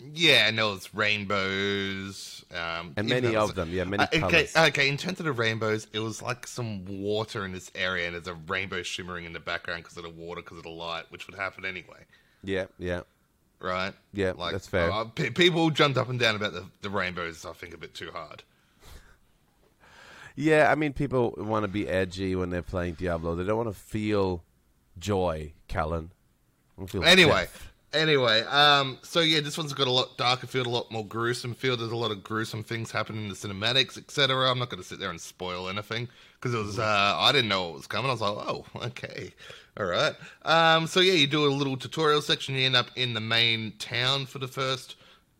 Yeah, 0.00 0.46
and 0.46 0.56
there 0.58 0.66
was 0.66 0.94
rainbows. 0.94 2.44
Um, 2.52 2.94
And 2.96 3.08
many 3.08 3.34
of 3.34 3.54
them, 3.54 3.70
yeah, 3.72 3.84
many 3.84 4.04
Uh, 4.04 4.26
okay, 4.26 4.48
okay, 4.56 4.88
in 4.88 4.96
terms 4.96 5.18
of 5.18 5.26
the 5.26 5.32
rainbows, 5.32 5.86
it 5.92 5.98
was 5.98 6.22
like 6.22 6.46
some 6.46 6.84
water 6.86 7.44
in 7.44 7.52
this 7.52 7.70
area, 7.74 8.06
and 8.06 8.14
there's 8.14 8.28
a 8.28 8.34
rainbow 8.34 8.82
shimmering 8.82 9.24
in 9.24 9.32
the 9.32 9.40
background 9.40 9.82
because 9.82 9.96
of 9.96 10.04
the 10.04 10.10
water, 10.10 10.40
because 10.40 10.56
of 10.58 10.62
the 10.62 10.70
light, 10.70 11.04
which 11.10 11.26
would 11.26 11.36
happen 11.36 11.64
anyway, 11.64 12.04
Yeah, 12.44 12.66
yeah. 12.78 13.00
right? 13.60 13.92
Yeah, 14.12 14.32
like, 14.36 14.52
that's 14.52 14.68
fair. 14.68 14.90
uh, 14.90 15.04
pe- 15.06 15.30
people 15.30 15.68
jumped 15.70 15.98
up 15.98 16.08
and 16.08 16.18
down 16.18 16.36
about 16.36 16.52
the, 16.52 16.64
the 16.80 16.90
rainbows, 16.90 17.44
I 17.44 17.52
think, 17.52 17.74
a 17.74 17.78
bit 17.78 17.92
too 17.94 18.10
hard. 18.12 18.44
Yeah, 20.36 20.70
I 20.70 20.76
mean, 20.76 20.92
people 20.92 21.34
want 21.36 21.64
to 21.64 21.68
be 21.68 21.88
edgy 21.88 22.36
when 22.36 22.50
they're 22.50 22.62
playing 22.62 22.94
Diablo. 22.94 23.34
They 23.34 23.42
don't 23.42 23.56
want 23.56 23.68
to 23.74 23.78
feel 23.78 24.44
joy, 24.96 25.52
Callan. 25.66 26.12
Anyway, 27.02 27.40
death. 27.42 27.72
Anyway, 27.92 28.42
um, 28.42 28.98
so 29.02 29.20
yeah, 29.20 29.40
this 29.40 29.56
one's 29.56 29.72
got 29.72 29.86
a 29.86 29.90
lot 29.92 30.16
darker 30.16 30.46
feel, 30.46 30.66
a 30.66 30.68
lot 30.68 30.90
more 30.90 31.04
gruesome 31.04 31.54
feel. 31.54 31.76
There's 31.76 31.92
a 31.92 31.96
lot 31.96 32.10
of 32.10 32.22
gruesome 32.22 32.62
things 32.62 32.90
happening 32.90 33.24
in 33.24 33.28
the 33.28 33.34
cinematics, 33.34 33.96
etc. 33.96 34.50
I'm 34.50 34.58
not 34.58 34.70
going 34.70 34.82
to 34.82 34.88
sit 34.88 34.98
there 34.98 35.10
and 35.10 35.20
spoil 35.20 35.68
anything 35.68 36.08
because 36.34 36.54
it 36.54 36.58
was 36.58 36.78
uh, 36.78 37.14
I 37.16 37.32
didn't 37.32 37.48
know 37.48 37.66
what 37.66 37.74
was 37.74 37.86
coming. 37.86 38.10
I 38.10 38.12
was 38.12 38.20
like, 38.20 38.30
oh, 38.30 38.64
okay, 38.86 39.32
all 39.78 39.86
right. 39.86 40.14
Um, 40.44 40.86
so 40.86 41.00
yeah, 41.00 41.14
you 41.14 41.26
do 41.26 41.46
a 41.46 41.48
little 41.48 41.76
tutorial 41.76 42.22
section. 42.22 42.54
You 42.54 42.66
end 42.66 42.76
up 42.76 42.90
in 42.96 43.14
the 43.14 43.20
main 43.20 43.72
town 43.78 44.26
for 44.26 44.38
the 44.38 44.48
first 44.48 44.96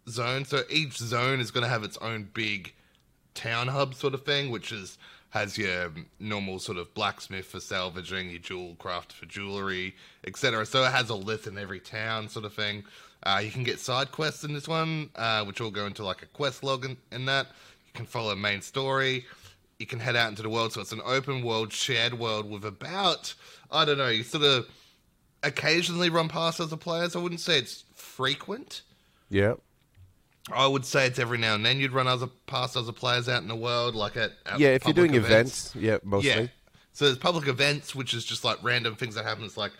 zone. 0.09 0.45
So 0.45 0.63
each 0.71 0.97
zone 0.97 1.41
is 1.41 1.51
going 1.51 1.65
to 1.65 1.71
have 1.71 1.85
its 1.85 1.97
own 1.99 2.29
big 2.35 2.73
town 3.35 3.69
hub 3.69 3.95
sort 3.95 4.15
of 4.15 4.25
thing, 4.25 4.51
which 4.51 4.73
is 4.73 4.99
has 5.39 5.57
your 5.57 5.93
normal 6.19 6.59
sort 6.59 6.79
of 6.79 6.93
blacksmith 6.95 7.47
for 7.47 7.61
salvaging, 7.61 8.31
your 8.31 8.41
jewel 8.41 8.75
craft 8.79 9.13
for 9.13 9.27
jewelry, 9.27 9.95
etc. 10.27 10.67
So 10.67 10.85
it 10.85 10.93
has 10.93 11.11
a 11.11 11.15
this 11.15 11.47
in 11.47 11.57
every 11.57 11.81
town 11.81 12.29
sort 12.29 12.45
of 12.45 12.55
thing. 12.55 12.85
Uh, 13.23 13.41
you 13.43 13.51
can 13.51 13.65
get 13.65 13.79
side 13.81 14.13
quests 14.13 14.45
in 14.45 14.53
this 14.53 14.69
one, 14.69 15.11
uh, 15.17 15.45
which 15.45 15.61
will 15.61 15.71
go 15.71 15.87
into 15.87 16.05
like 16.05 16.23
a 16.23 16.27
quest 16.27 16.63
log 16.63 16.85
in, 16.85 16.97
in 17.13 17.25
that. 17.27 17.47
You 17.87 17.93
can 17.95 18.07
follow 18.07 18.35
main 18.37 18.63
story. 18.63 19.27
You 19.79 19.87
can 19.87 20.01
head 20.01 20.17
out 20.17 20.29
into 20.29 20.43
the 20.43 20.49
world. 20.49 20.73
So 20.73 20.81
it's 20.81 20.93
an 20.93 21.03
open 21.05 21.43
world, 21.43 21.73
shared 21.73 22.19
world 22.19 22.51
with 22.51 22.65
about, 22.65 23.35
I 23.71 23.85
don't 23.85 23.99
know, 23.99 24.09
you 24.09 24.25
sort 24.25 24.45
of 24.45 24.67
occasionally 25.43 26.11
run 26.11 26.29
past 26.29 26.61
other 26.61 26.77
players. 26.77 27.15
I 27.15 27.21
wouldn't 27.21 27.41
say 27.41 27.59
it's 27.59 27.85
frequent. 27.95 28.83
yeah. 29.31 29.55
I 30.53 30.67
would 30.67 30.85
say 30.85 31.07
it's 31.07 31.19
every 31.19 31.39
now 31.39 31.55
and 31.55 31.65
then 31.65 31.79
you'd 31.79 31.93
run 31.93 32.07
other 32.07 32.29
past 32.47 32.77
other 32.77 32.93
players 32.93 33.29
out 33.29 33.43
in 33.43 33.49
the 33.49 33.57
world, 33.57 33.95
like 33.95 34.17
at, 34.17 34.33
at 34.47 34.59
Yeah, 34.59 34.69
if 34.71 34.85
you're 34.85 34.95
doing 34.95 35.15
events, 35.15 35.75
yeah, 35.77 35.99
mostly. 36.03 36.31
Yeah. 36.31 36.47
So 36.93 37.05
there's 37.05 37.19
public 37.19 37.47
events, 37.47 37.95
which 37.95 38.13
is 38.15 38.25
just 38.25 38.45
like 38.45 38.59
random 38.63 38.97
things 38.97 39.15
that 39.15 39.25
happen. 39.25 39.45
It's 39.45 39.57
like 39.57 39.73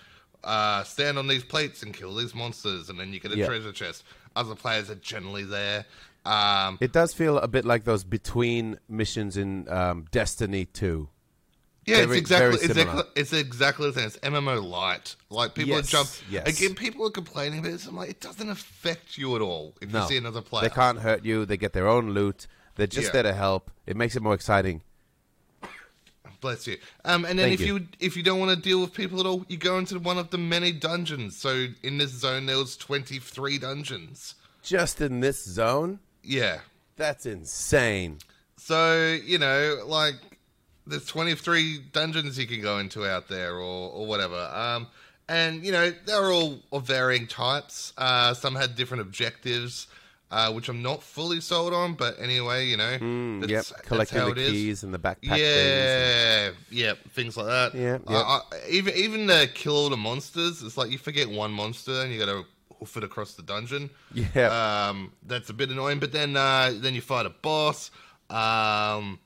uh, 0.45 0.85
stand 0.85 1.19
on 1.19 1.27
these 1.27 1.43
plates 1.43 1.83
and 1.83 1.93
kill 1.93 2.15
these 2.15 2.35
monsters, 2.35 2.89
and 2.91 2.99
then 3.01 3.13
you 3.13 3.21
get 3.21 3.33
a 3.33 3.37
Yeah. 3.37 3.47
treasure 3.47 3.73
chest. 3.73 4.05
Other 4.37 4.55
players 4.55 4.89
are 4.89 4.95
generally 4.97 5.45
there. 5.45 5.85
Um, 6.25 6.79
It 6.81 6.93
does 6.93 7.13
feel 7.15 7.39
a 7.39 7.49
bit 7.49 7.65
like 7.65 7.85
those 7.85 8.05
between 8.05 8.79
missions 8.89 9.37
in 9.37 9.69
um, 9.69 10.07
Destiny 10.13 10.65
2. 10.67 11.09
Yeah, 11.89 11.97
very- 12.05 12.19
it's 12.19 12.31
exactly 12.31 12.55
it's 12.57 12.65
exactly, 12.65 13.03
it's 13.17 13.33
exactly 13.33 13.91
the 13.91 13.99
same. 13.99 14.07
It's 14.09 14.17
MMO 14.19 14.63
light. 14.69 15.17
Like 15.31 15.55
people 15.55 15.77
Yes, 15.77 15.89
jump 15.89 16.09
yes. 16.31 16.47
again. 16.47 16.75
People 16.75 17.07
are 17.07 17.11
complaining 17.11 17.61
about 17.61 17.73
this. 17.73 17.87
I'm 17.87 17.97
like, 17.97 18.11
it 18.11 18.21
doesn't 18.21 18.49
affect 18.49 19.19
you 19.19 19.35
at 19.37 19.43
all 19.43 19.75
if 19.81 19.91
No. 19.93 20.03
you 20.03 20.09
see 20.09 20.17
another 20.17 20.43
player. 20.43 20.69
They 20.69 20.75
can't 20.75 20.99
hurt 21.01 21.25
you. 21.25 21.45
They 21.45 21.57
get 21.57 21.73
their 21.73 21.89
own 21.89 22.11
loot. 22.13 22.47
They're 22.77 22.87
just 22.87 23.09
Yeah. 23.09 23.13
there 23.15 23.23
to 23.25 23.33
help. 23.35 23.71
It 23.87 23.97
makes 23.97 24.15
it 24.17 24.23
more 24.23 24.35
exciting. 24.35 24.83
Bless 26.41 26.69
you. 26.69 26.77
Um, 27.05 27.25
and 27.25 27.37
then 27.39 27.49
Thank 27.49 27.61
if 27.61 27.67
you. 27.67 27.79
you. 27.79 27.89
if 27.99 28.17
you 28.17 28.23
don't 28.23 28.39
want 28.39 28.51
to 28.57 28.63
deal 28.63 28.81
with 28.81 28.95
people 28.95 29.19
at 29.19 29.27
all, 29.27 29.45
you 29.49 29.57
go 29.57 29.77
into 29.79 29.99
one 29.99 30.19
of 30.19 30.31
the 30.31 30.39
many 30.39 30.71
dungeons. 30.71 31.37
So 31.37 31.67
in 31.83 31.99
this 31.99 32.11
zone, 32.13 32.47
there 32.47 32.57
was 32.59 32.77
twenty 32.77 33.19
three 33.19 33.59
dungeons. 33.59 34.37
Just 34.63 35.01
in 35.01 35.19
this 35.19 35.43
zone? 35.45 35.99
Yeah. 36.23 36.61
That's 36.97 37.27
insane. 37.27 38.19
So 38.57 39.19
you 39.25 39.39
know, 39.39 39.83
like 39.87 40.15
there's 40.89 41.07
23 41.07 41.79
dungeons 41.93 42.39
you 42.39 42.47
can 42.47 42.61
go 42.63 42.79
into 42.79 43.07
out 43.07 43.29
there, 43.29 43.55
or 43.55 43.91
or 43.93 44.07
whatever. 44.07 44.37
Um, 44.55 44.87
and 45.29 45.65
you 45.65 45.73
know 45.73 45.93
they're 46.07 46.33
all 46.33 46.59
of 46.73 46.87
varying 46.87 47.27
types. 47.27 47.93
Uh, 47.99 48.35
some 48.35 48.55
had 48.55 48.75
different 48.77 49.03
objectives. 49.03 49.87
Uh, 50.31 50.53
which 50.53 50.69
I'm 50.69 50.83
not 50.83 51.03
fully 51.03 51.41
sold 51.41 51.73
on, 51.73 51.95
but 51.95 52.17
anyway, 52.21 52.67
you 52.67 52.77
know, 52.77 52.99
Mm, 53.01 53.49
yep, 53.49 53.65
collecting 53.87 54.19
the 54.19 54.31
it 54.33 54.37
is. 54.37 54.51
keys 54.51 54.83
and 54.83 54.93
the 54.93 54.99
backpack 54.99 55.21
things. 55.23 55.41
and- 55.41 56.55
Yeah, 56.71 56.89
yeah, 56.89 56.93
things 57.15 57.35
like 57.39 57.47
that. 57.47 57.75
Yeah, 57.75 57.97
Uh. 58.07 58.41
I- 58.53 58.69
even 58.69 58.95
even 58.95 59.27
the 59.27 59.49
kill 59.55 59.75
all 59.75 59.89
the 59.89 59.97
monsters. 59.97 60.63
It's 60.63 60.77
like 60.77 60.91
you 60.91 60.99
forget 60.99 61.31
one 61.31 61.51
monster 61.51 62.03
and 62.03 62.13
you 62.13 62.19
got 62.19 62.27
to 62.27 62.45
hoof 62.79 62.99
it 62.99 63.05
across 63.05 63.37
the 63.37 63.43
dungeon. 63.43 63.89
Yeah. 64.13 64.89
um, 64.91 65.13
that's 65.23 65.49
a 65.49 65.55
bit 65.55 65.71
annoying. 65.71 65.99
But 65.99 66.13
then 66.13 66.37
uh, 66.37 66.73
then 66.75 66.95
you 66.95 67.01
fight 67.01 67.25
a 67.25 67.31
boss. 67.31 67.91
Um, 68.29 69.19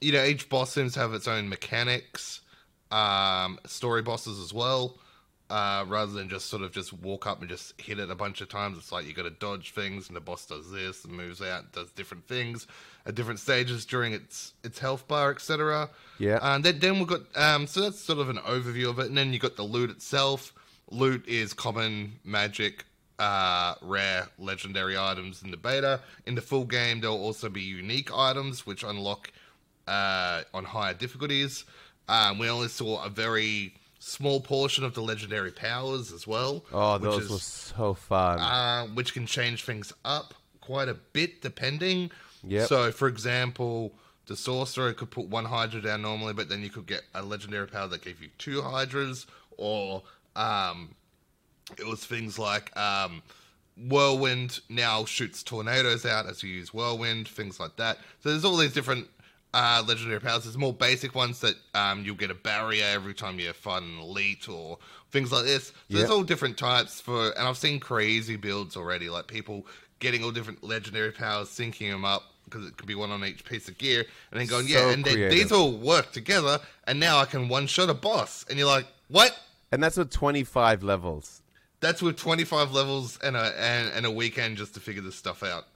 you 0.00 0.12
know, 0.12 0.24
each 0.24 0.48
boss 0.48 0.72
seems 0.72 0.94
to 0.94 1.00
have 1.00 1.14
its 1.14 1.28
own 1.28 1.48
mechanics. 1.48 2.40
Um, 2.90 3.58
story 3.66 4.02
bosses 4.02 4.40
as 4.40 4.52
well. 4.52 4.98
Uh, 5.48 5.84
rather 5.88 6.12
than 6.12 6.28
just 6.28 6.46
sort 6.46 6.62
of 6.62 6.70
just 6.70 6.92
walk 6.92 7.26
up 7.26 7.40
and 7.40 7.48
just 7.48 7.78
hit 7.80 7.98
it 7.98 8.08
a 8.08 8.14
bunch 8.14 8.40
of 8.40 8.48
times, 8.48 8.78
it's 8.78 8.92
like 8.92 9.04
you 9.04 9.12
got 9.12 9.24
to 9.24 9.30
dodge 9.30 9.72
things, 9.72 10.06
and 10.06 10.16
the 10.16 10.20
boss 10.20 10.46
does 10.46 10.70
this 10.70 11.04
and 11.04 11.12
moves 11.12 11.42
out, 11.42 11.72
does 11.72 11.90
different 11.90 12.24
things 12.28 12.68
at 13.04 13.16
different 13.16 13.40
stages 13.40 13.84
during 13.84 14.12
its 14.12 14.52
its 14.62 14.78
health 14.78 15.08
bar, 15.08 15.32
etc. 15.32 15.90
Yeah. 16.18 16.38
And 16.40 16.64
then 16.64 16.78
then 16.78 16.98
we've 16.98 17.08
got 17.08 17.22
um, 17.34 17.66
so 17.66 17.80
that's 17.80 17.98
sort 17.98 18.20
of 18.20 18.28
an 18.28 18.36
overview 18.38 18.90
of 18.90 19.00
it, 19.00 19.06
and 19.06 19.18
then 19.18 19.32
you 19.32 19.40
got 19.40 19.56
the 19.56 19.64
loot 19.64 19.90
itself. 19.90 20.52
Loot 20.88 21.26
is 21.26 21.52
common, 21.52 22.20
magic, 22.24 22.84
uh, 23.18 23.74
rare, 23.82 24.28
legendary 24.38 24.96
items 24.96 25.42
in 25.42 25.50
the 25.50 25.56
beta. 25.56 26.00
In 26.26 26.36
the 26.36 26.42
full 26.42 26.64
game, 26.64 27.00
there'll 27.00 27.20
also 27.20 27.48
be 27.48 27.60
unique 27.60 28.10
items 28.14 28.66
which 28.66 28.84
unlock 28.84 29.32
uh, 29.90 30.42
on 30.54 30.64
higher 30.64 30.94
difficulties. 30.94 31.64
Um, 32.08 32.38
we 32.38 32.48
only 32.48 32.68
saw 32.68 33.04
a 33.04 33.08
very 33.10 33.74
small 33.98 34.40
portion 34.40 34.82
of 34.84 34.94
the 34.94 35.02
legendary 35.02 35.50
powers 35.50 36.12
as 36.12 36.26
well. 36.26 36.64
Oh, 36.72 36.94
which 36.94 37.02
those 37.02 37.22
is- 37.24 37.30
were 37.30 37.38
so 37.38 37.94
fun. 37.94 38.38
uh, 38.38 38.86
which 38.94 39.12
can 39.12 39.26
change 39.26 39.64
things 39.64 39.92
up 40.04 40.32
quite 40.60 40.88
a 40.88 40.94
bit 40.94 41.42
depending. 41.42 42.10
Yep. 42.44 42.68
So, 42.68 42.92
for 42.92 43.08
example, 43.08 43.92
the 44.26 44.36
sorcerer 44.36 44.92
could 44.94 45.10
put 45.10 45.26
one 45.26 45.44
Hydra 45.44 45.82
down 45.82 46.02
normally, 46.02 46.32
but 46.32 46.48
then 46.48 46.62
you 46.62 46.70
could 46.70 46.86
get 46.86 47.02
a 47.14 47.22
legendary 47.22 47.66
power 47.66 47.88
that 47.88 48.02
gave 48.02 48.22
you 48.22 48.28
two 48.38 48.62
Hydras, 48.62 49.26
or 49.58 50.02
um, 50.36 50.94
it 51.78 51.86
was 51.86 52.04
things 52.06 52.38
like 52.38 52.74
um, 52.78 53.22
Whirlwind 53.76 54.60
now 54.68 55.04
shoots 55.04 55.42
tornadoes 55.42 56.06
out 56.06 56.26
as 56.26 56.42
you 56.42 56.50
use 56.50 56.72
Whirlwind, 56.72 57.28
things 57.28 57.58
like 57.60 57.76
that. 57.76 57.98
So 58.22 58.30
there's 58.30 58.44
all 58.44 58.56
these 58.56 58.72
different 58.72 59.08
uh, 59.52 59.82
legendary 59.86 60.20
powers. 60.20 60.44
There's 60.44 60.58
more 60.58 60.72
basic 60.72 61.14
ones 61.14 61.40
that 61.40 61.54
um, 61.74 62.04
you'll 62.04 62.16
get 62.16 62.30
a 62.30 62.34
barrier 62.34 62.84
every 62.86 63.14
time 63.14 63.38
you 63.38 63.52
fight 63.52 63.82
an 63.82 63.98
elite 63.98 64.48
or 64.48 64.78
things 65.10 65.32
like 65.32 65.44
this. 65.44 65.68
So 65.68 65.98
there's 65.98 66.10
all 66.10 66.22
different 66.22 66.56
types 66.56 67.00
for, 67.00 67.30
and 67.30 67.48
I've 67.48 67.58
seen 67.58 67.80
crazy 67.80 68.36
builds 68.36 68.76
already, 68.76 69.10
like 69.10 69.26
people 69.26 69.66
getting 69.98 70.24
all 70.24 70.30
different 70.30 70.62
legendary 70.64 71.12
powers, 71.12 71.48
syncing 71.48 71.90
them 71.90 72.04
up 72.04 72.22
because 72.44 72.66
it 72.66 72.76
could 72.76 72.86
be 72.86 72.94
one 72.94 73.10
on 73.10 73.24
each 73.24 73.44
piece 73.44 73.68
of 73.68 73.78
gear, 73.78 74.04
and 74.30 74.40
then 74.40 74.46
going, 74.48 74.66
So 74.66 74.72
yeah, 74.72 74.92
and 74.92 75.04
they, 75.04 75.28
these 75.28 75.52
all 75.52 75.72
work 75.72 76.10
together, 76.10 76.58
and 76.84 76.98
now 76.98 77.18
I 77.18 77.24
can 77.24 77.48
one 77.48 77.66
shot 77.66 77.90
a 77.90 77.94
boss, 77.94 78.44
and 78.48 78.58
you're 78.58 78.66
like, 78.66 78.86
what? 79.08 79.38
and 79.72 79.82
that's 79.82 79.96
with 79.96 80.10
25 80.10 80.82
levels. 80.82 81.42
That's 81.80 82.02
with 82.02 82.16
25 82.16 82.72
levels 82.72 83.18
and 83.22 83.36
a 83.36 83.54
and, 83.58 83.90
and 83.94 84.06
a 84.06 84.10
weekend 84.10 84.58
just 84.58 84.74
to 84.74 84.80
figure 84.80 85.02
this 85.02 85.16
stuff 85.16 85.42
out. 85.42 85.66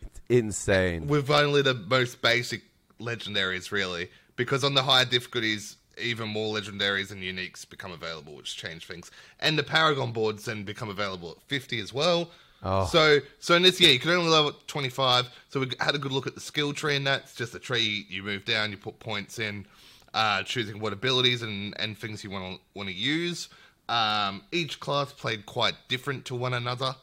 It's 0.00 0.20
insane. 0.28 1.08
With 1.08 1.30
only 1.30 1.62
the 1.62 1.74
most 1.74 2.22
basic 2.22 2.62
legendaries, 3.00 3.70
really, 3.70 4.10
because 4.36 4.64
on 4.64 4.74
the 4.74 4.82
higher 4.82 5.04
difficulties, 5.04 5.76
even 6.00 6.28
more 6.28 6.54
legendaries 6.54 7.10
and 7.10 7.22
uniques 7.22 7.68
become 7.68 7.92
available, 7.92 8.34
which 8.34 8.56
change 8.56 8.86
things. 8.86 9.10
And 9.40 9.58
the 9.58 9.62
Paragon 9.62 10.12
boards 10.12 10.44
then 10.44 10.64
become 10.64 10.88
available 10.88 11.32
at 11.32 11.42
50 11.42 11.80
as 11.80 11.92
well. 11.92 12.30
Oh. 12.62 12.86
So, 12.86 13.18
so 13.40 13.54
in 13.54 13.62
this 13.62 13.80
year, 13.80 13.92
you 13.92 13.98
could 13.98 14.12
only 14.12 14.30
level 14.30 14.50
at 14.50 14.68
25. 14.68 15.28
So 15.48 15.60
we 15.60 15.70
had 15.80 15.94
a 15.94 15.98
good 15.98 16.12
look 16.12 16.26
at 16.26 16.34
the 16.34 16.40
skill 16.40 16.72
tree, 16.72 16.96
and 16.96 17.06
that's 17.06 17.34
just 17.34 17.54
a 17.54 17.58
tree 17.58 18.06
you 18.08 18.22
move 18.22 18.44
down, 18.44 18.70
you 18.70 18.76
put 18.76 19.00
points 19.00 19.38
in, 19.38 19.66
uh, 20.14 20.42
choosing 20.44 20.78
what 20.78 20.92
abilities 20.92 21.42
and, 21.42 21.78
and 21.80 21.98
things 21.98 22.22
you 22.22 22.30
want 22.30 22.56
to 22.56 22.60
want 22.74 22.88
to 22.88 22.94
use. 22.94 23.48
Um, 23.88 24.42
each 24.52 24.78
class 24.80 25.12
played 25.12 25.44
quite 25.44 25.74
different 25.88 26.24
to 26.26 26.34
one 26.34 26.54
another. 26.54 26.94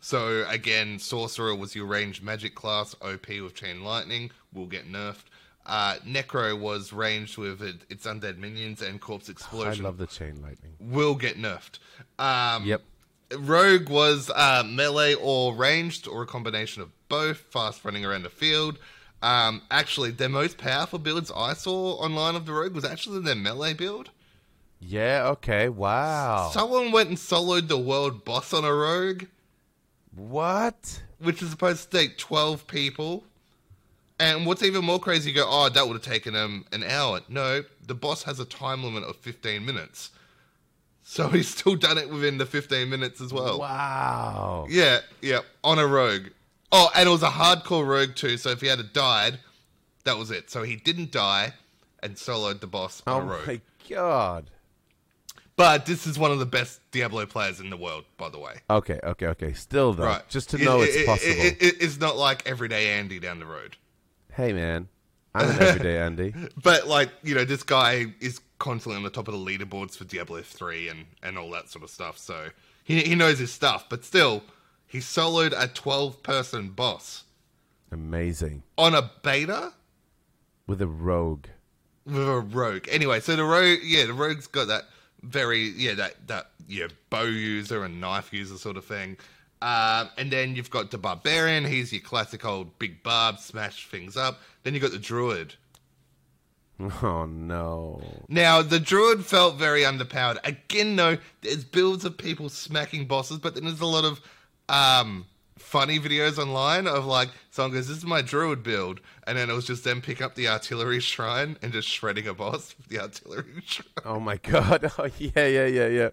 So 0.00 0.44
again, 0.48 0.98
sorcerer 0.98 1.54
was 1.54 1.74
your 1.74 1.86
ranged 1.86 2.22
magic 2.22 2.54
class. 2.54 2.94
OP 3.00 3.28
with 3.28 3.54
chain 3.54 3.82
lightning 3.82 4.30
will 4.52 4.66
get 4.66 4.90
nerfed. 4.90 5.24
Uh, 5.66 5.96
Necro 6.06 6.58
was 6.58 6.92
ranged 6.92 7.36
with 7.36 7.60
it, 7.60 7.76
its 7.90 8.06
undead 8.06 8.38
minions, 8.38 8.80
and 8.80 9.00
corpse 9.00 9.28
explosion. 9.28 9.84
I 9.84 9.88
love 9.88 9.98
the 9.98 10.06
chain 10.06 10.40
lightning. 10.40 10.72
will 10.80 11.14
get 11.14 11.36
nerfed. 11.36 11.78
Um, 12.18 12.64
Yep. 12.64 12.82
Rogue 13.36 13.90
was 13.90 14.30
uh, 14.34 14.62
melee 14.66 15.12
or 15.14 15.54
ranged, 15.54 16.08
or 16.08 16.22
a 16.22 16.26
combination 16.26 16.80
of 16.80 16.88
both, 17.10 17.36
fast 17.50 17.84
running 17.84 18.04
around 18.06 18.22
the 18.22 18.30
field. 18.30 18.78
Um, 19.20 19.60
actually, 19.70 20.12
their 20.12 20.30
most 20.30 20.56
powerful 20.56 20.98
builds 20.98 21.30
I 21.36 21.52
saw 21.52 21.94
online 21.96 22.36
of 22.36 22.46
the 22.46 22.52
Rogue 22.54 22.72
was 22.74 22.86
actually 22.86 23.20
their 23.20 23.34
melee 23.34 23.74
build. 23.74 24.10
Yeah, 24.80 25.26
okay. 25.32 25.68
Wow. 25.68 26.48
Someone 26.54 26.92
went 26.92 27.10
and 27.10 27.18
soloed 27.18 27.68
the 27.68 27.76
world 27.76 28.24
boss 28.24 28.54
on 28.54 28.64
a 28.64 28.72
Rogue, 28.72 29.24
what? 30.14 31.02
which 31.20 31.42
is 31.42 31.50
supposed 31.50 31.90
to 31.90 31.98
take 31.98 32.16
12 32.16 32.66
people. 32.66 33.24
And 34.20 34.46
what's 34.46 34.62
even 34.62 34.84
more 34.84 34.98
crazy, 34.98 35.30
you 35.30 35.36
go, 35.36 35.46
oh, 35.48 35.68
that 35.68 35.86
would 35.86 35.94
have 35.94 36.02
taken 36.02 36.34
him 36.34 36.64
an 36.72 36.82
hour. 36.82 37.20
No, 37.28 37.62
the 37.86 37.94
boss 37.94 38.24
has 38.24 38.40
a 38.40 38.44
time 38.44 38.82
limit 38.82 39.04
of 39.04 39.16
15 39.16 39.64
minutes. 39.64 40.10
So 41.04 41.28
he's 41.30 41.48
still 41.48 41.76
done 41.76 41.98
it 41.98 42.10
within 42.10 42.38
the 42.38 42.46
15 42.46 42.88
minutes 42.90 43.20
as 43.20 43.32
well. 43.32 43.60
Wow. 43.60 44.66
Yeah, 44.68 45.00
yeah, 45.22 45.40
on 45.62 45.78
a 45.78 45.86
rogue. 45.86 46.28
Oh, 46.72 46.90
and 46.94 47.08
it 47.08 47.12
was 47.12 47.22
a 47.22 47.28
hardcore 47.30 47.86
rogue 47.86 48.14
too. 48.16 48.36
So 48.36 48.50
if 48.50 48.60
he 48.60 48.66
had 48.66 48.92
died, 48.92 49.38
that 50.04 50.18
was 50.18 50.30
it. 50.30 50.50
So 50.50 50.62
he 50.64 50.76
didn't 50.76 51.12
die 51.12 51.54
and 52.02 52.14
soloed 52.16 52.60
the 52.60 52.66
boss 52.66 53.02
on 53.06 53.22
Oh 53.22 53.24
a 53.24 53.28
rogue. 53.30 53.46
my 53.46 53.60
god. 53.88 54.50
But 55.56 55.86
this 55.86 56.06
is 56.06 56.18
one 56.18 56.30
of 56.30 56.38
the 56.38 56.46
best 56.46 56.80
Diablo 56.92 57.26
players 57.26 57.58
in 57.58 57.70
the 57.70 57.76
world, 57.76 58.04
by 58.16 58.28
the 58.28 58.38
way. 58.38 58.54
Okay, 58.70 59.00
okay, 59.02 59.26
okay. 59.28 59.52
Still 59.54 59.92
though, 59.92 60.04
Right, 60.04 60.28
just 60.28 60.50
to 60.50 60.58
know 60.58 60.82
it- 60.82 60.88
it's 60.90 60.96
it- 60.98 61.06
possible. 61.06 61.32
it- 61.44 61.56
it- 61.62 61.76
it's 61.82 61.98
not 61.98 62.16
like 62.16 62.46
everyday 62.46 62.90
Andy 62.98 63.18
down 63.18 63.38
the 63.40 63.46
road. 63.46 63.76
Hey 64.38 64.52
man, 64.52 64.88
I'm 65.34 65.50
an 65.50 65.60
everyday 65.60 65.98
Andy. 65.98 66.32
But 66.62 66.86
like 66.86 67.10
you 67.22 67.34
know, 67.34 67.44
this 67.44 67.62
guy 67.64 68.06
is 68.20 68.40
constantly 68.58 68.96
on 68.96 69.02
the 69.02 69.10
top 69.10 69.28
of 69.28 69.34
the 69.34 69.40
leaderboards 69.40 69.96
for 69.96 70.04
Diablo 70.04 70.40
three 70.40 70.88
and 70.88 71.04
and 71.22 71.36
all 71.36 71.50
that 71.50 71.68
sort 71.68 71.82
of 71.84 71.90
stuff. 71.90 72.16
So 72.16 72.48
he 72.84 73.00
he 73.02 73.14
knows 73.14 73.38
his 73.38 73.52
stuff. 73.52 73.86
But 73.90 74.04
still, 74.04 74.44
he 74.86 74.98
soloed 74.98 75.52
a 75.60 75.66
twelve 75.68 76.22
person 76.22 76.70
boss 76.70 77.24
Amazing. 77.92 78.62
on 78.78 78.94
a 78.94 79.10
beta. 79.22 79.72
With 80.66 80.80
a 80.82 80.86
rogue. 80.86 81.46
with 82.06 82.28
a 82.28 82.40
rogue. 82.40 82.86
Anyway, 82.90 83.20
so 83.20 83.34
the 83.36 83.44
rogue, 83.44 83.78
yeah, 83.82 84.04
the 84.04 84.12
rogue's 84.12 84.46
got 84.46 84.68
that 84.68 84.84
very, 85.22 85.70
yeah, 85.70 85.94
that 85.94 86.28
that 86.28 86.50
yeah, 86.68 86.86
bow 87.10 87.24
user 87.24 87.84
and 87.84 88.00
knife 88.00 88.32
user 88.32 88.56
sort 88.56 88.76
of 88.76 88.84
thing. 88.84 89.16
Um, 89.60 90.10
and 90.16 90.30
then 90.30 90.54
you've 90.54 90.70
got 90.70 90.90
the 90.90 90.98
barbarian. 90.98 91.64
He's 91.64 91.92
your 91.92 92.02
classic 92.02 92.44
old 92.44 92.78
big 92.78 93.02
barb, 93.02 93.38
smash 93.38 93.88
things 93.88 94.16
up. 94.16 94.40
Then 94.62 94.74
you 94.74 94.80
got 94.80 94.92
the 94.92 94.98
druid. 94.98 95.54
Oh 97.02 97.26
no. 97.26 98.00
Now 98.28 98.62
the 98.62 98.78
druid 98.78 99.24
felt 99.24 99.56
very 99.56 99.82
underpowered. 99.82 100.38
Again, 100.44 100.94
though, 100.94 101.18
there's 101.42 101.64
builds 101.64 102.04
of 102.04 102.16
people 102.16 102.48
smacking 102.48 103.06
bosses, 103.06 103.38
but 103.38 103.54
then 103.56 103.64
there's 103.64 103.80
a 103.80 103.86
lot 103.86 104.04
of 104.04 104.20
um, 104.68 105.26
funny 105.58 105.98
videos 105.98 106.38
online 106.38 106.86
of 106.86 107.04
like 107.04 107.30
someone 107.50 107.72
goes, 107.72 107.88
"This 107.88 107.98
is 107.98 108.04
my 108.04 108.22
druid 108.22 108.62
build," 108.62 109.00
and 109.26 109.36
then 109.36 109.50
it 109.50 109.54
was 109.54 109.66
just 109.66 109.82
them 109.82 110.00
pick 110.00 110.22
up 110.22 110.36
the 110.36 110.46
artillery 110.48 111.00
shrine 111.10 111.56
and 111.62 111.72
just 111.72 111.88
shredding 111.88 112.28
a 112.28 112.34
boss 112.34 112.76
with 112.78 112.86
the 112.88 113.00
artillery 113.00 113.44
shrine. 113.64 113.88
Oh 114.04 114.20
my 114.20 114.36
god. 114.36 114.92
Oh 114.98 115.08
yeah, 115.18 115.46
yeah, 115.46 115.66
yeah, 115.66 115.88
yeah. 115.88 116.10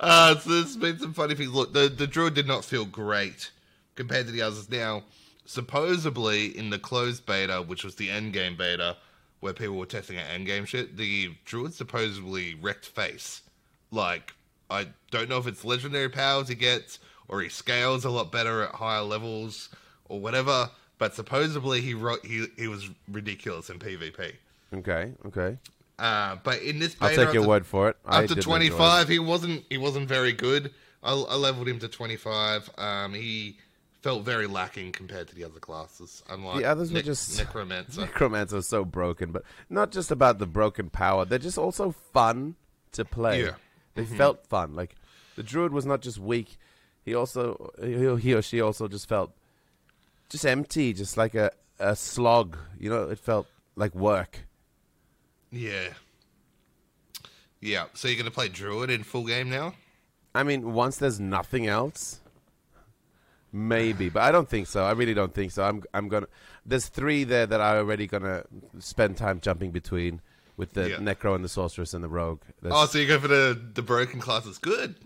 Uh, 0.00 0.38
so 0.38 0.50
there's 0.50 0.76
been 0.76 0.98
some 0.98 1.12
funny 1.12 1.34
things. 1.34 1.52
Look, 1.52 1.72
the, 1.72 1.88
the 1.88 2.06
druid 2.06 2.34
did 2.34 2.46
not 2.46 2.64
feel 2.64 2.84
great 2.84 3.50
compared 3.94 4.26
to 4.26 4.32
the 4.32 4.42
others. 4.42 4.70
Now, 4.70 5.02
supposedly 5.44 6.56
in 6.56 6.70
the 6.70 6.78
closed 6.78 7.26
beta, 7.26 7.62
which 7.62 7.84
was 7.84 7.96
the 7.96 8.10
end 8.10 8.32
game 8.32 8.56
beta, 8.56 8.96
where 9.40 9.52
people 9.52 9.76
were 9.76 9.86
testing 9.86 10.18
out 10.18 10.26
end 10.32 10.46
game 10.46 10.64
shit, 10.64 10.96
the 10.96 11.34
druid 11.44 11.74
supposedly 11.74 12.54
wrecked 12.54 12.86
face. 12.86 13.42
Like, 13.90 14.34
I 14.70 14.88
don't 15.10 15.28
know 15.28 15.38
if 15.38 15.46
it's 15.46 15.64
legendary 15.64 16.08
powers 16.08 16.48
he 16.48 16.54
gets 16.54 16.98
or 17.28 17.40
he 17.40 17.48
scales 17.48 18.04
a 18.04 18.10
lot 18.10 18.32
better 18.32 18.64
at 18.64 18.74
higher 18.74 19.02
levels 19.02 19.68
or 20.08 20.20
whatever. 20.20 20.70
But 20.98 21.14
supposedly 21.14 21.80
he 21.80 21.94
he 22.24 22.46
he 22.56 22.66
was 22.66 22.90
ridiculous 23.08 23.70
in 23.70 23.78
PvP. 23.78 24.32
Okay, 24.74 25.12
okay. 25.26 25.56
Uh, 25.98 26.36
but 26.44 26.62
in 26.62 26.78
this 26.78 26.96
I'll 27.00 27.14
take 27.14 27.32
your 27.34 27.46
word 27.46 27.66
for 27.66 27.88
it. 27.88 27.96
I 28.06 28.20
didn't 28.22 28.38
enjoy 28.38 28.40
it. 28.40 28.68
25 28.68 29.08
he 29.08 29.18
wasn't 29.18 29.64
he 29.68 29.78
wasn't 29.78 30.08
very 30.08 30.32
good 30.32 30.72
I, 31.02 31.12
I 31.12 31.34
leveled 31.34 31.66
him 31.68 31.78
to 31.80 31.88
25 31.88 32.70
um 32.78 33.14
he 33.14 33.56
felt 34.00 34.24
very 34.24 34.46
lacking 34.46 34.92
compared 34.92 35.26
to 35.28 35.34
the 35.34 35.42
other 35.44 35.58
classes. 35.58 36.22
Unlike 36.28 36.58
The 36.58 36.64
others 36.66 36.92
were 36.92 37.02
just- 37.02 37.36
necromancer. 37.36 38.02
Necromancer 38.02 38.62
so 38.62 38.84
broken, 38.84 39.32
but 39.32 39.42
not 39.68 39.90
just 39.90 40.12
about 40.12 40.38
the 40.38 40.46
broken 40.46 40.88
power. 40.88 41.24
They're 41.24 41.38
just 41.40 41.58
also 41.58 41.90
fun 41.90 42.54
to 42.92 43.04
play. 43.04 43.42
Yeah. 43.42 43.54
They 43.94 44.04
felt 44.04 44.46
fun. 44.46 44.74
Like 44.74 44.94
the 45.34 45.42
druid 45.42 45.72
was 45.72 45.84
not 45.84 46.00
just 46.00 46.18
weak; 46.18 46.56
he 47.04 47.12
also 47.14 47.72
he, 47.82 48.16
he 48.20 48.34
or 48.34 48.42
she 48.42 48.60
also 48.60 48.86
just 48.86 49.08
felt 49.08 49.32
just 50.28 50.46
empty, 50.46 50.92
just 50.92 51.16
like 51.16 51.34
a 51.34 51.50
a 51.80 51.96
slog. 51.96 52.56
You 52.78 52.90
know, 52.90 53.08
it 53.08 53.18
felt 53.18 53.48
like 53.74 53.94
work. 53.96 54.46
Yeah, 55.50 55.88
yeah. 57.60 57.86
So 57.94 58.08
you're 58.08 58.16
gonna 58.18 58.30
play 58.30 58.48
druid 58.48 58.90
in 58.90 59.02
full 59.02 59.26
game 59.26 59.50
now? 59.50 59.74
I 60.34 60.42
mean, 60.42 60.72
once 60.72 60.96
there's 60.98 61.18
nothing 61.18 61.66
else, 61.66 62.20
maybe, 63.52 64.08
but 64.08 64.22
I 64.22 64.30
don't 64.32 64.48
think 64.48 64.66
so. 64.66 64.84
I 64.84 64.92
really 64.92 65.14
don't 65.14 65.34
think 65.34 65.52
so. 65.52 65.64
I'm 65.64 65.82
I'm 65.94 66.08
gonna. 66.08 66.26
There's 66.66 66.86
three 66.88 67.24
there 67.24 67.46
that 67.46 67.60
I'm 67.60 67.78
already 67.78 68.06
gonna 68.06 68.44
spend 68.78 69.16
time 69.16 69.40
jumping 69.40 69.70
between 69.70 70.20
with 70.56 70.72
the 70.74 70.90
Yeah. 70.90 70.96
necro 70.96 71.34
and 71.34 71.44
the 71.44 71.48
sorceress 71.48 71.94
and 71.94 72.02
the 72.02 72.08
rogue. 72.08 72.40
There's- 72.62 72.76
Oh, 72.76 72.86
so 72.86 72.98
you 72.98 73.06
go 73.06 73.18
for 73.20 73.28
the 73.28 73.58
the 73.74 73.82
broken 73.82 74.20
classes? 74.20 74.58
Good. 74.58 74.96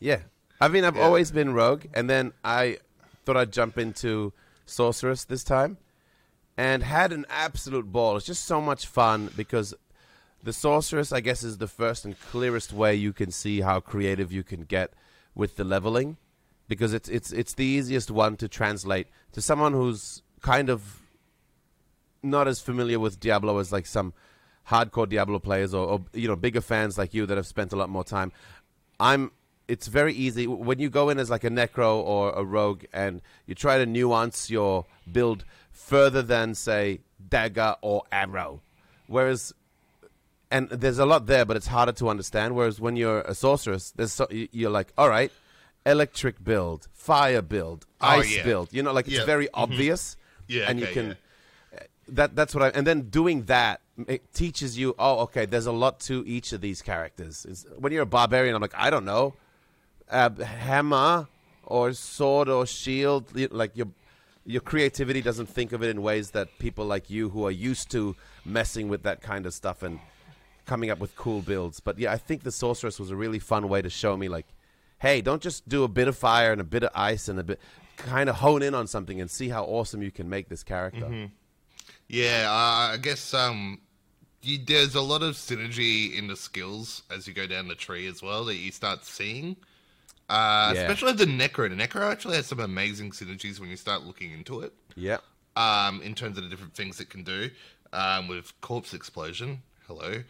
Yeah. 0.00 0.20
I 0.60 0.68
mean, 0.68 0.84
I've 0.84 0.96
Yeah. 0.96 1.02
always 1.02 1.30
been 1.32 1.54
rogue, 1.54 1.86
and 1.94 2.08
then 2.10 2.32
I 2.44 2.78
thought 3.24 3.36
I'd 3.36 3.52
jump 3.52 3.78
into 3.78 4.32
sorceress 4.66 5.24
this 5.24 5.42
time, 5.44 5.76
and 6.56 6.82
had 6.82 7.12
an 7.12 7.26
absolute 7.28 7.90
ball. 7.90 8.16
It's 8.16 8.26
just 8.26 8.44
so 8.44 8.60
much 8.60 8.86
fun 8.86 9.30
because 9.36 9.74
the 10.42 10.52
sorceress, 10.52 11.12
I 11.12 11.20
guess, 11.20 11.42
is 11.42 11.58
the 11.58 11.68
first 11.68 12.04
and 12.04 12.18
clearest 12.18 12.72
way 12.72 12.94
you 12.94 13.12
can 13.12 13.30
see 13.30 13.60
how 13.60 13.80
creative 13.80 14.32
you 14.32 14.42
can 14.42 14.64
get 14.64 14.92
with 15.34 15.56
the 15.56 15.64
leveling, 15.64 16.16
because 16.68 16.92
it's 16.92 17.08
it's 17.08 17.32
it's 17.32 17.54
the 17.54 17.64
easiest 17.64 18.10
one 18.10 18.36
to 18.36 18.48
translate 18.48 19.06
to 19.32 19.40
someone 19.40 19.72
who's 19.72 20.22
kind 20.40 20.68
of 20.68 21.00
not 22.22 22.46
as 22.48 22.60
familiar 22.60 22.98
with 22.98 23.18
Diablo 23.18 23.58
as 23.58 23.72
like 23.72 23.86
some 23.86 24.12
hardcore 24.68 25.08
Diablo 25.08 25.38
players 25.38 25.72
or, 25.74 25.86
or 25.86 26.00
you 26.12 26.28
know 26.28 26.36
bigger 26.36 26.60
fans 26.60 26.98
like 26.98 27.14
you 27.14 27.24
that 27.26 27.36
have 27.36 27.46
spent 27.46 27.72
a 27.72 27.76
lot 27.76 27.88
more 27.88 28.04
time. 28.04 28.32
I'm. 29.00 29.30
It's 29.68 29.86
very 29.86 30.12
easy 30.12 30.46
when 30.46 30.80
you 30.80 30.90
go 30.90 31.08
in 31.08 31.18
as 31.18 31.30
like 31.30 31.44
a 31.44 31.48
necro 31.48 31.94
or 31.94 32.32
a 32.32 32.44
rogue 32.44 32.84
and 32.92 33.22
you 33.46 33.54
try 33.54 33.78
to 33.78 33.86
nuance 33.86 34.50
your 34.50 34.84
build 35.10 35.44
further 35.72 36.22
than 36.22 36.54
say 36.54 37.00
dagger 37.28 37.76
or 37.82 38.02
arrow. 38.12 38.60
Whereas, 39.06 39.52
and 40.50 40.68
there's 40.70 40.98
a 40.98 41.06
lot 41.06 41.26
there, 41.26 41.44
but 41.44 41.56
it's 41.56 41.66
harder 41.66 41.92
to 41.92 42.08
understand. 42.08 42.54
Whereas 42.54 42.80
when 42.80 42.96
you're 42.96 43.22
a 43.22 43.34
sorceress, 43.34 43.90
there's 43.92 44.12
so, 44.12 44.26
you- 44.30 44.48
you're 44.52 44.70
like, 44.70 44.92
all 44.96 45.08
right, 45.08 45.32
electric 45.84 46.42
build, 46.44 46.88
fire 46.92 47.42
build, 47.42 47.86
Oh, 48.00 48.06
ice 48.08 48.36
yeah. 48.36 48.44
build. 48.44 48.72
You 48.72 48.82
know, 48.82 48.92
like 48.92 49.06
it's 49.06 49.14
Yeah. 49.14 49.20
Mm-hmm. 49.20 49.26
very 49.26 49.48
obvious. 49.54 50.16
Yeah, 50.48 50.66
and 50.68 50.78
you 50.80 50.86
can 50.86 51.06
yeah. 51.72 51.80
that 52.08 52.36
that's 52.36 52.54
what 52.54 52.62
I 52.64 52.68
and 52.70 52.86
then 52.86 53.02
doing 53.08 53.44
that 53.44 53.80
it 54.08 54.34
teaches 54.34 54.76
you 54.76 54.94
oh 54.98 55.20
okay 55.20 55.46
there's 55.46 55.66
a 55.66 55.72
lot 55.72 56.00
to 56.00 56.24
each 56.26 56.52
of 56.52 56.60
these 56.60 56.82
characters 56.82 57.46
it's, 57.48 57.64
when 57.78 57.92
you're 57.92 58.02
a 58.02 58.06
barbarian 58.06 58.54
I'm 58.54 58.60
like 58.60 58.74
I 58.76 58.90
don't 58.90 59.04
know 59.04 59.34
uh, 60.10 60.30
hammer 60.42 61.28
or 61.64 61.92
sword 61.92 62.48
or 62.48 62.66
shield 62.66 63.30
like 63.52 63.76
your 63.76 63.86
your 64.44 64.60
creativity 64.60 65.22
doesn't 65.22 65.46
think 65.46 65.72
of 65.72 65.82
it 65.82 65.88
in 65.88 66.02
ways 66.02 66.30
that 66.32 66.48
people 66.58 66.84
like 66.84 67.10
you 67.10 67.30
who 67.30 67.46
are 67.46 67.50
used 67.50 67.90
to 67.90 68.16
messing 68.44 68.88
with 68.88 69.02
that 69.04 69.20
kind 69.20 69.46
of 69.46 69.54
stuff 69.54 69.82
and 69.82 70.00
coming 70.66 70.90
up 70.90 70.98
with 70.98 71.14
cool 71.16 71.42
builds. 71.42 71.80
But 71.80 71.98
yeah 71.98 72.12
I 72.12 72.16
think 72.16 72.42
the 72.42 72.52
sorceress 72.52 72.98
was 72.98 73.10
a 73.10 73.16
really 73.16 73.38
fun 73.38 73.68
way 73.68 73.82
to 73.82 73.90
show 73.90 74.16
me 74.16 74.28
like 74.28 74.46
hey 75.00 75.20
don't 75.20 75.42
just 75.42 75.68
do 75.68 75.84
a 75.84 75.88
bit 75.88 76.08
of 76.08 76.16
fire 76.16 76.52
and 76.52 76.60
a 76.60 76.64
bit 76.64 76.84
of 76.84 76.90
ice 76.94 77.28
and 77.28 77.38
a 77.38 77.42
bit 77.42 77.60
kind 77.96 78.28
of 78.28 78.36
hone 78.36 78.62
in 78.62 78.74
on 78.74 78.86
something 78.86 79.20
and 79.20 79.30
see 79.30 79.48
how 79.48 79.64
awesome 79.64 80.02
you 80.02 80.10
can 80.10 80.28
make 80.28 80.48
this 80.48 80.62
character. 80.62 81.06
Yeah, 82.08 82.46
uh, 82.48 82.94
I 82.94 82.98
guess 83.00 83.32
um, 83.32 83.80
you, 84.42 84.58
there's 84.58 84.94
a 84.94 85.00
lot 85.00 85.22
of 85.22 85.34
synergy 85.34 86.16
in 86.16 86.26
the 86.26 86.36
skills 86.36 87.02
as 87.10 87.26
you 87.26 87.34
go 87.34 87.46
down 87.46 87.68
the 87.68 87.74
tree 87.74 88.06
as 88.06 88.22
well 88.22 88.44
that 88.46 88.56
you 88.56 88.70
start 88.70 89.04
seeing. 89.04 89.56
Uh, 90.32 90.72
Yeah. 90.74 90.80
Especially 90.82 91.12
the 91.12 91.26
Necro. 91.26 91.68
The 91.68 91.76
Necro 91.76 92.10
actually 92.10 92.36
has 92.36 92.46
some 92.46 92.60
amazing 92.60 93.10
synergies 93.12 93.60
when 93.60 93.68
you 93.70 93.76
start 93.76 94.02
looking 94.04 94.32
into 94.32 94.60
it. 94.60 94.72
yeah 94.96 95.18
Um, 95.56 96.00
in 96.02 96.14
terms 96.14 96.38
of 96.38 96.44
the 96.44 96.50
different 96.50 96.74
things 96.74 97.00
it 97.00 97.10
can 97.10 97.22
do. 97.24 97.50
Um, 97.92 98.28
with 98.28 98.58
corpse 98.62 98.94
explosion. 98.94 99.62
Hello. 99.86 100.22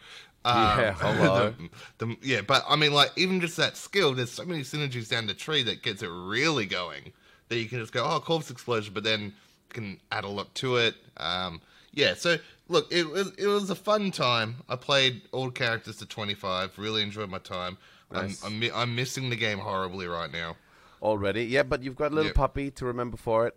Um, 0.45 0.55
Yeah, 0.79 0.93
hello. 0.99 1.53
the, 1.97 2.05
the, 2.05 2.17
yeah, 2.21 2.41
but 2.41 2.65
I 2.67 2.75
mean, 2.75 2.91
like 2.93 3.11
even 3.15 3.39
just 3.39 3.55
that 3.57 3.77
skill, 3.77 4.13
there's 4.13 4.31
so 4.31 4.43
many 4.43 4.61
synergies 4.63 5.07
down 5.09 5.27
the 5.27 5.33
tree 5.33 5.63
that 5.63 5.81
gets 5.83 6.03
it 6.03 6.09
really 6.09 6.65
going. 6.65 7.13
That 7.47 7.57
you 7.59 7.67
can 7.69 7.79
just 7.79 7.93
go, 7.93 8.03
oh, 8.03 8.19
corpse 8.19 8.49
explosion, 8.51 8.93
but 8.93 9.03
then 9.05 9.33
can 9.69 9.99
add 10.11 10.23
a 10.25 10.27
lot 10.27 10.53
to 10.55 10.75
it. 10.77 10.95
Um, 11.17 11.61
yeah, 11.93 12.13
so 12.15 12.37
look, 12.67 12.91
it 12.91 13.07
was 13.09 13.31
it 13.37 13.47
was 13.47 13.69
a 13.69 13.75
fun 13.75 14.11
time. 14.11 14.55
I 14.67 14.75
played 14.75 15.21
all 15.31 15.49
characters 15.51 15.97
to 15.97 16.05
25. 16.05 16.77
Really 16.77 17.01
enjoyed 17.03 17.29
my 17.29 17.39
time. 17.39 17.77
Nice. 18.13 18.43
I'm, 18.43 18.61
I'm 18.63 18.71
I'm 18.73 18.95
missing 18.95 19.29
the 19.29 19.35
game 19.35 19.59
horribly 19.59 20.07
right 20.07 20.31
now. 20.31 20.55
already. 21.01 21.43
Yeah, 21.45 21.63
but 21.63 21.83
you've 21.83 21.95
got 21.95 22.11
a 22.11 22.15
little 22.15 22.29
Yeah. 22.31 22.33
puppy 22.35 22.71
to 22.71 22.85
remember 22.85 23.17
for 23.17 23.47
it. 23.47 23.55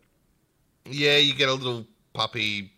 Yeah, 0.84 1.16
you 1.18 1.34
get 1.34 1.48
a 1.48 1.54
little 1.54 1.86
puppy 2.12 2.72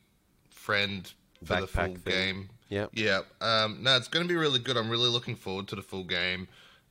friend 0.50 1.10
for 1.44 1.60
the 1.60 1.66
full 1.66 1.94
thing. 1.96 1.98
game. 2.04 2.48
Yeah. 2.68 2.86
Yeah. 2.92 3.20
Um, 3.40 3.78
no, 3.82 3.96
it's 3.96 4.08
going 4.08 4.26
to 4.26 4.28
be 4.28 4.36
really 4.36 4.58
good. 4.58 4.76
I'm 4.76 4.90
really 4.90 5.08
looking 5.08 5.36
forward 5.36 5.68
to 5.68 5.76
the 5.76 5.82
full 5.82 6.04
game. 6.04 6.48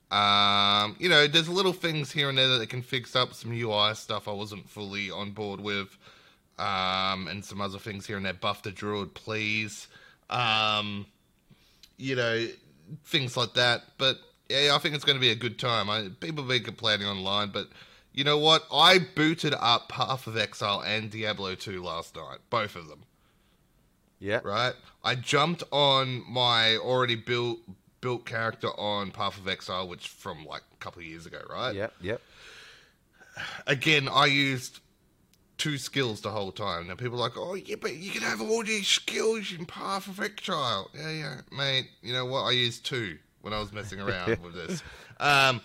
Um, 0.09 0.95
you 0.99 1.09
know, 1.09 1.27
there's 1.27 1.49
little 1.49 1.73
things 1.73 2.11
here 2.11 2.29
and 2.29 2.37
there 2.37 2.47
that 2.47 2.59
they 2.59 2.65
can 2.65 2.81
fix 2.81 3.15
up, 3.15 3.33
some 3.33 3.51
UI 3.51 3.93
stuff 3.93 4.27
I 4.27 4.31
wasn't 4.31 4.69
fully 4.69 5.11
on 5.11 5.31
board 5.31 5.59
with, 5.59 5.97
um, 6.57 7.27
and 7.27 7.43
some 7.43 7.59
other 7.61 7.77
things 7.77 8.07
here 8.07 8.15
and 8.17 8.25
there. 8.25 8.33
Buff 8.33 8.63
the 8.63 8.71
druid, 8.71 9.13
please. 9.13 9.87
Um, 10.29 11.05
you 11.97 12.15
know, 12.15 12.47
things 13.05 13.35
like 13.37 13.53
that. 13.55 13.81
But 13.97 14.17
yeah, 14.49 14.75
I 14.75 14.77
think 14.79 14.95
it's 14.95 15.03
going 15.03 15.17
to 15.17 15.21
be 15.21 15.31
a 15.31 15.35
good 15.35 15.59
time. 15.59 15.89
I, 15.89 16.09
people 16.19 16.43
have 16.43 16.49
been 16.49 16.63
complaining 16.63 17.07
online, 17.07 17.49
but 17.51 17.67
you 18.13 18.23
know 18.23 18.37
what? 18.37 18.63
I 18.73 18.99
booted 19.15 19.53
up 19.59 19.89
Path 19.89 20.27
of 20.27 20.37
Exile 20.37 20.81
and 20.81 21.11
Diablo 21.11 21.55
2 21.55 21.83
last 21.83 22.15
night, 22.15 22.39
both 22.49 22.75
of 22.75 22.87
them 22.87 23.03
Yeah. 24.19 24.39
right? 24.43 24.73
I 25.03 25.15
jumped 25.15 25.63
on 25.71 26.23
my 26.29 26.77
already 26.77 27.15
built 27.15 27.59
built 28.01 28.25
character 28.25 28.67
on 28.79 29.11
Path 29.11 29.37
of 29.39 29.47
Exile, 29.47 29.87
which 29.87 30.07
from 30.07 30.45
like 30.45 30.61
a 30.71 30.75
couple 30.77 30.99
of 31.01 31.05
years 31.07 31.25
ago, 31.25 31.41
right? 31.49 31.73
Yep. 31.75 31.93
Yep. 32.01 32.21
Again, 33.65 34.07
I 34.11 34.25
used 34.25 34.79
two 35.57 35.77
skills 35.77 36.21
the 36.21 36.29
whole 36.29 36.51
time. 36.51 36.87
Now 36.87 36.95
people 36.95 37.17
are 37.17 37.21
like, 37.21 37.37
oh 37.37 37.55
yeah, 37.55 37.75
but 37.79 37.95
you 37.95 38.11
can 38.11 38.21
have 38.21 38.41
all 38.41 38.63
these 38.63 38.87
skills 38.87 39.51
in 39.57 39.65
Path 39.65 40.07
of 40.07 40.19
Exile. 40.19 40.89
Yeah, 40.95 41.09
yeah, 41.11 41.35
mate. 41.51 41.89
You 42.01 42.13
know 42.13 42.25
what? 42.25 42.43
I 42.43 42.51
used 42.51 42.85
two 42.85 43.17
when 43.41 43.53
I 43.53 43.59
was 43.59 43.71
messing 43.73 43.99
around 44.01 44.37
with 44.43 44.53
this. 44.53 44.83
Um, 45.19 45.61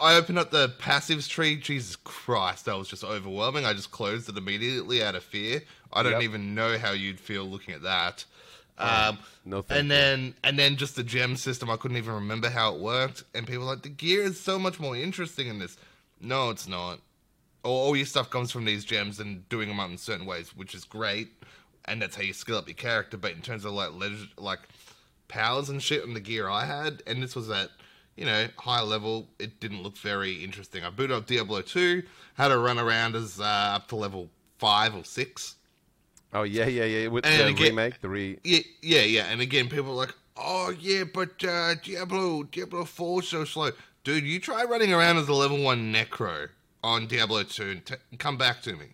I 0.00 0.14
opened 0.16 0.38
up 0.38 0.50
the 0.50 0.68
passives 0.78 1.28
tree. 1.28 1.56
Jesus 1.56 1.96
Christ, 1.96 2.66
that 2.66 2.76
was 2.76 2.88
just 2.88 3.02
overwhelming. 3.04 3.64
I 3.64 3.72
just 3.72 3.90
closed 3.90 4.28
it 4.28 4.36
immediately 4.36 5.02
out 5.02 5.14
of 5.14 5.22
fear. 5.24 5.62
I 5.92 6.02
don't 6.02 6.12
Yep. 6.12 6.22
even 6.22 6.54
know 6.54 6.76
how 6.78 6.92
you'd 6.92 7.18
feel 7.20 7.44
looking 7.44 7.74
at 7.74 7.82
that. 7.82 8.24
Um, 8.78 9.18
no 9.46 9.64
and 9.70 9.90
then 9.90 10.34
and 10.44 10.58
then 10.58 10.76
just 10.76 10.96
the 10.96 11.02
gem 11.02 11.36
system. 11.36 11.70
I 11.70 11.76
couldn't 11.78 11.96
even 11.96 12.12
remember 12.12 12.50
how 12.50 12.74
it 12.74 12.80
worked. 12.80 13.24
And 13.34 13.46
people 13.46 13.60
were 13.64 13.70
like 13.72 13.82
the 13.82 13.88
gear 13.88 14.22
is 14.24 14.38
so 14.38 14.58
much 14.58 14.78
more 14.78 14.94
interesting 14.94 15.46
in 15.48 15.58
this. 15.58 15.78
No, 16.20 16.50
it's 16.50 16.68
not. 16.68 16.98
All, 17.62 17.86
all 17.86 17.96
your 17.96 18.04
stuff 18.04 18.28
comes 18.28 18.52
from 18.52 18.66
these 18.66 18.84
gems 18.84 19.18
and 19.18 19.48
doing 19.48 19.68
them 19.68 19.80
up 19.80 19.88
in 19.90 19.96
certain 19.96 20.26
ways, 20.26 20.54
which 20.54 20.74
is 20.74 20.84
great. 20.84 21.28
And 21.86 22.02
that's 22.02 22.16
how 22.16 22.22
you 22.22 22.34
skill 22.34 22.58
up 22.58 22.68
your 22.68 22.74
character. 22.74 23.16
But 23.16 23.32
in 23.32 23.40
terms 23.40 23.64
of 23.64 23.72
like 23.72 23.94
leg- 23.94 24.28
like 24.36 24.58
powers 25.28 25.68
and 25.68 25.82
shit 25.82 26.02
on 26.02 26.14
the 26.14 26.20
gear 26.20 26.48
I 26.48 26.64
had, 26.64 27.02
and 27.06 27.22
this 27.22 27.34
was 27.36 27.50
at 27.50 27.70
you 28.16 28.24
know 28.24 28.48
high 28.56 28.80
level, 28.82 29.28
it 29.38 29.60
didn't 29.60 29.82
look 29.82 29.96
very 29.98 30.42
interesting. 30.44 30.84
I 30.84 30.90
booted 30.90 31.16
up 31.16 31.26
Diablo 31.26 31.62
two, 31.62 32.02
had 32.34 32.50
a 32.50 32.58
run 32.58 32.78
around 32.78 33.14
as 33.16 33.40
uh, 33.40 33.44
up 33.44 33.88
to 33.88 33.96
level 33.96 34.28
five 34.58 34.94
or 34.94 35.04
six. 35.04 35.56
Oh 36.32 36.42
yeah, 36.42 36.66
yeah, 36.66 36.84
yeah. 36.84 37.08
With 37.08 37.24
And 37.26 37.40
the 37.40 37.46
again- 37.48 37.68
remake, 37.76 38.00
the 38.00 38.08
re. 38.08 38.38
Yeah, 38.44 38.60
yeah, 38.82 39.02
yeah. 39.02 39.24
And 39.26 39.40
again, 39.40 39.68
people 39.68 39.90
are 39.92 39.94
like, 40.06 40.14
"Oh 40.36 40.70
yeah, 40.78 41.04
but 41.04 41.42
uh, 41.44 41.74
Diablo, 41.76 42.42
Diablo 42.44 42.84
Four 42.84 43.22
so 43.22 43.44
slow." 43.44 43.70
Dude, 44.04 44.24
you 44.24 44.38
try 44.40 44.64
running 44.64 44.92
around 44.92 45.16
as 45.18 45.28
a 45.28 45.32
level 45.34 45.62
one 45.62 45.92
Necro 45.92 46.48
on 46.82 47.06
Diablo 47.06 47.42
Two 47.42 47.70
and 47.70 47.84
t- 47.86 47.94
come 48.18 48.36
back 48.36 48.62
to 48.62 48.74
me. 48.76 48.86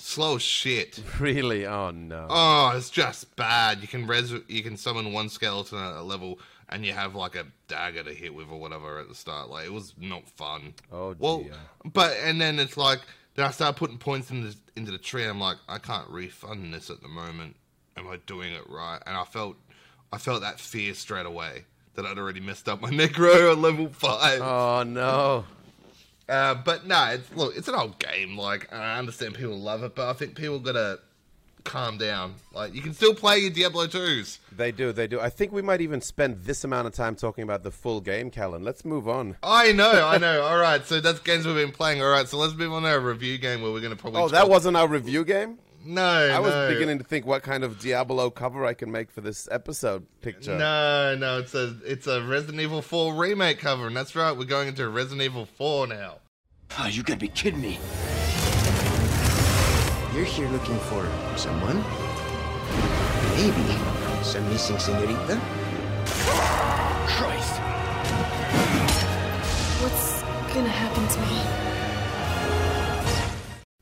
Slow 0.00 0.36
as 0.36 0.42
shit. 0.42 1.02
Really? 1.20 1.66
Oh 1.66 1.90
no. 1.90 2.26
Oh, 2.30 2.72
it's 2.76 2.90
just 2.90 3.36
bad. 3.36 3.80
You 3.82 3.88
can 3.88 4.06
res, 4.06 4.32
you 4.48 4.62
can 4.62 4.76
summon 4.76 5.12
one 5.12 5.28
skeleton 5.28 5.78
at 5.78 5.92
a 5.92 6.02
level, 6.02 6.38
and 6.68 6.84
you 6.84 6.92
have 6.92 7.14
like 7.14 7.36
a 7.36 7.44
dagger 7.68 8.02
to 8.02 8.12
hit 8.14 8.34
with 8.34 8.48
or 8.50 8.58
whatever 8.58 8.98
at 8.98 9.08
the 9.08 9.14
start. 9.14 9.50
Like 9.50 9.66
it 9.66 9.72
was 9.72 9.94
not 9.98 10.28
fun. 10.28 10.74
Oh, 10.90 11.14
well, 11.18 11.42
dear. 11.42 11.52
but 11.92 12.16
and 12.24 12.40
then 12.40 12.58
it's 12.58 12.76
like 12.76 13.00
then 13.34 13.46
I 13.46 13.50
start 13.50 13.76
putting 13.76 13.98
points 13.98 14.30
into 14.30 14.56
into 14.76 14.90
the 14.90 14.98
tree. 14.98 15.24
I'm 15.24 15.40
like, 15.40 15.58
I 15.68 15.78
can't 15.78 16.08
refund 16.08 16.72
this 16.72 16.90
at 16.90 17.02
the 17.02 17.08
moment. 17.08 17.56
Am 17.96 18.08
I 18.08 18.16
doing 18.26 18.52
it 18.52 18.68
right? 18.68 19.00
And 19.06 19.16
I 19.16 19.24
felt 19.24 19.56
I 20.12 20.18
felt 20.18 20.40
that 20.40 20.58
fear 20.58 20.94
straight 20.94 21.26
away 21.26 21.64
that 21.94 22.06
I'd 22.06 22.18
already 22.18 22.40
messed 22.40 22.68
up 22.68 22.80
my 22.80 22.90
necro 22.90 23.52
at 23.52 23.58
level 23.58 23.88
five. 23.88 24.40
Oh 24.40 24.82
no. 24.84 25.44
Uh, 26.30 26.54
but 26.54 26.86
no, 26.86 27.06
it's, 27.10 27.34
look, 27.34 27.56
it's 27.56 27.68
an 27.68 27.74
old 27.74 27.98
game. 27.98 28.38
Like 28.38 28.72
I 28.72 28.98
understand 28.98 29.34
people 29.34 29.58
love 29.58 29.82
it, 29.82 29.94
but 29.94 30.08
I 30.08 30.12
think 30.12 30.36
people 30.36 30.60
gotta 30.60 31.00
calm 31.64 31.98
down. 31.98 32.34
Like 32.52 32.74
you 32.74 32.82
can 32.82 32.94
still 32.94 33.14
play 33.14 33.38
your 33.38 33.50
Diablo 33.50 33.86
twos. 33.86 34.38
They 34.52 34.72
do, 34.72 34.92
they 34.92 35.06
do. 35.06 35.20
I 35.20 35.28
think 35.28 35.52
we 35.52 35.62
might 35.62 35.80
even 35.80 36.00
spend 36.00 36.44
this 36.44 36.64
amount 36.64 36.86
of 36.86 36.94
time 36.94 37.16
talking 37.16 37.44
about 37.44 37.62
the 37.62 37.70
full 37.70 38.00
game, 38.00 38.30
Callan. 38.30 38.62
Let's 38.62 38.84
move 38.84 39.08
on. 39.08 39.36
I 39.42 39.72
know, 39.72 40.06
I 40.06 40.18
know. 40.18 40.42
All 40.46 40.58
right, 40.58 40.84
so 40.84 41.00
that's 41.00 41.20
games 41.20 41.46
we've 41.46 41.56
been 41.56 41.72
playing. 41.72 42.02
All 42.02 42.10
right, 42.10 42.28
so 42.28 42.38
let's 42.38 42.54
move 42.54 42.72
on 42.72 42.82
to 42.82 42.88
our 42.88 43.00
review 43.00 43.36
game 43.38 43.62
where 43.62 43.72
we're 43.72 43.80
gonna 43.80 43.96
probably. 43.96 44.22
Oh, 44.22 44.28
that 44.28 44.48
wasn't 44.48 44.76
our 44.76 44.88
review 44.88 45.24
game? 45.24 45.58
no. 45.84 46.02
I 46.02 46.38
was 46.38 46.52
no. 46.52 46.68
beginning 46.68 46.98
to 46.98 47.04
think 47.04 47.26
what 47.26 47.42
kind 47.42 47.64
of 47.64 47.80
Diablo 47.80 48.30
cover 48.30 48.64
I 48.66 48.74
can 48.74 48.90
make 48.90 49.10
for 49.10 49.20
this 49.20 49.48
episode 49.50 50.06
picture. 50.20 50.56
No, 50.56 51.16
no, 51.16 51.38
it's 51.38 51.54
a 51.54 51.76
it's 51.84 52.06
a 52.06 52.22
Resident 52.22 52.60
Evil 52.60 52.82
4 52.82 53.14
remake 53.14 53.58
cover, 53.58 53.86
and 53.86 53.96
that's 53.96 54.14
right, 54.14 54.36
we're 54.36 54.44
going 54.44 54.68
into 54.68 54.88
Resident 54.88 55.22
Evil 55.22 55.46
4 55.46 55.86
now. 55.88 56.16
Oh, 56.78 56.86
you 56.86 57.02
gotta 57.02 57.18
be 57.18 57.28
kidding 57.28 57.60
me. 57.60 57.78
You're 60.14 60.24
here 60.24 60.48
looking 60.48 60.78
for 60.78 61.06
someone? 61.36 61.84
Maybe 63.36 63.76
some 64.22 64.48
missing 64.48 64.78
senorita? 64.78 65.40
Christ! 67.06 67.60
What's 69.82 70.22
gonna 70.54 70.68
happen 70.68 71.08
to 71.08 71.20
me? 71.20 71.70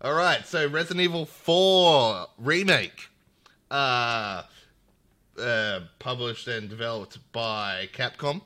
All 0.01 0.15
right, 0.15 0.47
so 0.47 0.67
Resident 0.69 1.01
Evil 1.01 1.27
4 1.27 2.27
remake, 2.39 3.11
uh, 3.71 4.45
uh, 5.39 5.81
published 5.99 6.49
and 6.49 6.69
developed 6.71 7.19
by 7.33 7.89
Capcom. 7.93 8.41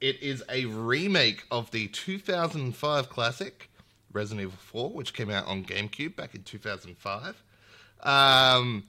It 0.00 0.22
is 0.22 0.44
a 0.48 0.64
remake 0.66 1.44
of 1.50 1.70
the 1.72 1.88
2005 1.88 3.08
classic 3.08 3.68
Resident 4.12 4.46
Evil 4.46 4.58
4, 4.58 4.90
which 4.90 5.12
came 5.12 5.30
out 5.30 5.46
on 5.46 5.64
GameCube 5.64 6.14
back 6.16 6.34
in 6.34 6.42
2005. 6.42 7.42
Um, 8.04 8.84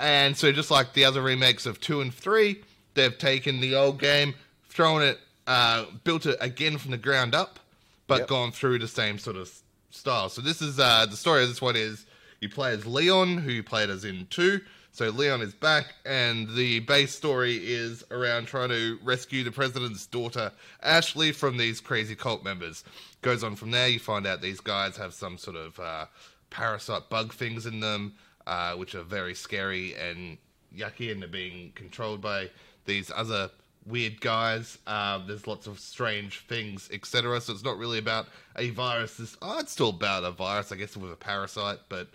and 0.00 0.36
so, 0.36 0.52
just 0.52 0.70
like 0.70 0.92
the 0.94 1.04
other 1.04 1.20
remakes 1.22 1.66
of 1.66 1.80
2 1.80 2.00
and 2.00 2.12
3, 2.12 2.62
they've 2.94 3.16
taken 3.16 3.60
the 3.60 3.74
old 3.74 4.00
game, 4.00 4.34
thrown 4.68 5.02
it, 5.02 5.18
uh, 5.46 5.84
built 6.04 6.26
it 6.26 6.36
again 6.40 6.78
from 6.78 6.90
the 6.90 6.96
ground 6.98 7.34
up, 7.34 7.58
but 8.06 8.20
Yep. 8.20 8.28
gone 8.28 8.52
through 8.52 8.78
the 8.78 8.88
same 8.88 9.18
sort 9.18 9.36
of 9.36 9.50
style. 9.90 10.28
So, 10.30 10.40
this 10.40 10.62
is 10.62 10.78
uh, 10.80 11.06
the 11.06 11.16
story 11.16 11.42
of 11.42 11.48
this 11.48 11.60
one 11.60 11.76
is 11.76 12.06
you 12.40 12.48
play 12.48 12.72
as 12.72 12.86
Leon, 12.86 13.38
who 13.38 13.50
you 13.50 13.62
played 13.62 13.90
as 13.90 14.04
in 14.04 14.26
2. 14.30 14.60
So, 14.96 15.10
Leon 15.10 15.42
is 15.42 15.52
back, 15.52 15.92
and 16.06 16.48
the 16.56 16.78
base 16.78 17.14
story 17.14 17.56
is 17.56 18.02
around 18.10 18.46
trying 18.46 18.70
to 18.70 18.98
rescue 19.04 19.44
the 19.44 19.52
president's 19.52 20.06
daughter, 20.06 20.50
Ashley, 20.82 21.32
from 21.32 21.58
these 21.58 21.82
crazy 21.82 22.14
cult 22.14 22.42
members. 22.42 22.82
Goes 23.20 23.44
on 23.44 23.56
from 23.56 23.72
there, 23.72 23.88
you 23.88 23.98
find 23.98 24.26
out 24.26 24.40
these 24.40 24.60
guys 24.60 24.96
have 24.96 25.12
some 25.12 25.36
sort 25.36 25.56
of 25.58 25.78
uh, 25.78 26.06
parasite 26.48 27.10
bug 27.10 27.34
things 27.34 27.66
in 27.66 27.80
them, 27.80 28.14
uh, 28.46 28.72
which 28.76 28.94
are 28.94 29.02
very 29.02 29.34
scary 29.34 29.94
and 29.96 30.38
yucky, 30.74 31.12
and 31.12 31.20
they're 31.20 31.28
being 31.28 31.72
controlled 31.74 32.22
by 32.22 32.48
these 32.86 33.12
other 33.14 33.50
weird 33.84 34.18
guys. 34.22 34.78
Uh, 34.86 35.18
there's 35.26 35.46
lots 35.46 35.66
of 35.66 35.78
strange 35.78 36.46
things, 36.46 36.88
etc. 36.90 37.38
So 37.42 37.52
it's 37.52 37.62
not 37.62 37.76
really 37.76 37.98
about 37.98 38.28
a 38.56 38.70
virus. 38.70 39.18
This, 39.18 39.36
oh, 39.42 39.58
it's 39.58 39.72
still 39.72 39.90
about 39.90 40.24
a 40.24 40.30
virus, 40.30 40.72
I 40.72 40.76
guess, 40.76 40.96
with 40.96 41.12
a 41.12 41.16
parasite, 41.16 41.80
but 41.90 42.08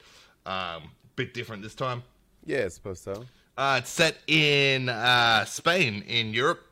um, 0.48 0.90
bit 1.16 1.36
different 1.36 1.62
this 1.62 1.76
time. 1.76 2.02
Yeah, 2.46 2.66
I 2.66 2.68
suppose 2.70 3.02
so. 3.02 3.26
Uh, 3.58 3.78
it's 3.80 3.90
set 3.90 4.18
in 4.28 4.90
uh, 4.90 5.46
Spain, 5.46 6.04
in 6.08 6.34
Europe, 6.34 6.66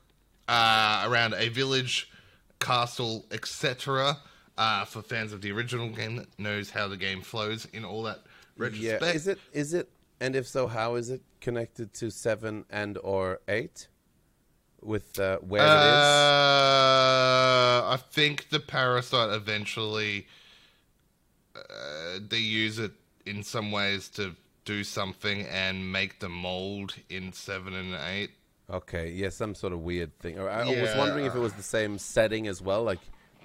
uh, 0.47 1.05
around 1.07 1.35
a 1.35 1.49
village, 1.49 2.09
castle, 2.59 3.25
etc. 3.31 4.17
Uh, 4.57 4.85
for 4.85 5.01
fans 5.01 5.31
of 5.31 5.41
the 5.41 5.51
original 5.51 5.89
game 5.89 6.17
that 6.17 6.39
knows 6.39 6.69
how 6.69 6.87
the 6.87 6.97
game 6.97 7.21
flows 7.21 7.65
in 7.73 7.85
all 7.85 8.03
that 8.03 8.19
retrospect. 8.57 9.01
Yeah, 9.01 9.11
is 9.11 9.27
it? 9.27 9.39
Is 9.53 9.73
it? 9.73 9.89
And 10.19 10.35
if 10.35 10.47
so, 10.47 10.67
how 10.67 10.95
is 10.95 11.09
it 11.09 11.21
connected 11.39 11.93
to 11.95 12.11
seven 12.11 12.65
and 12.69 12.97
or 13.03 13.39
eight? 13.47 13.87
With 14.81 15.19
uh, 15.19 15.39
where 15.39 15.61
it 15.61 15.65
is? 15.65 15.69
Uh, 15.69 17.83
I 17.85 17.99
think 18.11 18.49
the 18.49 18.61
parasite 18.61 19.29
eventually 19.29 20.27
uh, 21.55 22.19
they 22.27 22.37
use 22.37 22.79
it 22.79 22.91
in 23.25 23.43
some 23.43 23.71
ways 23.71 24.09
to 24.09 24.35
do 24.69 24.83
something 24.83 25.41
and 25.47 25.91
make 25.91 26.19
the 26.19 26.29
mold 26.29 26.93
in 27.09 27.33
seven 27.33 27.73
and 27.73 27.95
eight. 28.13 28.29
Okay, 28.69 29.09
yeah, 29.09 29.29
some 29.29 29.55
sort 29.55 29.73
of 29.73 29.79
weird 29.81 30.15
thing. 30.19 30.39
I 30.39 30.63
was 30.63 30.95
wondering 30.95 31.25
if 31.25 31.33
it 31.33 31.39
was 31.39 31.53
the 31.53 31.63
same 31.63 31.97
setting 31.97 32.47
as 32.47 32.61
well. 32.61 32.83
Like, 32.83 32.99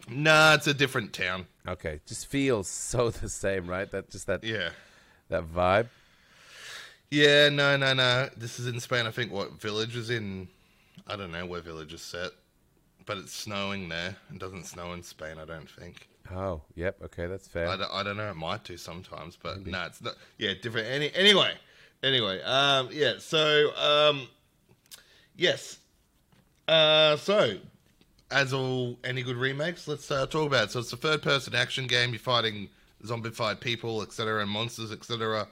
Nah, 0.06 0.52
it's 0.52 0.66
a 0.66 0.74
different 0.74 1.14
town. 1.14 1.46
okay, 1.66 2.00
just 2.06 2.26
feels 2.26 2.68
so 2.90 3.08
the 3.08 3.30
same, 3.30 3.66
right? 3.66 3.90
That 3.90 4.10
just 4.10 4.26
that 4.26 4.44
Yeah. 4.44 4.68
that 5.30 5.44
vibe. 5.44 5.88
Yeah, 7.10 7.48
no, 7.48 7.76
no, 7.78 7.94
no. 7.94 8.28
This 8.36 8.58
is 8.60 8.66
in 8.66 8.80
Spain. 8.80 9.06
I 9.06 9.10
think 9.10 9.32
what 9.32 9.58
village 9.60 9.96
is 9.96 10.10
in. 10.10 10.48
I 11.06 11.16
don't 11.16 11.32
know 11.32 11.46
where 11.46 11.62
village 11.62 11.94
is 11.94 12.02
set, 12.02 12.32
but 13.06 13.16
it's 13.16 13.32
snowing 13.32 13.88
there. 13.88 14.16
It 14.30 14.38
doesn't 14.38 14.64
snow 14.66 14.92
in 14.92 15.02
Spain, 15.02 15.36
I 15.40 15.46
don't 15.46 15.70
think. 15.70 16.06
Oh, 16.32 16.62
yep. 16.74 16.96
Okay, 17.04 17.26
that's 17.26 17.46
fair. 17.46 17.68
I 17.68 17.76
don't, 17.76 17.92
I 17.92 18.02
don't 18.02 18.16
know. 18.16 18.30
It 18.30 18.36
might 18.36 18.64
do 18.64 18.76
sometimes, 18.76 19.36
but 19.40 19.66
no, 19.66 19.84
it's 19.84 20.00
not. 20.00 20.14
Yeah, 20.38 20.52
different. 20.60 20.88
Any 20.88 21.12
anyway, 21.14 21.52
anyway. 22.02 22.40
Um, 22.42 22.88
yeah. 22.92 23.14
So, 23.18 23.76
um, 23.76 24.28
yes. 25.36 25.78
Uh, 26.66 27.16
so 27.16 27.58
as 28.30 28.52
all 28.52 28.98
any 29.04 29.22
good 29.22 29.36
remakes, 29.36 29.86
let's 29.86 30.10
uh, 30.10 30.26
talk 30.26 30.46
about 30.46 30.64
it. 30.64 30.70
So 30.70 30.80
it's 30.80 30.92
a 30.92 30.96
third-person 30.96 31.54
action 31.54 31.86
game. 31.86 32.10
You're 32.10 32.18
fighting 32.18 32.68
zombified 33.04 33.60
people, 33.60 34.02
etc., 34.02 34.40
and 34.42 34.50
monsters, 34.50 34.92
etc. 34.92 35.46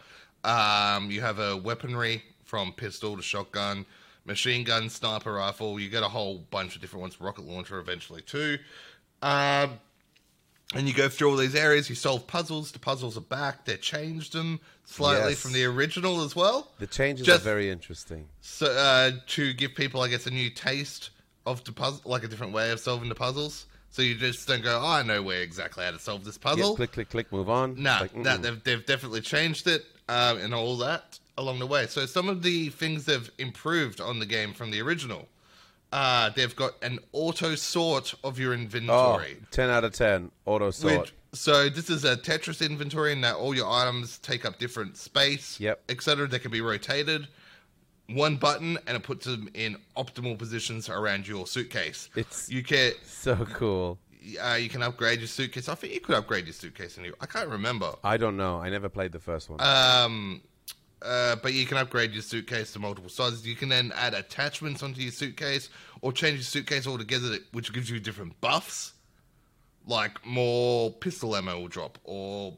Um, 0.45 1.11
you 1.11 1.21
have 1.21 1.39
a 1.39 1.57
weaponry 1.57 2.23
from 2.45 2.73
pistol 2.73 3.17
to 3.17 3.23
shotgun, 3.23 3.85
machine 4.25 4.65
gun, 4.65 4.89
sniper 4.89 5.35
rifle. 5.35 5.79
You 5.79 5.89
get 5.89 6.03
a 6.03 6.09
whole 6.09 6.39
bunch 6.51 6.75
of 6.75 6.81
different 6.81 7.03
ones. 7.03 7.21
Rocket 7.21 7.45
launcher 7.45 7.79
eventually 7.79 8.23
too. 8.23 8.59
Um, 9.21 9.79
and 10.75 10.89
you 10.89 10.95
go 10.95 11.09
through 11.09 11.31
all 11.31 11.37
these 11.37 11.55
areas. 11.55 11.89
You 11.89 11.95
solve 11.95 12.27
puzzles. 12.27 12.73
The 12.73 12.79
puzzles 12.79 13.17
are 13.17 13.21
back. 13.23 13.65
They 13.65 13.77
changed 13.77 14.33
them 14.33 14.61
slightly 14.85 15.31
Yes. 15.31 15.41
from 15.41 15.53
the 15.53 15.65
original 15.65 16.23
as 16.23 16.35
well. 16.37 16.71
the 16.79 16.87
changes 16.87 17.27
just- 17.27 17.41
are 17.41 17.45
very 17.45 17.71
interesting. 17.71 18.29
So 18.41 18.67
uh, 18.73 19.13
to 19.29 19.53
give 19.53 19.75
people, 19.75 20.01
I 20.03 20.09
guess, 20.09 20.27
a 20.27 20.31
new 20.31 20.51
taste 20.51 21.11
of 21.47 21.63
the 21.65 21.73
puzzle, 21.73 22.01
like 22.05 22.25
a 22.25 22.29
different 22.29 22.53
way 22.53 22.71
of 22.71 22.81
solving 22.81 23.09
the 23.09 23.15
puzzles. 23.15 23.67
So 23.91 24.01
you 24.01 24.15
just 24.15 24.49
don't 24.49 24.63
go, 24.63 24.81
oh, 24.83 24.87
I 24.89 25.03
know 25.03 25.23
where 25.23 25.43
exactly 25.43 25.85
how 25.85 25.91
to 25.91 25.99
solve 25.99 26.25
this 26.25 26.39
Yeah, 26.43 26.51
puzzle. 26.51 26.77
click, 26.77 26.93
click, 26.93 27.11
click, 27.11 27.31
move 27.33 27.51
on. 27.51 27.75
No, 27.83 27.99
Like, 28.01 28.15
no, 28.17 28.37
they've 28.39 28.63
they've 28.65 28.87
definitely 28.87 29.21
changed 29.21 29.67
it 29.67 29.85
um, 30.09 30.39
and 30.39 30.55
all 30.55 30.77
that 30.79 31.19
along 31.37 31.59
the 31.59 31.67
way. 31.67 31.87
So 31.87 32.07
some 32.07 32.29
of 32.29 32.43
the 32.43 32.71
things 32.71 33.05
they've 33.05 33.31
improved 33.39 34.01
on 34.01 34.19
the 34.19 34.25
game 34.27 34.55
from 34.55 34.71
the 34.71 34.81
original, 34.81 35.29
uh, 35.93 36.31
they've 36.31 36.57
got 36.57 36.73
an 36.83 36.99
auto 37.13 37.55
sort 37.55 38.15
of 38.25 38.39
your 38.39 38.53
oh, 38.53 38.57
inventory. 38.57 39.37
10 39.51 39.71
out 39.71 39.85
of 39.85 39.93
10. 39.93 40.31
Auto 40.47 40.71
sort. 40.71 41.01
Which, 41.01 41.13
so 41.35 41.69
this 41.69 41.91
is 41.91 42.05
a 42.05 42.17
Tetris 42.17 42.65
inventory, 42.67 43.13
and 43.13 43.23
that 43.25 43.37
all 43.37 43.55
your 43.55 43.71
items 43.71 44.19
take 44.19 44.45
up 44.45 44.59
different 44.59 44.97
space, 44.97 45.61
Yep. 45.61 45.83
etc. 45.89 46.27
They 46.27 46.39
can 46.39 46.51
be 46.51 46.61
rotated. 46.61 47.29
One 48.09 48.37
button, 48.37 48.79
and 48.87 48.97
it 48.97 49.03
puts 49.03 49.27
them 49.27 49.49
in 49.55 49.77
optimal 49.97 50.39
positions 50.39 50.89
around 50.89 51.27
your 51.29 51.47
suitcase. 51.47 52.09
It's- 52.17 52.49
you 52.51 52.63
can 52.63 52.93
so 53.05 53.37
cool. 53.53 53.99
uh, 54.43 54.55
you 54.55 54.69
can 54.69 54.83
upgrade 54.83 55.21
your 55.21 55.29
suitcase. 55.29 55.69
I 55.69 55.75
think 55.75 55.95
you 55.95 56.01
could 56.01 56.15
upgrade 56.17 56.47
your 56.47 56.53
suitcase, 56.55 56.97
and 56.97 57.07
I 57.21 57.27
can't 57.27 57.49
remember. 57.49 57.95
I 58.05 58.17
don't 58.17 58.37
know. 58.37 58.59
I 58.61 58.71
never 58.71 58.89
played 58.89 59.13
the 59.13 59.19
first 59.21 59.49
one. 59.51 59.61
Um, 59.61 60.43
uh, 61.05 61.37
but 61.37 61.53
you 61.53 61.67
can 61.67 61.77
upgrade 61.77 62.13
your 62.13 62.23
suitcase 62.23 62.73
to 62.73 62.79
multiple 62.79 63.11
sizes. 63.11 63.47
You 63.47 63.57
can 63.57 63.69
then 63.69 63.93
add 63.97 64.15
attachments 64.15 64.83
onto 64.83 65.01
your 65.01 65.13
suitcase 65.13 65.69
or 66.01 66.13
change 66.13 66.37
your 66.37 66.45
suitcase 66.45 66.87
altogether, 66.87 67.39
which 67.53 67.73
gives 67.73 67.91
you 67.91 68.01
different 68.01 68.41
buffs, 68.41 68.93
like 69.87 70.25
more 70.25 70.91
pistol 70.91 71.37
ammo 71.37 71.61
will 71.61 71.69
drop 71.69 71.99
or 72.05 72.55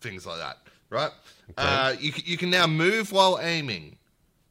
things 0.00 0.26
like 0.26 0.38
that. 0.38 0.58
Right? 0.90 1.10
Uh, 1.56 1.94
you 1.98 2.12
you 2.24 2.36
can 2.36 2.50
now 2.50 2.66
move 2.66 3.12
while 3.12 3.38
aiming. 3.40 3.96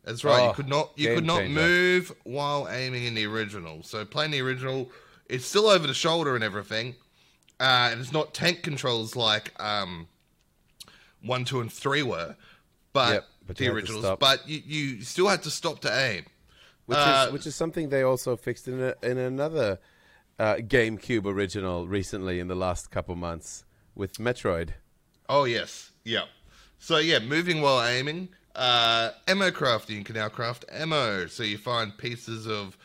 That's 0.03 0.23
right. 0.23 0.41
Oh, 0.41 0.47
you 0.47 0.53
could 0.53 0.69
not 0.69 0.91
you 0.95 1.13
could 1.13 1.25
not 1.25 1.41
changer. 1.41 1.61
move 1.61 2.11
while 2.23 2.67
aiming 2.69 3.05
in 3.05 3.13
the 3.13 3.25
original. 3.27 3.83
So 3.83 4.03
playing 4.05 4.31
the 4.31 4.41
original, 4.41 4.89
it's 5.29 5.45
still 5.45 5.67
over 5.67 5.85
the 5.85 5.93
shoulder 5.93 6.35
and 6.35 6.43
everything. 6.43 6.95
Uh, 7.59 7.89
and 7.91 8.01
it's 8.01 8.11
not 8.11 8.33
tank 8.33 8.63
controls 8.63 9.15
like 9.15 9.53
um, 9.61 10.07
one, 11.21 11.45
two, 11.45 11.61
and 11.61 11.71
three 11.71 12.01
were, 12.01 12.35
but, 12.93 13.13
Yep, 13.13 13.25
but 13.47 13.57
the 13.57 13.67
originals. 13.69 14.17
But 14.19 14.47
you, 14.47 14.61
you 14.65 15.01
still 15.01 15.27
had 15.27 15.43
to 15.43 15.49
stop 15.51 15.79
to 15.81 15.91
aim. 15.95 16.25
which 16.85 16.97
uh, 16.97 17.25
is 17.27 17.33
which 17.33 17.47
is 17.47 17.55
something 17.55 17.89
they 17.89 18.01
also 18.03 18.35
fixed 18.35 18.67
in 18.67 18.81
a, 18.81 18.95
in 19.03 19.17
another 19.17 19.79
uh, 20.39 20.55
GameCube 20.55 21.25
original 21.25 21.87
recently 21.87 22.39
in 22.39 22.47
the 22.47 22.55
last 22.55 22.91
couple 22.91 23.15
months 23.15 23.63
with 23.95 24.17
Metroid. 24.17 24.71
Oh 25.29 25.43
yes, 25.45 25.91
yeah. 26.03 26.23
So 26.79 26.97
yeah, 26.97 27.19
moving 27.19 27.61
while 27.61 27.85
aiming. 27.85 28.29
Uh, 28.53 29.11
ammo 29.29 29.49
crafting 29.49 29.91
you 29.91 30.03
can 30.03 30.15
now 30.15 30.27
craft 30.27 30.65
ammo. 30.69 31.25
So 31.27 31.43
you 31.43 31.57
find 31.57 31.97
pieces 31.97 32.47
of 32.47 32.77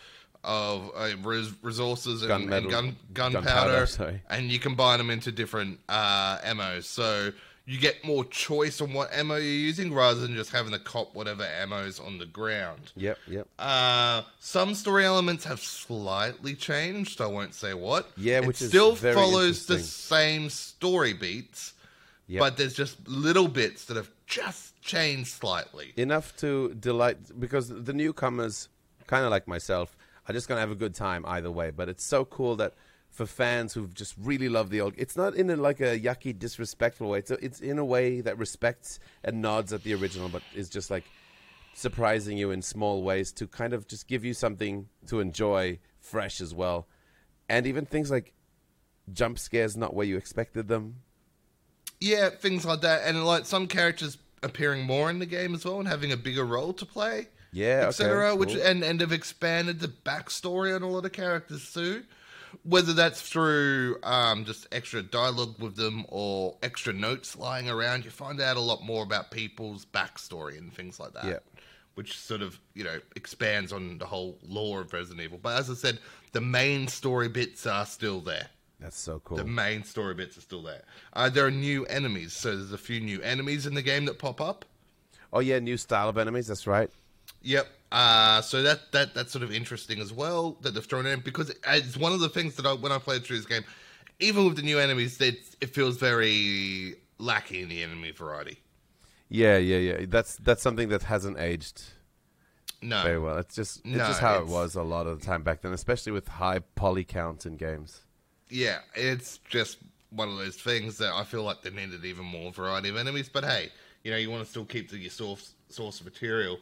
of 0.45 0.93
uh, 0.95 1.11
res- 1.25 1.53
resources 1.61 2.23
and, 2.23 2.29
Gun 2.29 2.53
and 2.53 2.71
gun 2.71 2.97
gunpowder, 3.13 3.87
gunpowder, 3.87 4.23
and 4.31 4.49
you 4.49 4.61
combine 4.61 4.99
them 4.99 5.11
into 5.11 5.33
different 5.33 5.81
uh, 5.89 6.39
ammos. 6.39 6.85
So 6.85 7.33
you 7.69 7.79
get 7.79 8.05
more 8.05 8.25
choice 8.25 8.81
on 8.81 8.93
what 8.93 9.12
ammo 9.12 9.35
you're 9.35 9.43
using 9.45 9.93
rather 9.93 10.21
than 10.21 10.35
just 10.35 10.53
having 10.53 10.71
to 10.73 10.79
cop 10.79 11.12
whatever 11.17 11.43
ammo's 11.45 11.99
on 11.99 12.17
the 12.19 12.27
ground. 12.27 12.93
Yep, 12.95 13.19
yep. 13.29 13.49
Uh, 13.59 14.23
some 14.39 14.75
story 14.77 15.05
elements 15.05 15.45
have 15.45 15.59
slightly 15.61 16.55
changed. 16.55 17.21
I 17.21 17.27
won't 17.27 17.55
say 17.55 17.75
what. 17.75 18.09
Yeah, 18.17 18.39
it 18.39 18.47
which 18.47 18.62
is 18.62 18.69
still 18.69 18.95
follows 18.95 19.67
the 19.67 19.81
same 19.81 20.49
story 20.49 21.12
beats, 21.12 21.73
Yep. 22.29 22.41
but 22.41 22.57
there's 22.57 22.75
just 22.75 22.97
little 23.09 23.49
bits 23.49 23.85
that 23.87 23.97
have 23.97 24.11
just 24.27 24.81
changed 24.81 25.31
slightly. 25.33 25.93
enough 25.97 26.37
to 26.37 26.73
delight 26.75 27.19
because 27.41 27.69
the 27.69 27.93
newcomers, 27.93 28.69
kind 29.09 29.25
of 29.25 29.33
like 29.33 29.49
myself, 29.49 29.97
are 30.29 30.33
just 30.33 30.47
gonna 30.49 30.61
have 30.61 30.71
a 30.71 30.77
good 30.77 30.95
time 30.95 31.25
either 31.27 31.51
way. 31.51 31.71
But 31.71 31.89
it's 31.89 32.05
so 32.05 32.25
cool 32.25 32.55
that 32.57 32.75
for 33.17 33.25
fans 33.25 33.73
who've 33.73 33.95
just 33.95 34.14
really 34.19 34.49
loved 34.49 34.71
the 34.71 34.83
old, 34.83 34.93
it's 34.99 35.17
not 35.17 35.35
in 35.35 35.49
a, 35.49 35.57
like 35.57 35.81
a 35.81 35.99
yucky, 35.99 36.39
disrespectful 36.39 37.09
way. 37.09 37.19
It's 37.21 37.31
a, 37.31 37.45
it's 37.45 37.61
in 37.61 37.79
a 37.79 37.85
way 37.85 38.21
that 38.21 38.37
respects 38.37 38.99
and 39.25 39.41
nods 39.41 39.73
at 39.73 39.83
the 39.85 39.95
original, 39.95 40.29
but 40.29 40.43
is 40.55 40.69
just 40.69 40.91
like 40.91 41.05
surprising 41.73 42.37
you 42.37 42.51
in 42.51 42.61
small 42.61 43.03
ways 43.03 43.33
to 43.33 43.47
kind 43.47 43.73
of 43.73 43.89
just 43.89 44.07
give 44.07 44.23
you 44.23 44.35
something 44.35 44.89
to 45.07 45.21
enjoy 45.21 45.79
fresh 45.99 46.43
as 46.43 46.55
well, 46.55 46.87
and 47.49 47.67
even 47.67 47.87
things 47.87 48.11
like 48.11 48.35
jump 49.11 49.39
scares 49.39 49.79
not 49.79 49.95
where 49.95 50.07
you 50.07 50.19
expected 50.19 50.69
them. 50.69 50.97
Yeah, 51.99 52.29
things 52.29 52.67
like 52.67 52.83
that, 52.83 53.07
and 53.07 53.25
like 53.25 53.47
some 53.47 53.67
characters 53.67 54.19
appearing 54.43 54.85
more 54.85 55.09
in 55.09 55.21
the 55.21 55.27
game 55.27 55.55
as 55.55 55.64
well 55.64 55.79
and 55.79 55.89
having 55.89 56.12
a 56.12 56.17
bigger 56.19 56.45
role 56.45 56.75
to 56.75 56.85
play. 56.85 57.29
Yeah, 57.51 57.79
okay, 57.79 57.87
etc. 57.87 58.37
Which 58.37 58.55
and 58.55 58.85
and 58.85 59.01
have 59.01 59.12
expanded 59.12 59.81
the 59.81 59.89
backstory 59.89 60.77
on 60.77 60.83
a 60.83 60.89
lot 60.89 61.07
of 61.07 61.12
characters 61.12 61.73
too. 61.73 62.05
Whether 62.63 62.93
that's 62.93 63.21
through 63.23 63.97
um, 64.03 64.45
just 64.45 64.67
extra 64.73 65.03
dialogue 65.03 65.57
with 65.59 65.77
them 65.77 66.05
or 66.09 66.57
extra 66.63 66.93
notes 66.93 67.37
lying 67.37 67.69
around, 67.69 68.05
you 68.05 68.11
find 68.11 68.41
out 68.41 68.57
a 68.57 68.61
lot 68.61 68.83
more 68.83 69.03
about 69.03 69.31
people's 69.31 69.85
backstory 69.85 70.59
and 70.59 70.73
things 70.73 70.99
like 70.99 71.13
that. 71.15 71.25
Yeah. 71.25 71.39
Which 71.95 72.19
sort 72.19 72.43
of, 72.43 72.59
you 72.75 72.85
know, 72.85 72.99
expands 73.15 73.73
on 73.73 73.99
the 73.99 74.07
whole 74.07 74.39
lore 74.47 74.83
of 74.83 74.93
Resident 74.93 75.23
Evil. 75.23 75.39
But 75.41 75.59
as 75.59 75.71
I 75.71 75.75
said, 75.75 75.99
the 76.33 76.41
main 76.41 76.89
story 76.89 77.29
bits 77.29 77.67
are 77.67 77.87
still 77.87 78.21
there. 78.21 78.49
That's 78.81 78.99
so 78.99 79.21
cool. 79.25 79.39
The 79.39 79.45
main 79.45 79.85
story 79.85 80.13
bits 80.15 80.37
are 80.37 80.43
still 80.43 80.63
there. 80.63 80.83
Uh, 81.15 81.31
there 81.31 81.47
are 81.47 81.51
new 81.51 81.87
enemies, 81.87 82.35
so 82.35 82.55
there's 82.55 82.73
a 82.73 82.79
few 82.79 83.01
new 83.01 83.23
enemies 83.23 83.65
in 83.67 83.73
the 83.75 83.81
game 83.81 84.05
that 84.05 84.19
pop 84.19 84.41
up. 84.41 84.67
oh 85.33 85.41
yeah, 85.41 85.59
new 85.59 85.79
style 85.79 86.11
of 86.11 86.19
enemies. 86.19 86.47
That's 86.49 86.67
right. 86.67 86.91
Yep. 87.47 87.69
Uh, 87.93 88.43
so 88.43 88.63
that 88.63 88.93
that 88.93 89.15
that's 89.15 89.33
sort 89.33 89.45
of 89.45 89.53
interesting 89.53 90.01
as 90.01 90.13
well 90.13 90.59
that 90.63 90.75
they've 90.75 90.85
thrown 90.85 91.07
in 91.07 91.21
because 91.21 91.53
it's 91.69 91.97
one 91.97 92.13
of 92.13 92.21
the 92.21 92.29
things 92.29 92.57
that 92.57 92.67
I, 92.67 92.75
when 92.75 92.93
I 92.93 92.99
played 92.99 93.25
through 93.25 93.39
this 93.39 93.47
game, 93.47 93.65
even 94.21 94.45
with 94.47 94.57
the 94.57 94.63
new 94.63 94.81
enemies, 94.81 95.21
it, 95.21 95.39
it 95.61 95.71
feels 95.71 95.99
very 95.99 96.97
lacking 97.19 97.63
in 97.63 97.69
the 97.71 97.83
enemy 97.83 98.13
variety. 98.13 98.59
Yeah, 99.29 99.57
yeah, 99.59 99.79
yeah. 99.79 100.07
That's 100.09 100.37
that's 100.37 100.63
something 100.63 100.89
that 100.91 101.05
hasn't 101.05 101.39
aged 101.39 101.83
No, 102.83 103.03
very 103.03 103.19
well. 103.19 103.39
It's 103.39 103.55
just 103.55 103.83
it's 103.93 104.07
No, 104.07 104.07
just 104.07 104.21
how 104.21 104.41
it 104.41 104.47
was 104.47 104.75
a 104.75 104.83
lot 104.83 105.07
of 105.07 105.21
the 105.21 105.27
time 105.27 105.43
back 105.43 105.63
then, 105.63 105.73
especially 105.73 106.13
with 106.13 106.29
high 106.29 106.61
poly 106.61 107.05
counts 107.05 107.47
in 107.47 107.57
games. 107.57 108.03
yeah, 108.49 108.81
it's 108.95 109.39
just 109.39 109.79
one 110.11 110.29
of 110.29 110.37
those 110.37 110.57
things 110.57 110.99
that 110.99 111.13
I 111.13 111.25
feel 111.25 111.43
like 111.43 111.63
they 111.63 111.71
needed 111.71 112.05
even 112.05 112.25
more 112.25 112.53
variety 112.53 112.89
of 112.89 112.97
enemies. 112.97 113.29
But 113.29 113.45
hey, 113.45 113.71
you 114.05 114.11
know, 114.11 114.17
you 114.17 114.31
want 114.31 114.45
to 114.45 114.49
still 114.51 114.65
keep 114.65 114.91
the, 114.91 114.99
your 114.99 115.11
source 115.11 115.55
source 115.69 116.01
of 116.01 116.07
material. 116.07 116.59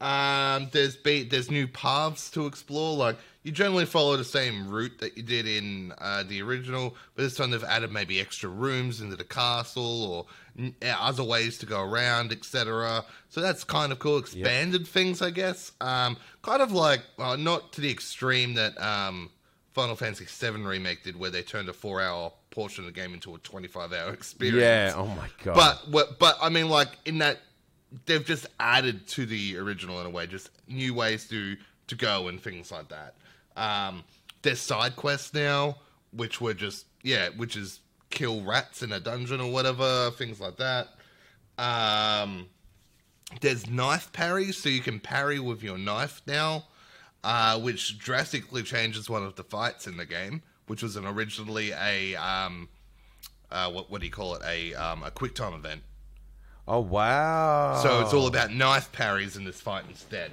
Um, 0.00 0.68
there's 0.72 0.96
be 0.96 1.24
there's 1.24 1.50
new 1.50 1.66
paths 1.66 2.30
to 2.30 2.46
explore. 2.46 2.96
Like 2.96 3.16
you 3.42 3.52
generally 3.52 3.86
follow 3.86 4.16
the 4.16 4.24
same 4.24 4.68
route 4.68 4.98
that 4.98 5.16
you 5.16 5.22
did 5.22 5.46
in 5.46 5.92
uh, 5.98 6.22
the 6.22 6.40
original, 6.42 6.94
but 7.14 7.22
this 7.22 7.36
time 7.36 7.50
they've 7.50 7.64
added 7.64 7.90
maybe 7.90 8.20
extra 8.20 8.48
rooms 8.48 9.00
into 9.00 9.16
the 9.16 9.24
castle 9.24 10.04
or 10.04 10.26
n- 10.58 10.74
uh, 10.82 10.94
other 11.00 11.24
ways 11.24 11.58
to 11.58 11.66
go 11.66 11.80
around, 11.82 12.30
etc. 12.30 13.04
So 13.28 13.40
that's 13.40 13.64
kind 13.64 13.90
of 13.90 13.98
cool. 13.98 14.18
Expanded 14.18 14.86
things, 14.86 15.20
I 15.22 15.30
guess. 15.30 15.72
Um, 15.80 16.16
kind 16.42 16.62
of 16.62 16.72
like 16.72 17.00
well, 17.16 17.36
not 17.36 17.72
to 17.72 17.80
the 17.80 17.90
extreme 17.90 18.54
that 18.54 18.80
um, 18.80 19.30
Final 19.72 19.96
Fantasy 19.96 20.26
VII 20.26 20.62
remake 20.62 21.02
did, 21.04 21.18
where 21.18 21.30
they 21.30 21.42
turned 21.42 21.68
a 21.68 21.72
four-hour 21.72 22.32
portion 22.50 22.84
of 22.86 22.92
the 22.94 23.00
game 23.00 23.14
into 23.14 23.34
a 23.34 23.38
twenty-five-hour 23.38 24.10
experience. 24.12 24.60
Yeah. 24.60 24.92
Oh 24.96 25.06
my 25.06 25.28
god. 25.42 25.80
But? 25.90 26.18
But 26.18 26.38
I 26.40 26.48
mean, 26.50 26.68
like 26.68 26.88
in 27.04 27.18
that, 27.18 27.38
they've 28.06 28.24
just 28.24 28.46
added 28.60 29.06
to 29.08 29.26
the 29.26 29.56
original 29.58 30.00
in 30.00 30.06
a 30.06 30.10
way, 30.10 30.26
just 30.26 30.50
new 30.66 30.94
ways 30.94 31.28
to 31.28 31.56
to 31.88 31.94
go 31.94 32.28
and 32.28 32.40
things 32.40 32.70
like 32.70 32.88
that. 32.88 33.14
Um, 33.56 34.04
there's 34.42 34.60
side 34.60 34.94
quests 34.96 35.34
now, 35.34 35.76
which 36.12 36.40
were 36.40 36.54
just 36.54 36.86
yeah, 37.02 37.28
which 37.36 37.56
is 37.56 37.80
kill 38.10 38.42
rats 38.42 38.82
in 38.82 38.92
a 38.92 39.00
dungeon 39.00 39.40
or 39.40 39.50
whatever, 39.50 40.10
things 40.12 40.40
like 40.40 40.56
that. 40.56 40.88
Um, 41.58 42.46
there's 43.40 43.68
knife 43.68 44.12
parries, 44.12 44.56
so 44.56 44.68
you 44.68 44.80
can 44.80 45.00
parry 45.00 45.38
with 45.38 45.62
your 45.62 45.76
knife 45.76 46.22
now, 46.26 46.64
uh, 47.24 47.58
which 47.58 47.98
drastically 47.98 48.62
changes 48.62 49.10
one 49.10 49.24
of 49.24 49.34
the 49.34 49.44
fights 49.44 49.86
in 49.86 49.96
the 49.96 50.06
game, 50.06 50.42
which 50.66 50.82
was 50.82 50.96
an 50.96 51.06
originally 51.06 51.72
a 51.72 52.14
um, 52.16 52.68
uh, 53.50 53.70
what 53.70 53.90
what 53.90 54.00
do 54.00 54.06
you 54.06 54.12
call 54.12 54.34
it? 54.34 54.42
A 54.44 54.74
um, 54.74 55.02
a 55.02 55.10
quick 55.10 55.34
time 55.34 55.54
event. 55.54 55.82
Oh 56.68 56.80
wow. 56.80 57.80
So 57.82 58.00
it's 58.02 58.14
all 58.14 58.26
about 58.28 58.52
knife 58.52 58.92
parries 58.92 59.36
in 59.36 59.44
this 59.44 59.60
fight 59.60 59.84
instead. 59.88 60.30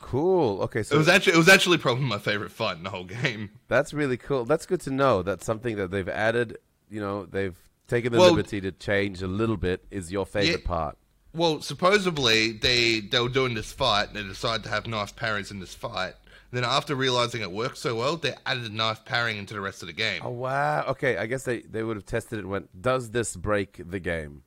cool. 0.00 0.62
Okay, 0.62 0.82
so 0.82 0.94
It 0.94 0.98
was 0.98 1.08
actually 1.08 1.34
it 1.34 1.38
was 1.38 1.48
actually 1.48 1.78
probably 1.78 2.04
my 2.04 2.18
favorite 2.18 2.50
fight 2.52 2.76
in 2.76 2.82
the 2.82 2.90
whole 2.90 3.04
game. 3.04 3.50
that's 3.68 3.92
really 3.92 4.16
cool. 4.16 4.44
That's 4.44 4.66
good 4.66 4.80
to 4.82 4.90
know. 4.90 5.22
That's 5.22 5.44
something 5.44 5.76
that 5.76 5.90
they've 5.90 6.08
added. 6.08 6.58
You 6.90 7.00
know, 7.00 7.26
they've 7.26 7.56
taken 7.86 8.12
the 8.12 8.18
Well- 8.18 8.30
liberty 8.30 8.60
to 8.62 8.72
change 8.72 9.22
a 9.22 9.26
little 9.26 9.56
bit. 9.56 9.84
Is 9.90 10.10
your 10.12 10.26
favorite 10.26 10.60
Yeah. 10.62 10.66
part? 10.66 10.98
Well, 11.34 11.60
supposedly 11.60 12.52
they 12.52 13.00
they 13.00 13.20
were 13.20 13.28
doing 13.28 13.54
this 13.54 13.72
fight 13.72 14.08
and 14.08 14.16
they 14.16 14.22
decided 14.22 14.64
to 14.64 14.70
have 14.70 14.86
knife 14.86 15.14
parries 15.16 15.50
in 15.50 15.60
this 15.60 15.74
fight. 15.74 16.14
then 16.50 16.64
after 16.64 16.94
realizing 16.94 17.42
it 17.42 17.52
worked 17.52 17.76
so 17.76 17.94
well, 17.94 18.16
they 18.16 18.34
added 18.46 18.72
knife 18.72 19.04
parrying 19.04 19.36
into 19.36 19.52
the 19.52 19.60
rest 19.60 19.82
of 19.82 19.86
the 19.86 19.92
game. 19.92 20.22
Oh 20.24 20.30
wow. 20.30 20.82
Okay, 20.88 21.18
I 21.18 21.26
guess 21.26 21.42
they 21.44 21.60
they 21.60 21.82
would 21.82 21.96
have 21.96 22.06
tested 22.06 22.38
it. 22.38 22.42
and 22.42 22.50
Went, 22.50 22.80
does 22.80 23.10
this 23.10 23.36
break 23.36 23.82
the 23.90 24.00
game? 24.00 24.42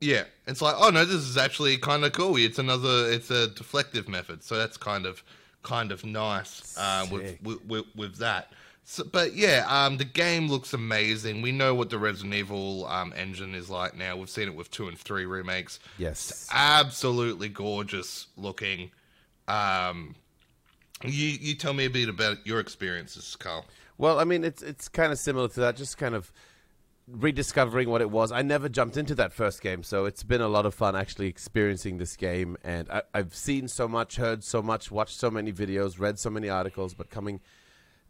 Yeah, 0.00 0.24
it's 0.46 0.60
like, 0.60 0.74
oh 0.78 0.90
no, 0.90 1.04
this 1.04 1.16
is 1.16 1.36
actually 1.36 1.78
kind 1.78 2.04
of 2.04 2.12
cool. 2.12 2.36
It's 2.36 2.58
another, 2.58 3.10
it's 3.10 3.30
a 3.30 3.48
deflective 3.48 4.08
method, 4.08 4.42
so 4.42 4.56
that's 4.56 4.76
kind 4.76 5.06
of, 5.06 5.22
kind 5.62 5.92
of 5.92 6.04
nice 6.04 6.76
uh, 6.78 7.06
with, 7.10 7.40
with 7.42 7.64
with 7.64 7.84
with 7.96 8.16
that. 8.18 8.52
So, 8.86 9.02
but 9.02 9.32
yeah, 9.34 9.64
um, 9.66 9.96
the 9.96 10.04
game 10.04 10.48
looks 10.48 10.74
amazing. 10.74 11.40
We 11.40 11.52
know 11.52 11.74
what 11.74 11.88
the 11.88 11.98
Resident 11.98 12.34
Evil 12.34 12.86
um, 12.86 13.14
engine 13.16 13.54
is 13.54 13.70
like 13.70 13.96
now. 13.96 14.16
We've 14.16 14.28
seen 14.28 14.46
it 14.46 14.54
with 14.54 14.70
two 14.70 14.88
and 14.88 14.98
three 14.98 15.24
remakes. 15.24 15.80
Yes. 15.96 16.46
absolutely 16.52 17.48
gorgeous 17.48 18.26
looking. 18.36 18.90
Um, 19.48 20.14
you 21.02 21.28
you 21.28 21.54
tell 21.54 21.72
me 21.72 21.86
a 21.86 21.90
bit 21.90 22.08
about 22.10 22.46
your 22.46 22.60
experiences, 22.60 23.36
Karl. 23.36 23.64
Well, 23.96 24.18
I 24.18 24.24
mean, 24.24 24.44
it's 24.44 24.62
it's 24.62 24.88
kind 24.88 25.12
of 25.12 25.18
similar 25.18 25.48
to 25.48 25.60
that. 25.60 25.76
Just 25.76 25.96
kind 25.96 26.14
of 26.14 26.30
rediscovering 27.06 27.90
what 27.90 28.00
it 28.00 28.10
was. 28.10 28.32
I 28.32 28.42
never 28.42 28.68
jumped 28.68 28.96
into 28.96 29.14
that 29.16 29.32
first 29.32 29.60
game, 29.60 29.82
so 29.82 30.04
it's 30.06 30.22
been 30.22 30.40
a 30.40 30.48
lot 30.48 30.66
of 30.66 30.74
fun 30.74 30.96
actually 30.96 31.28
experiencing 31.28 31.98
this 31.98 32.16
game. 32.16 32.56
And 32.64 32.90
I, 32.90 33.02
I've 33.12 33.34
seen 33.34 33.68
so 33.68 33.86
much, 33.86 34.16
heard 34.16 34.42
so 34.42 34.62
much, 34.62 34.90
watched 34.90 35.18
so 35.18 35.30
many 35.30 35.52
videos, 35.52 36.00
read 36.00 36.18
so 36.18 36.30
many 36.30 36.48
articles, 36.48 36.94
but 36.94 37.10
coming 37.10 37.40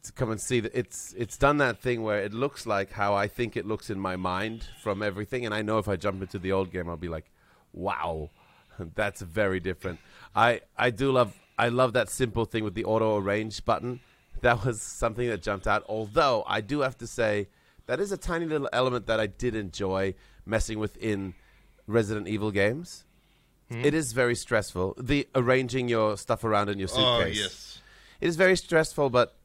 to 0.04 0.12
come 0.12 0.30
and 0.30 0.40
see 0.40 0.60
that 0.60 0.78
it's 0.78 1.14
it's 1.16 1.38
done 1.38 1.56
that 1.56 1.80
thing 1.80 2.02
where 2.02 2.20
it 2.20 2.34
looks 2.34 2.66
like 2.66 2.92
how 2.92 3.14
I 3.14 3.26
think 3.26 3.56
it 3.56 3.66
looks 3.66 3.88
in 3.88 3.98
my 3.98 4.16
mind 4.16 4.66
from 4.82 5.02
everything. 5.02 5.44
And 5.46 5.54
I 5.54 5.62
know 5.62 5.78
if 5.78 5.88
I 5.88 5.96
jump 5.96 6.20
into 6.20 6.38
the 6.38 6.52
old 6.52 6.70
game, 6.70 6.88
I'll 6.88 6.96
be 6.96 7.08
like, 7.08 7.30
wow, 7.72 8.30
that's 8.94 9.22
very 9.22 9.60
different. 9.60 9.98
I 10.36 10.60
I 10.76 10.90
do 10.90 11.10
love 11.10 11.34
I 11.58 11.68
love 11.68 11.94
that 11.94 12.10
simple 12.10 12.44
thing 12.44 12.64
with 12.64 12.74
the 12.74 12.84
auto 12.84 13.16
arrange 13.16 13.64
button. 13.64 14.00
That 14.42 14.64
was 14.64 14.82
something 14.82 15.28
that 15.28 15.42
jumped 15.42 15.66
out. 15.66 15.84
Although 15.88 16.44
I 16.46 16.60
do 16.60 16.80
have 16.80 16.98
to 16.98 17.06
say 17.06 17.48
that 17.86 18.00
is 18.00 18.12
a 18.12 18.16
tiny 18.16 18.46
little 18.46 18.68
element 18.72 19.06
that 19.06 19.20
I 19.20 19.26
did 19.26 19.54
enjoy 19.54 20.14
messing 20.46 20.78
with 20.78 20.96
in 20.96 21.34
Resident 21.86 22.28
Evil 22.28 22.50
games. 22.50 23.04
Hmm? 23.70 23.84
It 23.84 23.94
is 23.94 24.12
very 24.12 24.34
stressful. 24.34 24.94
The 24.98 25.28
arranging 25.34 25.88
your 25.88 26.16
stuff 26.16 26.44
around 26.44 26.68
in 26.68 26.78
your 26.78 26.88
suitcase. 26.88 27.04
Oh 27.06 27.18
suitcase. 27.20 27.38
yes, 27.40 27.80
It 28.20 28.28
is 28.28 28.36
very 28.36 28.56
stressful, 28.56 29.10
but 29.10 29.36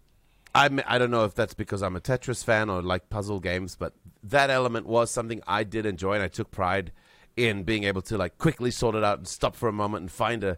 I'm, 0.56 0.82
I 0.88 0.98
don't 0.98 1.12
know 1.12 1.26
if 1.26 1.36
that's 1.36 1.54
because 1.54 1.82
I'm 1.84 1.96
a 1.96 2.02
Tetris 2.02 2.44
fan 2.44 2.70
or 2.70 2.82
like 2.82 3.10
puzzle 3.10 3.40
games, 3.40 3.76
but 3.76 3.94
that 4.24 4.50
element 4.50 4.88
was 4.88 5.12
something 5.12 5.42
I 5.48 5.64
did 5.64 5.86
enjoy, 5.86 6.14
and 6.16 6.24
I 6.24 6.28
took 6.28 6.52
pride 6.52 6.92
in 7.38 7.64
being 7.64 7.84
able 7.86 8.02
to 8.04 8.18
like 8.18 8.38
quickly 8.38 8.72
sort 8.72 8.96
it 8.96 9.04
out 9.04 9.20
and 9.20 9.28
stop 9.28 9.56
for 9.56 9.70
a 9.70 9.74
moment 9.74 10.02
and 10.02 10.12
find 10.12 10.44
a, 10.44 10.58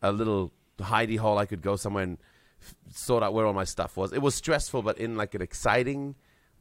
a 0.00 0.12
little 0.12 0.52
hidey 0.78 1.18
hole 1.18 1.36
I 1.36 1.44
could 1.46 1.60
go 1.60 1.76
somewhere 1.76 2.04
and 2.04 2.18
f- 2.62 2.74
sort 2.94 3.22
out 3.22 3.34
where 3.34 3.44
all 3.44 3.52
my 3.52 3.64
stuff 3.64 3.96
was. 3.96 4.12
It 4.12 4.22
was 4.22 4.34
stressful, 4.34 4.80
but 4.82 4.96
in 4.98 5.16
like 5.16 5.34
an 5.34 5.42
exciting 5.42 6.14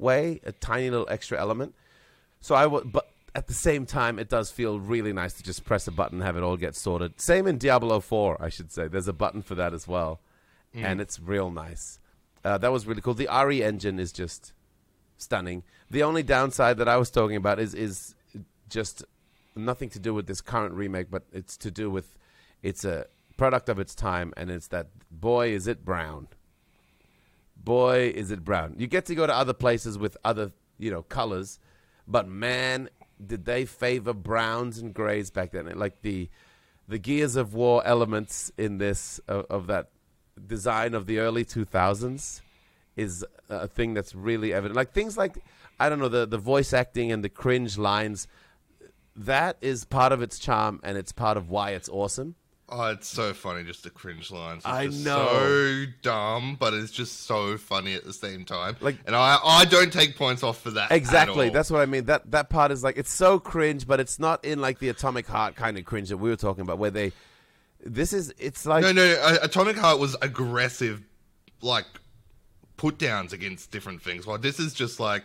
way, 0.03 0.39
a 0.45 0.51
tiny 0.51 0.89
little 0.91 1.07
extra 1.09 1.39
element. 1.39 1.73
So 2.41 2.53
I 2.53 2.67
would, 2.67 2.91
but 2.91 3.07
at 3.33 3.47
the 3.47 3.53
same 3.53 3.85
time, 3.87 4.19
it 4.19 4.29
does 4.29 4.51
feel 4.51 4.79
really 4.79 5.13
nice 5.13 5.33
to 5.33 5.43
just 5.43 5.65
press 5.65 5.87
a 5.87 5.91
button 5.91 6.19
and 6.19 6.25
have 6.25 6.37
it 6.37 6.43
all 6.43 6.57
get 6.57 6.75
sorted. 6.75 7.19
Same 7.19 7.47
in 7.47 7.57
Diablo 7.57 7.99
4, 7.99 8.41
I 8.41 8.49
should 8.49 8.71
say. 8.71 8.87
There's 8.87 9.07
a 9.07 9.13
button 9.13 9.41
for 9.41 9.55
that 9.55 9.73
as 9.73 9.87
well. 9.87 10.19
and 10.75 11.01
it's 11.01 11.19
real 11.19 11.49
nice. 11.51 11.99
Uh, 12.43 12.57
that 12.57 12.71
was 12.71 12.85
really 12.85 13.01
cool. 13.01 13.13
The 13.13 13.29
RE 13.45 13.63
engine 13.63 13.99
is 13.99 14.11
just 14.11 14.53
stunning. 15.17 15.63
The 15.89 16.03
only 16.03 16.23
downside 16.23 16.77
that 16.77 16.87
I 16.87 16.97
was 16.97 17.09
talking 17.09 17.37
about 17.37 17.59
is 17.59 17.73
is 17.73 18.15
just 18.69 19.05
nothing 19.55 19.89
to 19.91 19.99
do 19.99 20.13
with 20.13 20.27
this 20.27 20.41
current 20.41 20.73
remake, 20.73 21.09
but 21.09 21.23
it's 21.31 21.57
to 21.57 21.71
do 21.71 21.89
with 21.89 22.17
it's 22.61 22.83
a 22.83 23.05
product 23.37 23.69
of 23.69 23.79
its 23.79 23.95
time, 23.95 24.33
and 24.35 24.49
it's 24.49 24.67
that 24.67 24.87
boy 25.11 25.49
is 25.49 25.67
it 25.67 25.85
brown. 25.85 26.27
Boy 27.63 28.11
is 28.13 28.31
it 28.31 28.43
brown. 28.43 28.75
You 28.77 28.87
get 28.87 29.05
to 29.05 29.15
go 29.15 29.25
to 29.25 29.33
other 29.33 29.53
places 29.53 29.97
with 29.97 30.17
other 30.23 30.51
you 30.77 30.91
know 30.91 31.03
colors, 31.03 31.59
but 32.07 32.27
man, 32.27 32.89
did 33.25 33.45
they 33.45 33.65
favor 33.65 34.13
browns 34.13 34.79
and 34.79 34.93
grays 34.93 35.31
back 35.31 35.51
then? 35.51 35.71
Like 35.77 36.01
the 36.01 36.29
the 36.87 36.97
Gears 36.97 37.35
of 37.35 37.53
War 37.53 37.81
elements 37.85 38.51
in 38.57 38.77
this 38.77 39.19
of, 39.27 39.45
of 39.49 39.67
that 39.67 39.89
design 40.45 40.93
of 40.93 41.05
the 41.05 41.19
early 41.19 41.45
2000s 41.45 42.41
is 42.95 43.25
a 43.49 43.67
thing 43.67 43.93
that's 43.93 44.13
really 44.13 44.53
evident. 44.53 44.75
Like 44.75 44.91
things 44.91 45.17
like 45.17 45.37
I 45.79 45.89
don't 45.89 45.99
know 45.99 46.09
the 46.09 46.25
the 46.25 46.37
voice 46.37 46.73
acting 46.73 47.11
and 47.11 47.23
the 47.23 47.29
cringe 47.29 47.77
lines. 47.77 48.27
That 49.15 49.57
is 49.61 49.85
part 49.85 50.11
of 50.11 50.21
its 50.21 50.39
charm, 50.39 50.79
and 50.83 50.97
it's 50.97 51.11
part 51.11 51.37
of 51.37 51.49
why 51.49 51.71
it's 51.71 51.87
awesome. 51.87 52.35
Oh, 52.75 52.87
it's 52.87 53.07
so 53.07 53.33
funny, 53.35 53.63
just 53.63 53.83
the 53.83 53.91
cringe 53.91 54.31
lines. 54.31 54.59
It's 54.59 54.65
I 54.65 54.87
just 54.87 55.05
know. 55.05 55.27
So 55.27 55.85
dumb, 56.01 56.57
but 56.59 56.73
it's 56.73 56.91
just 56.91 57.27
so 57.27 57.55
funny 57.55 57.93
at 57.93 58.03
the 58.03 58.13
same 58.13 58.45
time. 58.45 58.77
Like- 58.81 58.97
and 59.05 59.15
I, 59.15 59.37
I 59.43 59.65
don't 59.65 59.93
take 59.93 60.17
points 60.17 60.41
off 60.41 60.59
for 60.59 60.71
that. 60.71 60.91
at 60.91 60.97
Exactly. 60.97 61.49
That's 61.51 61.69
what 61.69 61.81
I 61.81 61.85
mean. 61.85 62.05
That 62.05 62.31
that 62.31 62.49
part 62.49 62.71
is 62.71 62.83
like 62.83 62.97
it's 62.97 63.13
so 63.13 63.37
cringe, 63.39 63.85
but 63.85 63.99
it's 63.99 64.17
not 64.17 64.43
in 64.43 64.59
like 64.59 64.79
the 64.79 64.89
Atomic 64.89 65.27
Heart 65.27 65.55
kind 65.55 65.77
of 65.77 65.85
cringe 65.85 66.09
that 66.09 66.17
we 66.17 66.29
were 66.29 66.35
talking 66.35 66.61
about, 66.61 66.79
where 66.79 66.89
they. 66.89 67.11
This 67.85 68.11
is 68.11 68.33
it's 68.39 68.65
like 68.65 68.81
no, 68.81 68.91
no. 68.91 69.05
no, 69.05 69.21
uh, 69.21 69.37
Atomic 69.43 69.77
Heart 69.77 69.99
was 69.99 70.15
aggressive, 70.21 71.03
like 71.61 71.85
put 72.77 72.97
downs 72.97 73.33
against 73.33 73.69
different 73.69 74.01
things. 74.01 74.25
While 74.25 74.39
this 74.39 74.59
is 74.59 74.73
just 74.73 74.99
like, 74.99 75.23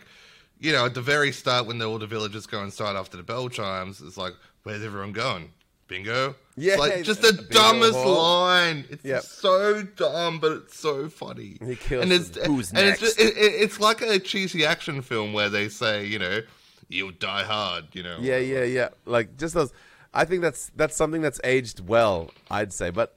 you 0.59 0.71
know, 0.71 0.85
at 0.85 0.93
the 0.93 1.01
very 1.01 1.31
start 1.31 1.65
when 1.65 1.79
the, 1.79 1.85
all 1.85 1.97
the 1.97 2.05
villagers 2.05 2.45
go 2.45 2.63
inside 2.63 2.95
after 2.95 3.17
the 3.17 3.23
bell 3.23 3.49
chimes, 3.49 4.01
it's 4.01 4.17
like, 4.17 4.33
where's 4.63 4.83
everyone 4.83 5.13
going? 5.13 5.51
Bingo. 5.89 6.35
Yeah, 6.55 6.73
It's 6.73 6.79
like 6.79 7.03
just 7.03 7.21
the 7.21 7.33
dumbest 7.33 7.93
hall. 7.97 8.15
line. 8.43 8.85
It's 8.89 9.03
Yep. 9.03 9.23
so 9.23 9.83
dumb, 9.83 10.39
but 10.39 10.51
it's 10.53 10.79
so 10.79 11.09
funny. 11.09 11.57
He 11.65 11.75
kills 11.75 12.03
and 12.03 12.13
it's 12.13 12.37
him. 12.37 12.45
Who's 12.53 12.69
and 12.69 12.79
it's 12.79 13.01
next? 13.01 13.17
just, 13.17 13.19
it, 13.19 13.35
it, 13.37 13.53
it's 13.63 13.79
like 13.79 14.01
a 14.01 14.19
cheesy 14.19 14.65
action 14.65 15.01
film 15.01 15.33
where 15.33 15.49
they 15.49 15.67
say, 15.67 16.05
you 16.05 16.19
know, 16.19 16.41
you'll 16.87 17.11
die 17.11 17.43
hard. 17.43 17.85
You 17.93 18.03
know. 18.03 18.17
Yeah, 18.21 18.37
yeah, 18.37 18.63
yeah. 18.63 18.89
Like 19.05 19.35
just 19.37 19.53
those. 19.53 19.73
I 20.13 20.23
think 20.25 20.41
that's 20.41 20.71
that's 20.75 20.95
something 20.95 21.21
that's 21.21 21.41
aged 21.43 21.85
well. 21.85 22.31
I'd 22.49 22.71
say, 22.71 22.89
but 22.91 23.15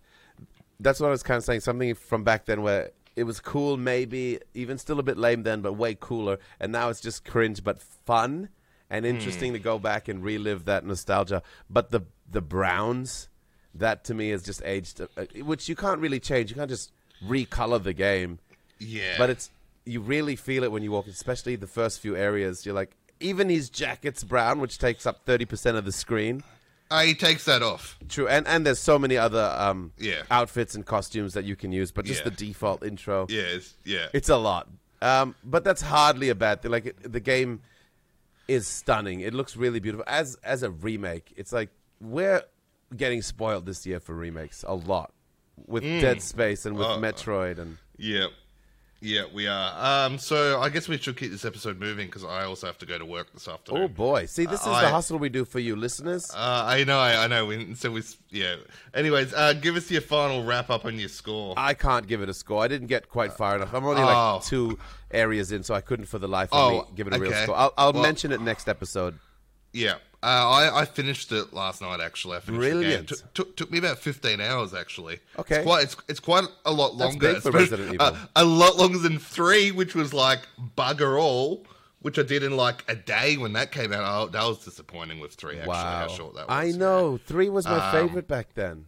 that's 0.80 0.98
what 0.98 1.06
I 1.08 1.10
was 1.10 1.22
kind 1.22 1.38
of 1.38 1.44
saying. 1.44 1.60
Something 1.60 1.94
from 1.94 2.24
back 2.24 2.46
then 2.46 2.62
where 2.62 2.90
it 3.16 3.24
was 3.24 3.40
cool, 3.40 3.76
maybe 3.76 4.38
even 4.54 4.78
still 4.78 4.98
a 4.98 5.02
bit 5.02 5.18
lame 5.18 5.42
then, 5.42 5.60
but 5.60 5.74
way 5.74 5.94
cooler. 5.98 6.38
And 6.58 6.72
now 6.72 6.88
it's 6.88 7.00
just 7.00 7.24
cringe, 7.24 7.62
but 7.62 7.78
fun 7.80 8.48
and 8.93 9.05
interesting 9.07 9.55
to 9.55 9.59
go 9.59 9.78
back 9.80 10.07
and 10.07 10.22
relive 10.22 10.66
that 10.66 10.84
nostalgia. 10.84 11.43
But 11.68 11.90
the 11.90 12.03
the 12.30 12.43
Browns, 12.43 13.28
that 13.74 14.05
to 14.05 14.14
me 14.14 14.28
has 14.30 14.43
just 14.45 14.62
aged, 14.64 15.01
uh, 15.01 15.07
which 15.43 15.68
you 15.68 15.74
can't 15.74 16.01
really 16.01 16.20
change. 16.20 16.51
You 16.51 16.57
can't 16.57 16.70
just 16.70 16.93
recolor 17.26 17.82
the 17.82 17.93
game. 17.95 18.38
Yeah. 18.78 19.14
But 19.18 19.30
it's 19.30 19.51
you 19.84 20.01
really 20.01 20.36
feel 20.36 20.62
it 20.62 20.70
when 20.70 20.82
you 20.82 20.93
walk, 20.93 21.07
especially 21.09 21.57
the 21.57 21.66
first 21.66 21.99
few 22.01 22.14
areas. 22.16 22.64
You're 22.64 22.74
like, 22.74 22.93
even 23.18 23.49
his 23.49 23.68
jacket's 23.70 24.22
brown, 24.24 24.61
which 24.61 24.78
takes 24.78 25.07
up 25.07 25.24
thirty 25.24 25.45
percent 25.47 25.76
of 25.76 25.84
the 25.84 25.93
screen. 25.93 26.43
Uh, 26.90 27.01
he 27.05 27.14
takes 27.14 27.47
that 27.47 27.62
off. 27.62 27.99
True, 28.11 28.28
and 28.28 28.47
and 28.47 28.66
there's 28.66 28.78
so 28.78 28.99
many 28.99 29.16
other 29.16 29.55
um, 29.59 29.93
Yeah. 29.99 30.22
outfits 30.30 30.74
and 30.74 30.84
costumes 30.84 31.32
that 31.32 31.45
you 31.45 31.57
can 31.57 31.72
use, 31.72 31.90
but 31.90 32.05
just 32.05 32.20
Yeah. 32.20 32.24
the 32.28 32.36
default 32.47 32.84
intro, 32.84 33.26
Yeah. 33.30 33.40
It's, 33.43 33.74
yeah. 33.84 34.09
it's 34.12 34.28
a 34.28 34.36
lot. 34.36 34.68
Um, 35.01 35.34
but 35.43 35.64
that's 35.64 35.80
hardly 35.80 36.28
a 36.28 36.34
bad 36.34 36.61
thing. 36.61 36.70
Like 36.70 36.86
it, 36.86 37.12
the 37.12 37.18
game 37.20 37.62
is 38.53 38.66
stunning. 38.66 39.20
It 39.20 39.34
looks 39.34 39.57
really 39.57 39.80
beautiful. 39.80 40.05
As 40.07 40.36
as 40.44 40.62
a 40.62 40.70
remake, 40.70 41.32
it's 41.36 41.53
like 41.53 41.70
we're 42.00 42.42
getting 42.96 43.22
spoiled 43.22 43.66
this 43.66 43.86
year 43.86 44.00
for 44.00 44.14
remakes 44.14 44.64
a 44.66 44.74
lot 44.74 45.12
with 45.66 45.82
Dead 45.82 46.20
Space 46.22 46.66
and 46.66 46.76
with 46.76 46.86
Uh, 46.86 46.98
Metroid 46.98 47.59
and 47.59 47.78
Yeah. 47.96 48.26
Yeah, 49.05 49.24
we 49.34 49.48
are. 49.48 50.07
Um, 50.07 50.16
so 50.16 50.61
I 50.61 50.68
guess 50.68 50.86
we 50.86 50.96
should 50.96 51.16
keep 51.16 51.32
this 51.32 51.44
episode 51.44 51.80
moving 51.80 52.07
because 52.07 52.22
I 52.22 52.44
also 52.44 52.68
have 52.68 52.78
to 52.78 52.86
go 52.86 52.98
to 52.98 53.05
work 53.05 53.32
this 53.32 53.48
afternoon. 53.48 53.82
oh 53.82 53.88
boy, 53.88 54.26
see 54.26 54.46
this 54.46 54.61
is 54.61 54.66
I- 54.68 54.82
the 54.82 54.90
hustle 54.90 55.18
we 55.18 55.28
do 55.28 55.44
for 55.44 55.59
you 55.59 55.74
listeners. 55.74 56.30
Uh, 56.32 56.62
I 56.66 56.84
know, 56.84 57.00
I, 57.00 57.24
I 57.24 57.26
know. 57.26 57.46
We, 57.46 57.74
so 57.74 57.90
we, 57.90 58.03
yeah. 58.30 58.55
Anyways, 58.94 59.34
uh, 59.34 59.55
give 59.55 59.74
us 59.74 59.90
your 59.90 60.03
final 60.03 60.44
wrap 60.44 60.70
up 60.70 60.84
on 60.84 61.00
your 61.00 61.09
score. 61.09 61.55
I 61.57 61.74
can't 61.74 62.07
give 62.07 62.22
it 62.22 62.28
a 62.28 62.34
score. 62.34 62.62
I 62.62 62.68
didn't 62.68 62.86
get 62.86 63.09
quite 63.09 63.32
far 63.32 63.57
enough. 63.57 63.74
I'm 63.74 63.84
only 63.84 64.03
Oh. 64.03 64.34
like 64.36 64.44
two 64.44 64.78
areas 65.11 65.50
in, 65.50 65.64
so 65.64 65.74
I 65.74 65.80
couldn't 65.80 66.07
for 66.07 66.20
the 66.20 66.28
life 66.28 66.50
of 66.53 66.72
Oh, 66.72 66.78
me 66.82 66.84
give 66.94 67.09
it 67.09 67.14
a 67.16 67.18
real 67.18 67.32
score. 67.32 67.57
I'll, 67.57 67.74
I'll 67.76 67.92
Well- 67.92 68.03
mention 68.05 68.30
it 68.30 68.40
next 68.40 68.68
episode. 68.68 69.18
Yeah. 69.72 69.94
Uh, 70.22 70.26
I, 70.26 70.80
I 70.82 70.84
finished 70.84 71.32
it 71.32 71.52
last 71.52 71.82
night. 71.82 72.00
Actually, 72.00 72.36
I 72.36 72.40
finished 72.40 72.60
Brilliant. 72.60 73.08
The 73.08 73.14
game. 73.16 73.24
Took, 73.24 73.34
took, 73.34 73.56
took 73.56 73.70
me 73.72 73.78
about 73.78 73.98
fifteen 73.98 74.40
hours. 74.40 74.72
Actually, 74.72 75.18
Okay. 75.38 75.56
It's 75.56 75.64
quite 75.64 75.82
it's, 75.84 75.96
it's 76.08 76.20
quite 76.20 76.44
a 76.64 76.72
lot 76.72 76.96
That's 76.96 77.10
longer. 77.14 77.32
big 77.34 77.42
for 77.42 77.50
Resident 77.50 77.96
uh, 78.00 78.14
a 78.36 78.44
lot 78.44 78.76
longer 78.76 78.98
than 78.98 79.18
three, 79.18 79.72
which 79.72 79.94
was 79.96 80.14
like 80.14 80.40
bugger 80.78 81.20
all, 81.20 81.66
which 82.02 82.18
I 82.18 82.22
did 82.22 82.42
in 82.44 82.56
like 82.56 82.84
a 82.86 82.94
day 82.94 83.36
when 83.36 83.52
that 83.54 83.72
came 83.72 83.92
out. 83.92 84.02
Oh, 84.04 84.28
that 84.28 84.44
was 84.44 84.64
disappointing 84.64 85.18
with 85.18 85.34
three. 85.34 85.56
Actually, 85.56 85.68
Wow, 85.70 85.98
how 85.98 86.08
short 86.08 86.34
that 86.36 86.48
was. 86.48 86.74
I 86.74 86.78
know 86.78 87.18
three 87.26 87.48
was 87.48 87.64
my 87.64 87.84
Um, 87.84 87.92
favorite 87.92 88.28
back 88.28 88.54
then. 88.54 88.86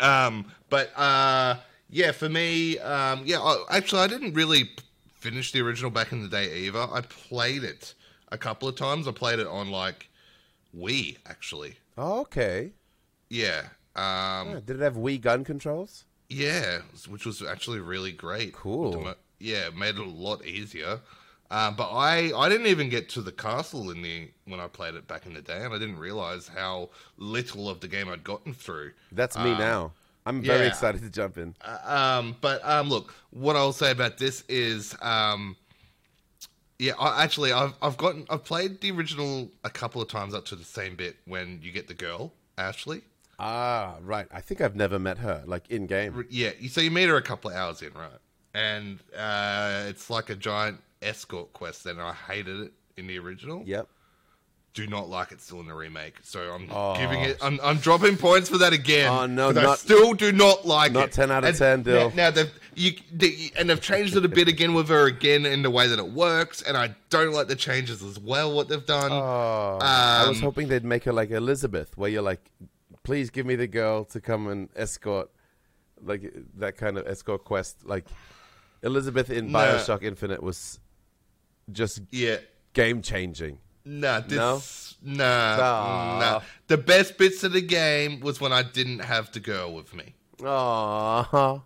Um, 0.00 0.46
but 0.70 0.90
uh, 0.98 1.56
yeah, 1.90 2.12
for 2.12 2.30
me, 2.30 2.78
um, 2.78 3.22
yeah, 3.26 3.40
I, 3.40 3.76
actually, 3.76 4.00
I 4.00 4.06
didn't 4.06 4.32
really 4.32 4.70
finish 5.16 5.52
the 5.52 5.60
original 5.60 5.90
back 5.90 6.12
in 6.12 6.22
the 6.22 6.28
day 6.28 6.50
either. 6.60 6.80
I 6.90 7.02
played 7.02 7.62
it 7.62 7.92
a 8.30 8.38
couple 8.38 8.68
of 8.68 8.76
times. 8.76 9.06
I 9.06 9.12
played 9.12 9.38
it 9.38 9.46
on 9.46 9.70
like 9.70 10.08
Wii, 10.76 11.16
actually. 11.26 11.76
Oh, 11.98 12.20
okay. 12.20 12.72
Yeah. 13.28 13.62
Um, 13.94 14.50
Yeah, 14.50 14.60
Did 14.64 14.76
it 14.76 14.80
have 14.82 14.94
Wii 14.96 15.20
gun 15.20 15.44
controls? 15.44 16.04
yeah, 16.28 16.78
which 17.08 17.26
was 17.26 17.42
actually 17.42 17.80
really 17.80 18.12
great. 18.12 18.54
Cool. 18.54 19.14
Yeah, 19.38 19.68
made 19.76 19.96
it 19.96 20.00
a 20.00 20.04
lot 20.04 20.44
easier. 20.46 21.00
Um, 21.50 21.76
but 21.76 21.90
I, 21.92 22.32
I 22.34 22.48
didn't 22.48 22.68
even 22.68 22.88
get 22.88 23.10
to 23.10 23.20
the 23.20 23.32
castle 23.32 23.90
in 23.90 24.00
the 24.00 24.30
when 24.46 24.58
I 24.58 24.68
played 24.68 24.94
it 24.94 25.06
back 25.06 25.26
in 25.26 25.34
the 25.34 25.42
day, 25.42 25.62
and 25.62 25.74
I 25.74 25.78
didn't 25.78 25.98
realize 25.98 26.48
how 26.48 26.88
little 27.18 27.68
of 27.68 27.80
the 27.80 27.88
game 27.88 28.08
I'd 28.08 28.24
gotten 28.24 28.54
through. 28.54 28.92
That's 29.10 29.36
me 29.36 29.52
Um, 29.52 29.58
now. 29.58 29.92
I'm 30.24 30.40
very 30.40 30.60
yeah. 30.62 30.68
excited 30.68 31.02
to 31.02 31.10
jump 31.10 31.36
in. 31.36 31.54
Uh, 31.60 32.18
um, 32.20 32.36
but 32.40 32.64
um, 32.66 32.88
look, 32.88 33.12
what 33.30 33.56
I'll 33.56 33.72
say 33.74 33.90
about 33.90 34.16
this 34.16 34.44
is, 34.48 34.96
um, 35.02 35.56
yeah, 36.82 36.94
I, 36.98 37.22
actually, 37.24 37.52
I've 37.52 37.74
I've 37.80 37.96
gotten 37.96 38.26
I've 38.28 38.44
played 38.44 38.80
the 38.80 38.90
original 38.90 39.50
a 39.64 39.70
couple 39.70 40.02
of 40.02 40.08
times 40.08 40.34
up 40.34 40.44
to 40.46 40.56
the 40.56 40.64
same 40.64 40.96
bit 40.96 41.16
when 41.26 41.60
you 41.62 41.70
get 41.72 41.86
the 41.88 41.94
girl 41.94 42.32
Ashley. 42.58 43.02
Ah, 43.38 43.96
right. 44.02 44.26
I 44.32 44.40
think 44.40 44.60
I've 44.60 44.76
never 44.76 44.98
met 44.98 45.18
her, 45.18 45.42
like 45.46 45.70
in 45.70 45.86
game. 45.86 46.26
Yeah, 46.30 46.50
you- 46.60 46.68
so 46.68 46.80
you 46.80 46.90
meet 46.90 47.08
her 47.08 47.16
a 47.16 47.22
couple 47.22 47.50
of 47.50 47.56
hours 47.56 47.82
in, 47.82 47.92
right? 47.94 48.10
And 48.54 48.98
uh, 49.16 49.84
it's 49.88 50.10
like 50.10 50.28
a 50.30 50.36
giant 50.36 50.80
escort 51.00 51.52
quest. 51.52 51.86
And 51.86 52.00
I 52.00 52.12
hated 52.12 52.60
it 52.66 52.72
in 52.96 53.06
the 53.06 53.18
original. 53.18 53.62
Yep. 53.64 53.88
Do 54.74 54.86
not 54.86 55.10
like 55.10 55.32
it 55.32 55.42
still 55.42 55.60
in 55.60 55.66
the 55.66 55.74
remake. 55.74 56.14
So 56.22 56.50
I'm 56.54 56.66
Oh. 56.72 56.96
giving 56.96 57.20
it. 57.20 57.36
I'm, 57.42 57.60
I'm 57.62 57.76
dropping 57.76 58.16
points 58.16 58.48
for 58.48 58.56
that 58.58 58.72
again. 58.72 59.06
Oh, 59.10 59.26
no, 59.26 59.52
'cause 59.52 59.64
I 59.64 59.74
still 59.76 60.14
do 60.14 60.32
not 60.32 60.66
like 60.66 60.92
it. 60.92 60.94
not 60.94 61.12
10 61.12 61.30
out 61.30 61.44
of 61.44 61.48
And 61.50 61.56
10, 61.58 61.82
Dill. 61.82 62.08
Now, 62.10 62.16
now 62.16 62.30
they've 62.30 62.50
you 62.74 62.92
the, 63.12 63.52
and 63.58 63.68
they've 63.68 63.80
changed 63.82 64.16
it 64.16 64.24
a 64.24 64.28
bit 64.28 64.48
again 64.48 64.72
with 64.72 64.88
her 64.88 65.06
again 65.06 65.44
in 65.44 65.60
the 65.60 65.68
way 65.70 65.88
that 65.88 65.98
it 65.98 66.08
works, 66.08 66.62
and 66.62 66.74
I 66.74 66.94
don't 67.10 67.32
like 67.34 67.48
the 67.48 67.54
changes 67.56 68.02
as 68.02 68.18
well. 68.18 68.50
What 68.54 68.68
they've 68.68 68.86
done. 68.86 69.12
Oh, 69.12 69.78
I 69.82 70.26
was 70.26 70.38
Um, 70.38 70.42
hoping 70.42 70.68
they'd 70.68 70.84
make 70.84 71.04
her 71.04 71.12
like 71.12 71.30
Elizabeth, 71.30 71.98
where 71.98 72.08
you're 72.08 72.22
like, 72.22 72.40
please 73.02 73.28
give 73.28 73.44
me 73.44 73.56
the 73.56 73.66
girl 73.66 74.06
to 74.06 74.22
come 74.22 74.48
and 74.48 74.70
escort, 74.74 75.28
like 76.02 76.32
that 76.56 76.78
kind 76.78 76.96
of 76.96 77.06
escort 77.06 77.44
quest. 77.44 77.84
Like 77.84 78.06
Elizabeth 78.82 79.28
in 79.28 79.52
No. 79.52 79.58
Bioshock 79.58 80.02
Infinite 80.02 80.42
was 80.42 80.80
just 81.70 82.00
yeah. 82.10 82.38
game 82.72 83.02
changing. 83.02 83.58
Nah, 83.84 84.20
this, 84.20 84.38
No? 84.38 84.62
Nah, 85.04 85.58
Aw. 85.60 86.18
nah. 86.20 86.40
The 86.68 86.78
best 86.78 87.18
bits 87.18 87.42
of 87.44 87.52
the 87.52 87.60
game 87.60 88.20
was 88.20 88.40
when 88.40 88.52
I 88.52 88.62
didn't 88.62 89.00
have 89.00 89.32
the 89.32 89.40
girl 89.40 89.72
with 89.74 89.94
me. 89.94 90.14
Aww. 90.38 91.62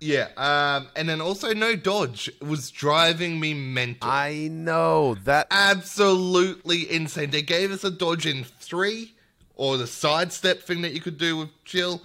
Yeah, 0.00 0.28
um, 0.36 0.86
and 0.94 1.08
then 1.08 1.20
also 1.20 1.52
no 1.54 1.74
dodge 1.74 2.28
It 2.28 2.44
was 2.46 2.70
driving 2.70 3.40
me 3.40 3.52
mental. 3.52 4.08
I 4.08 4.48
know 4.48 5.16
that. 5.24 5.48
Absolutely 5.50 6.90
insane. 6.90 7.30
They 7.30 7.42
gave 7.42 7.72
us 7.72 7.82
a 7.82 7.90
dodge 7.90 8.24
in 8.24 8.44
three, 8.44 9.14
or 9.56 9.76
the 9.76 9.88
sidestep 9.88 10.62
thing 10.62 10.82
that 10.82 10.92
you 10.92 11.00
could 11.00 11.18
do 11.18 11.36
with 11.36 11.48
Jill, 11.64 12.00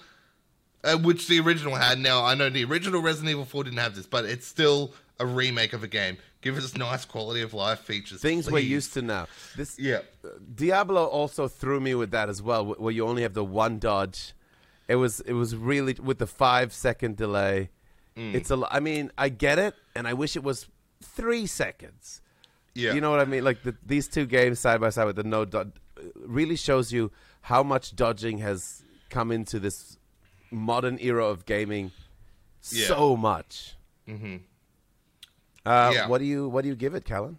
uh, 0.84 0.98
which 0.98 1.28
the 1.28 1.40
original 1.40 1.76
had. 1.76 2.00
Now 2.00 2.24
I 2.24 2.36
know 2.36 2.50
the 2.50 2.64
original 2.66 3.02
Resident 3.02 3.32
Evil 3.32 3.46
4 3.46 3.66
didn't 3.66 3.80
have 3.80 3.96
this, 3.96 4.06
but 4.06 4.26
it's 4.26 4.48
still 4.48 4.94
a 5.20 5.26
remake 5.26 5.74
of 5.74 5.84
a 5.84 5.88
game. 5.88 6.18
Give 6.42 6.58
us 6.58 6.76
nice 6.76 7.06
quality 7.06 7.42
of 7.42 7.54
life 7.54 7.80
features. 7.80 8.22
Things 8.22 8.52
we're 8.52 8.60
used 8.60 8.94
to 8.96 9.02
now. 9.02 9.28
This 9.56 9.80
Yeah. 9.80 10.00
Uh, 10.24 10.30
Diablo 10.54 11.06
also 11.06 11.48
threw 11.48 11.80
me 11.80 11.96
with 11.96 12.12
that 12.12 12.28
as 12.28 12.42
well, 12.42 12.66
where 12.66 12.92
you 12.92 13.08
only 13.08 13.22
have 13.22 13.34
the 13.34 13.46
one 13.46 13.80
dodge. 13.80 14.34
It 14.90 14.96
was 14.96 15.22
it 15.22 15.34
was 15.34 15.56
really 15.56 15.94
with 15.94 16.20
the 16.20 16.28
five 16.28 16.74
second 16.74 17.16
delay. 17.16 17.70
Mm. 18.18 18.34
It's 18.34 18.52
a. 18.52 18.62
I 18.70 18.82
mean, 18.82 19.12
I 19.18 19.30
get 19.30 19.58
it, 19.58 19.76
and 19.96 20.06
I 20.08 20.14
wish 20.14 20.36
it 20.36 20.44
was 20.44 20.68
three 21.02 21.48
seconds. 21.48 22.22
Yeah. 22.76 22.94
You 22.94 23.02
know 23.02 23.12
what 23.12 23.22
I 23.22 23.26
mean? 23.26 23.46
Like 23.46 23.64
the, 23.64 23.76
these 23.86 24.08
two 24.10 24.26
games 24.26 24.60
side 24.60 24.82
by 24.82 24.90
side 24.90 25.06
with 25.06 25.16
the 25.16 25.24
no 25.24 25.46
dodge 25.46 25.72
uh, 25.98 26.02
really 26.26 26.58
shows 26.58 26.92
you 26.92 27.12
how 27.42 27.64
much 27.64 27.96
dodging 27.96 28.40
has 28.40 28.84
come 29.10 29.32
into 29.32 29.60
this 29.60 29.98
modern 30.54 30.98
era 31.02 31.26
of 31.26 31.46
gaming. 31.46 31.92
Yeah. 32.72 32.88
So 32.88 33.18
much. 33.18 33.76
Mm-hmm. 34.08 34.38
Uh, 35.66 35.92
Yeah. 35.94 36.08
What 36.08 36.20
do 36.20 36.26
you 36.26 36.48
What 36.48 36.62
do 36.64 36.70
you 36.70 36.76
give 36.76 36.96
it, 36.96 37.06
Callan? 37.06 37.38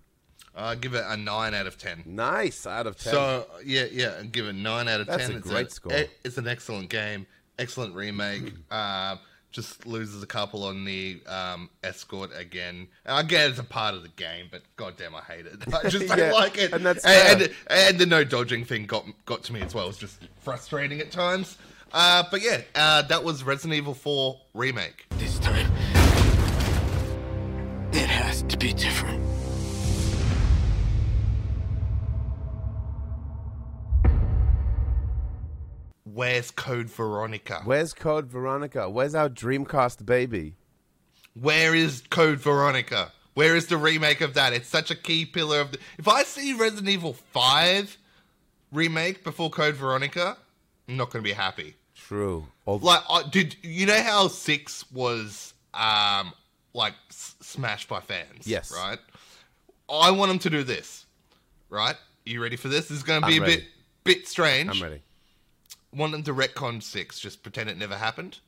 I 0.56 0.76
give 0.76 0.94
it 0.94 1.02
a 1.06 1.16
nine 1.16 1.52
out 1.52 1.66
of 1.66 1.78
ten. 1.78 2.02
Nice 2.06 2.64
out 2.66 2.86
of 2.86 2.96
ten. 2.96 3.12
So 3.12 3.46
yeah, 3.64 3.86
yeah, 3.90 4.18
and 4.18 4.30
give 4.32 4.46
it 4.46 4.54
nine 4.54 4.86
out 4.88 5.00
of 5.00 5.06
That's 5.08 5.24
ten. 5.26 5.34
a 5.34 5.38
it's 5.38 5.48
great 5.48 5.72
score. 5.72 5.92
it's 6.24 6.38
an 6.38 6.46
excellent 6.46 6.90
game, 6.90 7.26
excellent 7.58 7.94
remake. 7.94 8.52
uh, 8.70 9.16
just 9.50 9.84
loses 9.86 10.20
a 10.22 10.26
couple 10.26 10.64
on 10.64 10.84
the 10.84 11.20
um, 11.28 11.70
escort 11.84 12.30
again. 12.36 12.86
And 13.04 13.16
I 13.16 13.22
get 13.22 13.50
it's 13.50 13.58
a 13.60 13.64
part 13.64 13.94
of 13.94 14.02
the 14.02 14.08
game, 14.10 14.46
but 14.50 14.62
goddamn, 14.76 15.14
I 15.14 15.20
hate 15.22 15.46
it. 15.46 15.62
I 15.74 15.88
just 15.88 16.06
Yeah, 16.08 16.16
don't 16.16 16.32
like 16.34 16.56
it. 16.58 16.72
and 16.72 16.84
that's 16.86 17.04
and, 17.04 17.42
and, 17.42 17.52
and 17.68 17.98
the 17.98 18.06
no 18.06 18.22
dodging 18.24 18.64
thing 18.64 18.86
got 18.86 19.06
got 19.26 19.42
to 19.44 19.52
me 19.52 19.60
as 19.60 19.74
well. 19.74 19.88
It's 19.88 19.98
just 19.98 20.20
frustrating 20.40 21.00
at 21.00 21.10
times. 21.10 21.56
Uh, 21.92 22.24
but 22.30 22.42
yeah, 22.42 22.60
uh, 22.74 23.02
that 23.02 23.22
was 23.22 23.44
Resident 23.44 23.74
Evil 23.74 23.94
4 23.94 24.40
remake. 24.54 25.06
This 25.18 25.38
time, 25.38 25.70
it 27.92 28.08
has 28.08 28.42
to 28.42 28.56
be 28.56 28.72
different. 28.72 29.22
Where's 36.14 36.52
Code 36.52 36.88
Veronica? 36.88 37.62
Where's 37.64 37.92
Code 37.92 38.26
Veronica? 38.26 38.88
Where's 38.88 39.16
our 39.16 39.28
Dreamcast 39.28 40.06
baby? 40.06 40.54
Where 41.34 41.74
is 41.74 42.04
Code 42.08 42.38
Veronica? 42.38 43.10
Where 43.34 43.56
is 43.56 43.66
the 43.66 43.76
remake 43.76 44.20
of 44.20 44.34
that? 44.34 44.52
It's 44.52 44.68
such 44.68 44.92
a 44.92 44.94
key 44.94 45.26
pillar 45.26 45.60
of 45.60 45.72
the. 45.72 45.78
If 45.98 46.06
I 46.06 46.22
see 46.22 46.52
Resident 46.52 46.88
Evil 46.88 47.14
5 47.14 47.98
remake 48.70 49.24
before 49.24 49.50
Code 49.50 49.74
Veronica, 49.74 50.36
I'm 50.88 50.96
not 50.96 51.10
going 51.10 51.22
to 51.24 51.28
be 51.28 51.34
happy. 51.34 51.74
True. 51.94 52.46
Like, 52.66 53.00
I, 53.08 53.22
did 53.30 53.56
you 53.62 53.86
know 53.86 54.00
how 54.02 54.28
6 54.28 54.92
was, 54.92 55.54
um, 55.72 56.32
like, 56.74 56.94
s- 57.10 57.34
smashed 57.40 57.88
by 57.88 58.00
fans? 58.00 58.46
Yes. 58.46 58.72
Right? 58.76 58.98
I 59.90 60.10
want 60.10 60.30
them 60.30 60.38
to 60.40 60.50
do 60.50 60.62
this. 60.64 61.06
Right? 61.70 61.96
you 62.26 62.42
ready 62.42 62.56
for 62.56 62.68
this? 62.68 62.88
This 62.88 62.98
is 62.98 63.02
going 63.02 63.20
to 63.20 63.26
be 63.26 63.36
I'm 63.36 63.42
a 63.42 63.44
ready. 63.46 63.56
bit 63.56 63.64
bit 64.04 64.28
strange. 64.28 64.70
I'm 64.70 64.82
ready. 64.82 65.02
Want 65.94 66.12
them 66.12 66.22
to 66.24 66.32
retcon 66.34 66.82
6, 66.82 67.20
just 67.20 67.42
pretend 67.42 67.68
it 67.70 67.76
never 67.78 67.96
happened 67.96 68.38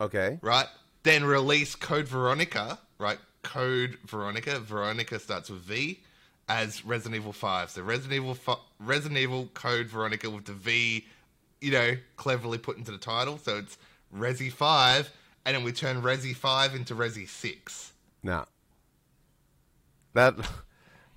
Okay. 0.00 0.38
right? 0.42 0.66
Then 1.02 1.24
release 1.24 1.74
Code 1.74 2.06
Veronica, 2.08 2.78
right? 2.98 3.18
Code 3.42 3.98
Veronica. 4.06 4.58
Veronica 4.60 5.18
starts 5.18 5.50
with 5.50 5.60
V 5.62 6.00
as 6.48 6.84
Resident 6.84 7.16
Evil 7.20 7.32
5. 7.32 7.70
So 7.70 7.82
Resident 7.82 8.14
Evil 8.14 8.34
fi- 8.34 8.56
Resident 8.80 9.18
Evil 9.18 9.48
Code 9.54 9.86
Veronica 9.86 10.30
with 10.30 10.44
the 10.44 10.52
V, 10.52 11.04
you 11.60 11.72
know, 11.72 11.96
cleverly 12.16 12.58
put 12.58 12.76
into 12.78 12.92
the 12.92 12.98
title. 12.98 13.38
So 13.38 13.58
it's 13.58 13.78
Resi 14.14 14.50
5 14.52 15.10
and 15.44 15.56
then 15.56 15.64
we 15.64 15.72
turn 15.72 16.02
Resi 16.02 16.34
5 16.34 16.74
into 16.74 16.94
Resi 16.94 17.28
6. 17.28 17.92
Now, 18.22 18.46
that 20.14 20.34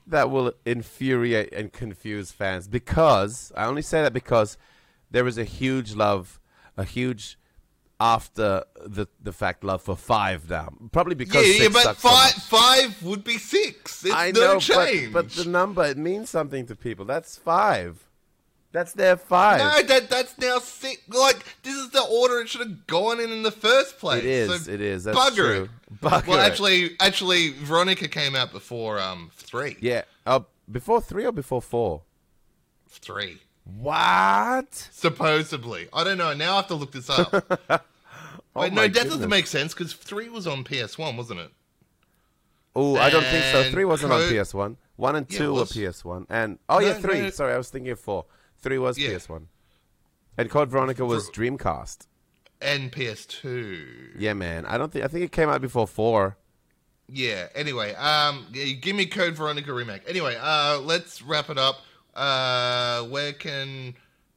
that 0.08 0.30
will 0.30 0.54
infuriate 0.66 1.54
and 1.54 1.72
confuse 1.72 2.32
fans 2.32 2.68
because 2.68 3.52
I 3.56 3.66
only 3.66 3.82
say 3.82 4.02
that 4.02 4.14
because 4.14 4.58
there 5.10 5.28
is 5.28 5.38
a 5.38 5.44
huge 5.44 5.96
love, 5.96 6.40
a 6.78 6.84
huge 6.84 7.38
after 8.00 8.64
the 8.84 9.08
the 9.22 9.32
fact 9.32 9.64
love 9.64 9.82
for 9.82 9.96
five 9.96 10.50
now. 10.50 10.70
Probably 10.92 11.16
because 11.16 11.46
yeah, 11.46 11.54
yeah, 11.54 11.60
six 11.60 11.74
but 11.74 11.84
sucks 11.84 12.02
so 12.02 12.10
5 12.10 12.36
much. 12.36 12.94
5 13.00 13.04
would 13.04 13.24
be 13.24 13.38
6. 13.38 14.06
It's 14.06 14.14
I 14.14 14.32
no 14.32 14.58
know, 14.58 14.60
but, 15.12 15.14
but 15.14 15.30
the 15.32 15.46
number 15.46 15.86
it 15.86 15.98
means 15.98 16.30
something 16.30 16.66
to 16.68 16.76
people. 16.76 17.06
That's 17.06 17.38
five. 17.38 18.08
That's 18.74 18.94
their 18.94 19.18
five. 19.18 19.60
no, 19.60 19.82
that 19.88 20.10
that's 20.10 20.38
now 20.38 20.60
six. 20.60 21.02
Like 21.10 21.44
this 21.64 21.76
is 21.76 21.90
the 21.90 22.02
order 22.04 22.40
it 22.40 22.48
should 22.50 22.62
have 22.62 22.88
gone 22.88 23.20
in 23.20 23.32
in 23.32 23.44
the 23.44 23.52
first 23.52 24.00
place. 24.00 24.20
It 24.24 24.26
is, 24.26 24.66
So 24.66 24.72
it 24.72 24.80
is, 24.82 25.04
that's 25.04 25.18
bugger 25.18 25.36
true. 25.36 25.64
it. 25.92 26.02
Bugger 26.02 26.28
well, 26.28 26.40
actually, 26.40 26.92
actually, 27.02 27.50
Veronica 27.52 28.08
came 28.08 28.34
out 28.36 28.52
before 28.54 29.00
um 29.00 29.30
three. 29.36 29.76
yeah. 29.82 30.04
Uh, 30.26 30.42
before 30.72 31.02
three 31.02 31.26
or 31.26 31.32
before 31.34 31.62
four? 31.62 32.04
Three. 32.88 33.40
What? 33.66 34.74
Supposedly, 34.92 35.88
I 35.94 36.04
don't 36.04 36.18
know. 36.18 36.34
Now 36.34 36.54
I 36.54 36.56
have 36.58 36.68
to 36.68 36.76
look 36.76 36.92
this 36.94 37.10
up. 37.10 37.32
Wait, 37.70 37.80
Oh 38.56 38.66
no, 38.68 38.70
my 38.70 38.88
that 38.88 39.04
doesn't 39.08 39.30
make 39.30 39.48
sense 39.48 39.74
because 39.74 39.94
three 39.94 40.30
was 40.30 40.48
on 40.48 40.64
PS 40.64 40.98
One, 40.98 41.18
wasn't 41.18 41.40
it? 41.42 41.52
Oh, 42.76 42.96
I 42.98 43.10
don't 43.10 43.24
think 43.26 43.44
so. 43.46 43.70
Three 43.70 43.86
wasn't 43.86 44.14
on 44.14 44.30
PS 44.30 44.54
One. 44.54 44.78
One 44.96 45.16
and 45.16 45.26
Yeah, 45.30 45.38
two 45.40 45.54
were. 45.54 45.66
PS 45.66 46.06
One, 46.06 46.26
and 46.30 46.58
oh 46.70 46.80
yeah, 46.80 46.94
No, 46.94 47.00
three. 47.00 47.22
no. 47.22 47.30
Sorry, 47.32 47.54
I 47.54 47.58
was 47.58 47.70
thinking 47.70 47.92
of 47.92 48.00
four. 48.00 48.26
Three 48.62 48.78
was 48.78 48.98
Yeah. 48.98 49.18
PS 49.18 49.30
One, 49.30 49.48
and 50.38 50.50
Code 50.50 50.70
Veronica 50.70 51.06
was 51.06 51.30
Dreamcast. 51.32 52.08
And 52.62 52.92
PS 52.92 53.26
Two. 53.26 54.12
Yeah, 54.18 54.34
man. 54.34 54.66
I 54.66 54.78
don't 54.78 54.92
think. 54.92 55.04
I 55.04 55.08
think 55.08 55.26
it 55.26 55.32
came 55.32 55.50
out 55.50 55.62
before 55.62 55.88
four. 55.88 56.38
Yeah. 57.08 57.48
Anyway, 57.56 57.94
um, 57.96 58.48
give 58.54 58.96
me 58.96 59.06
Code 59.08 59.34
Veronica 59.34 59.74
remake. 59.74 60.04
Anyway, 60.08 60.38
uh, 60.40 60.80
let's 60.80 61.22
wrap 61.22 61.50
it 61.50 61.58
up. 61.58 61.82
Uh, 62.16 63.04
where 63.04 63.34
can 63.34 63.96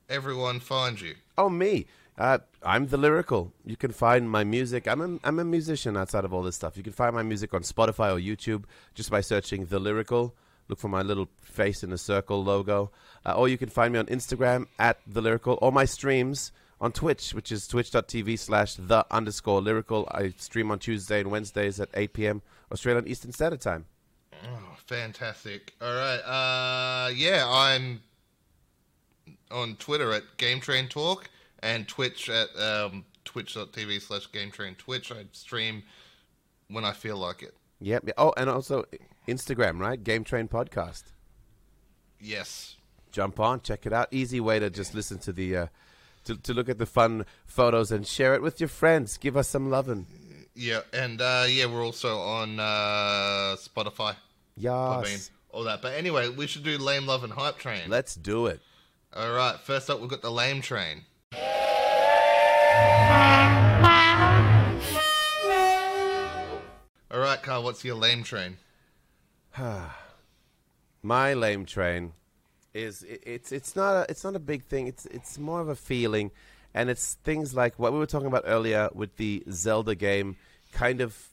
everyone 0.09 0.61
find 0.61 1.01
you? 1.01 1.15
Oh, 1.37 1.51
me. 1.51 1.87
Uh, 2.17 2.39
I'm 2.63 2.87
the 2.87 2.97
lyrical. 2.97 3.53
You 3.65 3.77
can 3.77 3.91
find 3.93 4.31
my 4.31 4.45
music. 4.45 4.87
I'm 4.89 5.01
a, 5.01 5.19
I'm 5.25 5.39
a 5.41 5.45
musician 5.45 5.97
outside 5.97 6.25
of 6.25 6.33
all 6.33 6.43
this 6.43 6.55
stuff. 6.57 6.77
You 6.77 6.83
can 6.85 6.93
find 6.93 7.15
my 7.15 7.23
music 7.25 7.53
on 7.53 7.63
Spotify 7.63 8.13
or 8.13 8.21
YouTube 8.21 8.65
just 8.95 9.11
by 9.11 9.21
searching 9.21 9.67
the 9.67 9.79
lyrical. 9.81 10.35
Look 10.69 10.79
for 10.79 10.89
my 10.89 11.03
little 11.03 11.29
face 11.43 11.83
in 11.83 11.93
a 11.93 11.99
circle 11.99 12.43
logo. 12.43 12.91
Uh, 13.27 13.33
or 13.35 13.49
you 13.49 13.57
can 13.57 13.69
find 13.69 13.93
me 13.93 13.99
on 13.99 14.07
Instagram 14.07 14.67
at 14.79 14.99
the 15.07 15.21
lyrical 15.21 15.59
or 15.63 15.73
my 15.73 15.85
streams 15.85 16.53
on 16.81 16.93
Twitch, 16.93 17.33
which 17.33 17.51
is 17.51 17.67
twitch.tv 17.67 18.39
slash 18.39 18.75
the 18.75 19.07
underscore 19.11 19.63
lyrical. 19.63 20.07
I 20.11 20.35
stream 20.37 20.71
on 20.71 20.79
Tuesday 20.79 21.21
and 21.21 21.31
Wednesdays 21.31 21.81
at 21.81 21.89
8 21.95 22.13
p.m. 22.13 22.43
Australian 22.71 23.09
Eastern 23.09 23.33
Standard 23.33 23.61
Time. 23.63 23.87
Oh, 24.45 24.77
fantastic. 24.87 25.75
All 25.81 25.95
right. 25.95 26.19
Uh, 26.19 27.09
yeah, 27.11 27.45
I'm 27.49 28.03
on 29.51 29.77
Twitter 29.77 30.13
at 30.13 30.23
Game 30.37 30.61
Train 30.61 30.89
Talk 30.89 31.31
and 31.63 31.89
Twitch 31.89 32.29
at 32.29 32.49
um, 32.61 33.05
twitch.tv 33.25 34.03
slash 34.03 34.31
Game 34.33 34.51
Train 34.51 34.75
Twitch. 34.75 35.11
I 35.11 35.25
stream 35.33 35.83
when 36.69 36.85
I 36.85 36.93
feel 36.93 37.17
like 37.17 37.43
it. 37.43 37.55
Yep. 37.81 38.05
yeah. 38.07 38.13
Oh, 38.19 38.35
and 38.37 38.51
also 38.51 38.85
Instagram, 39.27 39.79
right? 39.81 40.03
Game 40.03 40.25
Train 40.25 40.49
Podcast. 40.49 41.05
Yes. 42.21 42.77
Jump 43.15 43.39
on, 43.39 43.61
check 43.61 43.87
it 43.87 43.93
out. 43.93 44.09
Easy 44.11 44.41
way 44.41 44.59
to 44.59 44.69
just 44.69 44.93
listen 44.93 45.19
to 45.19 45.33
the, 45.33 45.57
uh, 45.57 45.67
to, 46.25 46.37
to 46.37 46.53
look 46.53 46.69
at 46.69 46.79
the 46.79 46.87
fun 46.87 47.25
photos 47.47 47.93
and 47.93 48.05
share 48.05 48.35
it 48.35 48.43
with 48.43 48.59
your 48.59 48.69
friends. 48.69 49.19
Give 49.19 49.37
us 49.37 49.47
some 49.47 49.71
loving. 49.71 50.07
Yeah, 50.57 50.81
and 50.93 51.21
uh, 51.21 51.45
yeah, 51.49 51.67
we're 51.67 51.85
also 51.85 52.19
on 52.19 52.59
uh, 52.59 53.55
Spotify. 53.57 54.17
I 55.01 55.03
mean, 55.03 55.19
all 55.53 55.63
that. 55.63 55.81
But 55.81 55.95
anyway, 55.95 56.29
we 56.29 56.49
should 56.49 56.65
do 56.65 56.77
Lame 56.77 57.07
Love 57.07 57.23
and 57.23 57.33
Hype 57.33 57.57
Train. 57.57 57.83
Let's 57.87 58.17
do 58.17 58.47
it. 58.47 58.61
All 59.15 59.33
right. 59.33 59.61
First 59.61 59.89
up, 59.91 60.01
we've 60.01 60.11
got 60.11 60.23
the 60.23 60.33
Lame 60.33 60.61
Train. 60.61 61.03
All 67.13 67.21
right, 67.21 67.41
Karl. 67.41 67.63
What's 67.63 67.85
your 67.85 67.95
Lame 67.95 68.25
Train? 68.25 68.57
My 71.03 71.35
lame 71.35 71.65
train 71.65 72.15
is 72.75 73.05
it's 73.09 73.53
it's 73.53 73.77
not 73.77 73.95
a, 73.95 74.07
it's 74.11 74.25
not 74.25 74.37
a 74.37 74.41
big 74.41 74.65
thing. 74.65 74.89
It's 74.89 75.07
it's 75.07 75.39
more 75.39 75.61
of 75.61 75.69
a 75.69 75.77
feeling, 75.77 76.33
and 76.75 76.91
it's 76.91 77.15
things 77.25 77.55
like 77.55 77.79
what 77.79 77.93
we 77.93 77.99
were 77.99 78.07
talking 78.07 78.27
about 78.27 78.43
earlier 78.47 78.91
with 78.93 79.17
the 79.17 79.43
Zelda 79.51 79.95
game. 79.95 80.37
Kind 80.73 81.01
of 81.01 81.31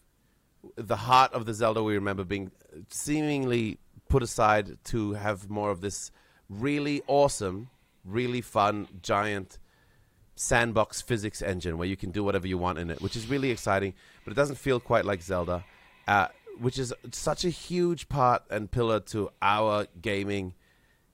the 0.75 0.95
heart 0.95 1.33
of 1.33 1.45
the 1.45 1.53
Zelda 1.53 1.81
we 1.81 1.95
remember 1.95 2.23
being 2.23 2.51
seemingly 2.89 3.79
put 4.07 4.21
aside 4.21 4.77
to 4.83 5.13
have 5.13 5.49
more 5.49 5.71
of 5.71 5.81
this 5.81 6.11
really 6.49 7.01
awesome, 7.07 7.69
really 8.05 8.41
fun 8.41 8.87
giant 9.01 9.57
sandbox 10.35 11.01
physics 11.01 11.41
engine 11.41 11.77
where 11.77 11.87
you 11.87 11.97
can 11.97 12.11
do 12.11 12.23
whatever 12.23 12.47
you 12.47 12.57
want 12.57 12.77
in 12.77 12.89
it, 12.89 13.01
which 13.01 13.15
is 13.15 13.27
really 13.27 13.49
exciting, 13.51 13.93
but 14.23 14.31
it 14.31 14.35
doesn't 14.35 14.57
feel 14.57 14.79
quite 14.79 15.05
like 15.05 15.21
Zelda, 15.21 15.63
uh, 16.07 16.27
which 16.59 16.77
is 16.77 16.93
such 17.11 17.45
a 17.45 17.49
huge 17.49 18.09
part 18.09 18.43
and 18.49 18.69
pillar 18.69 18.99
to 18.99 19.29
our 19.41 19.87
gaming 20.01 20.53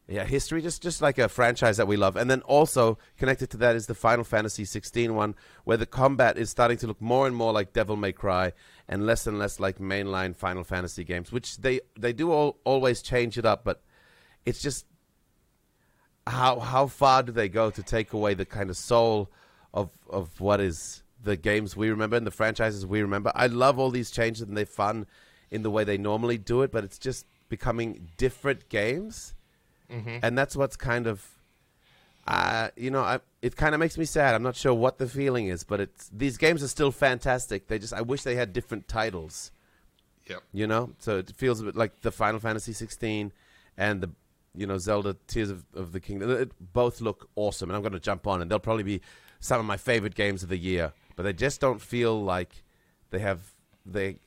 yeah, 0.07 0.23
history, 0.23 0.61
just 0.61 0.81
just 0.81 1.01
like 1.01 1.17
a 1.17 1.27
franchise 1.27 1.77
that 1.77 1.87
we 1.87 1.97
love. 1.97 2.15
And 2.15 2.31
then 2.31 2.41
also 2.41 2.97
connected 3.17 3.49
to 3.51 3.57
that 3.57 3.75
is 3.75 3.87
the 3.87 3.95
Final 3.95 4.23
Fantasy 4.23 4.63
16 4.63 5.13
one, 5.13 5.35
where 5.65 5.77
the 5.77 5.85
combat 5.85 6.37
is 6.37 6.49
starting 6.49 6.77
to 6.77 6.87
look 6.87 7.01
more 7.01 7.27
and 7.27 7.35
more 7.35 7.51
like 7.51 7.73
Devil 7.73 7.97
May 7.97 8.13
Cry 8.13 8.53
and 8.87 9.05
less 9.05 9.27
and 9.27 9.37
less 9.37 9.59
like 9.59 9.79
mainline 9.79 10.35
Final 10.35 10.63
Fantasy 10.63 11.03
games, 11.03 11.31
which 11.31 11.57
they 11.57 11.81
they 11.99 12.13
do 12.13 12.31
all, 12.31 12.57
always 12.63 13.01
change 13.01 13.37
it 13.37 13.45
up, 13.45 13.65
but 13.65 13.81
it's 14.45 14.61
just 14.61 14.85
how 16.25 16.59
how 16.59 16.87
far 16.87 17.23
do 17.23 17.31
they 17.31 17.49
go 17.49 17.69
to 17.69 17.83
take 17.83 18.13
away 18.13 18.33
the 18.33 18.45
kind 18.45 18.69
of 18.69 18.77
soul 18.77 19.29
of 19.73 19.89
of 20.09 20.39
what 20.39 20.61
is 20.61 21.03
the 21.21 21.35
games 21.35 21.75
we 21.75 21.89
remember 21.89 22.15
and 22.15 22.25
the 22.25 22.31
franchises 22.31 22.85
we 22.85 23.01
remember. 23.01 23.31
I 23.35 23.47
love 23.47 23.79
all 23.79 23.89
these 23.89 24.11
changes 24.11 24.41
and 24.43 24.55
they're 24.55 24.65
fun 24.65 25.05
in 25.51 25.63
the 25.63 25.71
way 25.71 25.83
they 25.83 25.97
normally 25.97 26.37
do 26.37 26.61
it, 26.61 26.71
but 26.71 26.83
it's 26.83 26.97
just 26.97 27.25
becoming 27.49 28.09
different 28.17 28.69
games, 28.69 29.33
and 30.23 30.37
that's 30.37 30.55
what's 30.55 30.75
kind 30.75 31.07
of, 31.07 31.25
uh, 32.27 32.69
you 32.75 32.91
know, 32.91 33.01
I, 33.01 33.19
it 33.41 33.55
kind 33.55 33.73
of 33.73 33.79
makes 33.79 33.97
me 33.97 34.05
sad. 34.05 34.35
I'm 34.35 34.43
not 34.43 34.55
sure 34.55 34.73
what 34.73 34.97
the 34.97 35.07
feeling 35.07 35.47
is, 35.47 35.63
but 35.63 35.79
it's 35.79 36.09
these 36.13 36.37
games 36.37 36.61
are 36.61 36.67
still 36.67 36.91
fantastic. 36.91 37.67
They 37.67 37.79
just 37.79 37.93
I 37.93 38.01
wish 38.01 38.23
they 38.23 38.35
had 38.35 38.51
different 38.53 38.87
titles. 38.87 39.51
Yep. 40.29 40.43
you 40.51 40.67
know? 40.67 40.91
So 40.99 41.19
it 41.19 41.31
feels 41.37 41.61
a 41.61 41.63
bit 41.63 41.75
like 41.77 42.01
the 42.01 42.11
final 42.11 42.39
fantasy 42.39 42.73
16 42.73 43.31
and 43.77 44.01
the 44.01 44.09
you 44.53 44.65
know 44.65 44.77
zelda 44.77 45.15
tears 45.27 45.49
of, 45.49 45.63
of 45.73 45.91
the 45.93 45.99
kingdom. 45.99 46.29
It 46.29 46.51
both 46.73 46.99
look 46.99 47.29
awesome 47.35 47.69
and 47.69 47.77
i'm 47.77 47.81
going 47.81 47.93
to 47.93 47.99
jump 47.99 48.27
on 48.27 48.41
and 48.41 48.51
they'll 48.51 48.59
probably 48.59 48.83
be 48.83 49.01
some 49.39 49.59
of 49.59 49.65
my 49.65 49.77
favorite 49.77 50.15
games 50.15 50.43
of 50.43 50.49
the 50.49 50.57
year. 50.57 50.91
But 51.15 51.23
they 51.23 51.33
just 51.33 51.61
don't 51.61 51.79
feel 51.81 52.21
like 52.21 52.63
they 53.11 53.19
have 53.19 53.39
they 53.85 54.17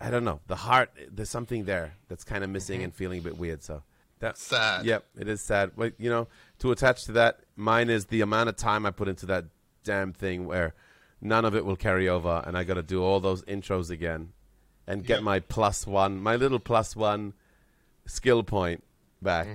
i 0.00 0.10
don't 0.10 0.24
know. 0.24 0.40
The 0.46 0.56
heart 0.56 0.90
there's 1.08 1.30
something 1.30 1.64
there 1.66 1.94
that's 2.08 2.24
kind 2.24 2.42
of 2.42 2.50
missing 2.50 2.82
and 2.82 2.92
feeling 2.92 3.20
a 3.20 3.22
bit 3.22 3.38
weird 3.38 3.62
so 3.62 3.82
that's 4.20 4.40
Sad. 4.42 4.84
Yep, 4.86 5.04
it 5.18 5.28
is 5.28 5.40
sad. 5.40 5.72
But 5.76 5.94
you 5.98 6.08
know, 6.10 6.28
to 6.60 6.70
attach 6.70 7.04
to 7.06 7.12
that, 7.12 7.40
mine 7.56 7.90
is 7.90 8.06
the 8.06 8.20
amount 8.20 8.48
of 8.48 8.56
time 8.56 8.86
I 8.86 8.90
put 8.92 9.08
into 9.08 9.26
that 9.26 9.46
damn 9.82 10.12
thing 10.12 10.46
where 10.46 10.74
none 11.20 11.44
of 11.44 11.54
it 11.56 11.64
will 11.64 11.76
carry 11.76 12.08
over, 12.08 12.42
and 12.46 12.56
I 12.56 12.64
got 12.64 12.74
to 12.74 12.82
do 12.82 13.02
all 13.02 13.18
those 13.20 13.42
intros 13.44 13.90
again, 13.90 14.32
and 14.86 15.04
get 15.04 15.16
Yep. 15.16 15.22
my 15.24 15.40
plus 15.40 15.86
one, 15.86 16.20
my 16.20 16.36
little 16.36 16.58
plus 16.60 16.94
one 16.94 17.32
skill 18.06 18.42
point 18.42 18.84
back. 19.20 19.48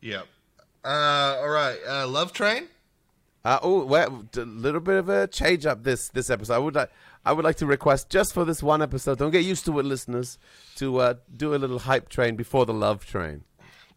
Yep. 0.00 0.26
Uh, 0.84 0.88
all 1.40 1.48
right. 1.48 1.78
Uh, 1.88 2.06
Love 2.08 2.32
Train. 2.32 2.64
Uh, 3.44 3.58
oh, 3.62 3.82
a 3.92 4.40
little 4.40 4.80
bit 4.80 4.96
of 4.98 5.08
a 5.08 5.26
change 5.26 5.66
up 5.66 5.82
this 5.82 6.08
this 6.08 6.30
episode. 6.30 6.54
I 6.54 6.58
would 6.58 6.74
like 6.76 6.90
I 7.24 7.32
would 7.32 7.44
like 7.44 7.56
to 7.56 7.66
request 7.66 8.08
just 8.10 8.34
for 8.34 8.44
this 8.44 8.62
one 8.62 8.82
episode. 8.82 9.18
Don't 9.18 9.30
get 9.30 9.44
used 9.44 9.64
to 9.66 9.78
it, 9.78 9.84
listeners, 9.84 10.38
to 10.76 10.98
uh, 10.98 11.14
do 11.34 11.54
a 11.54 11.56
little 11.56 11.80
hype 11.80 12.08
train 12.08 12.34
before 12.36 12.66
the 12.66 12.74
love 12.74 13.06
train. 13.06 13.44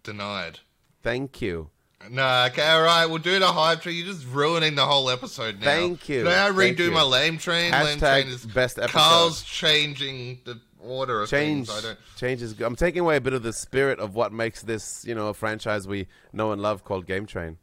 Denied. 0.03 0.59
Thank 1.01 1.41
you. 1.41 1.69
No, 2.09 2.45
okay, 2.51 2.67
all 2.67 2.83
right. 2.83 3.05
We'll 3.07 3.17
do 3.17 3.39
the 3.39 3.47
hype 3.47 3.81
train. 3.81 3.95
You're 3.95 4.05
just 4.05 4.27
ruining 4.27 4.75
the 4.75 4.85
whole 4.85 5.09
episode 5.09 5.59
now. 5.59 5.65
Thank 5.65 6.07
you. 6.07 6.23
Can 6.23 6.31
I 6.31 6.49
redo 6.49 6.91
my 6.91 7.01
lame 7.01 7.37
train? 7.39 7.71
lame 7.71 7.97
Hashtag 7.97 8.23
train 8.23 8.27
is 8.27 8.45
best 8.45 8.77
episode. 8.77 8.97
Karl's 8.99 9.41
changing 9.41 10.41
the 10.45 10.59
order 10.79 11.23
of 11.23 11.29
change 11.29 11.67
things. 11.67 11.83
I 11.83 11.87
don't. 11.87 11.99
change 12.17 12.41
is 12.43 12.53
good. 12.53 12.65
I'm 12.65 12.75
taking 12.75 13.01
away 13.01 13.15
a 13.17 13.21
bit 13.21 13.33
of 13.33 13.41
the 13.41 13.53
spirit 13.53 13.99
of 13.99 14.13
what 14.13 14.31
makes 14.31 14.61
this, 14.61 15.03
you 15.05 15.15
know, 15.15 15.29
a 15.29 15.33
franchise 15.33 15.87
we 15.87 16.07
know 16.31 16.51
and 16.51 16.61
love 16.61 16.83
called 16.83 17.07
Game 17.07 17.25
Train. 17.25 17.57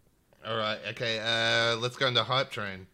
All 0.45 0.57
right. 0.57 0.79
Okay. 0.91 1.21
Uh, 1.21 1.77
let's 1.77 1.97
go 1.97 2.09
into 2.09 2.25
hype 2.25 2.51
train. 2.51 2.89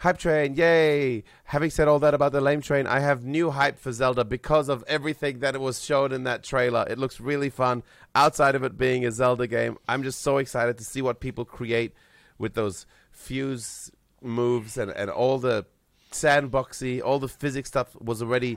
Hype 0.00 0.18
Train, 0.18 0.54
yay! 0.54 1.24
Having 1.42 1.70
said 1.70 1.88
all 1.88 1.98
that 1.98 2.14
about 2.14 2.30
the 2.30 2.40
lame 2.40 2.60
train, 2.60 2.86
I 2.86 3.00
have 3.00 3.24
new 3.24 3.50
hype 3.50 3.80
for 3.80 3.90
Zelda 3.90 4.24
because 4.24 4.68
of 4.68 4.84
everything 4.86 5.40
that 5.40 5.60
was 5.60 5.84
shown 5.84 6.12
in 6.12 6.22
that 6.22 6.44
trailer. 6.44 6.86
It 6.88 6.98
looks 6.98 7.18
really 7.18 7.50
fun. 7.50 7.82
Outside 8.14 8.54
of 8.54 8.62
it 8.62 8.78
being 8.78 9.04
a 9.04 9.10
Zelda 9.10 9.48
game, 9.48 9.76
I'm 9.88 10.04
just 10.04 10.20
so 10.20 10.38
excited 10.38 10.78
to 10.78 10.84
see 10.84 11.02
what 11.02 11.18
people 11.18 11.44
create 11.44 11.94
with 12.38 12.54
those 12.54 12.86
fuse 13.10 13.90
moves 14.22 14.78
and, 14.78 14.92
and 14.92 15.10
all 15.10 15.38
the 15.38 15.66
sandboxy, 16.12 17.02
all 17.02 17.18
the 17.18 17.26
physics 17.26 17.68
stuff 17.68 17.96
was 18.00 18.22
already 18.22 18.56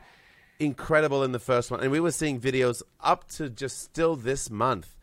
incredible 0.59 1.23
in 1.23 1.31
the 1.31 1.39
first 1.39 1.71
one. 1.71 1.79
And 1.79 1.91
we 1.91 1.99
were 1.99 2.11
seeing 2.11 2.39
videos 2.39 2.83
up 2.99 3.27
to 3.29 3.49
just 3.49 3.79
still 3.81 4.15
this 4.15 4.51
month 4.51 4.95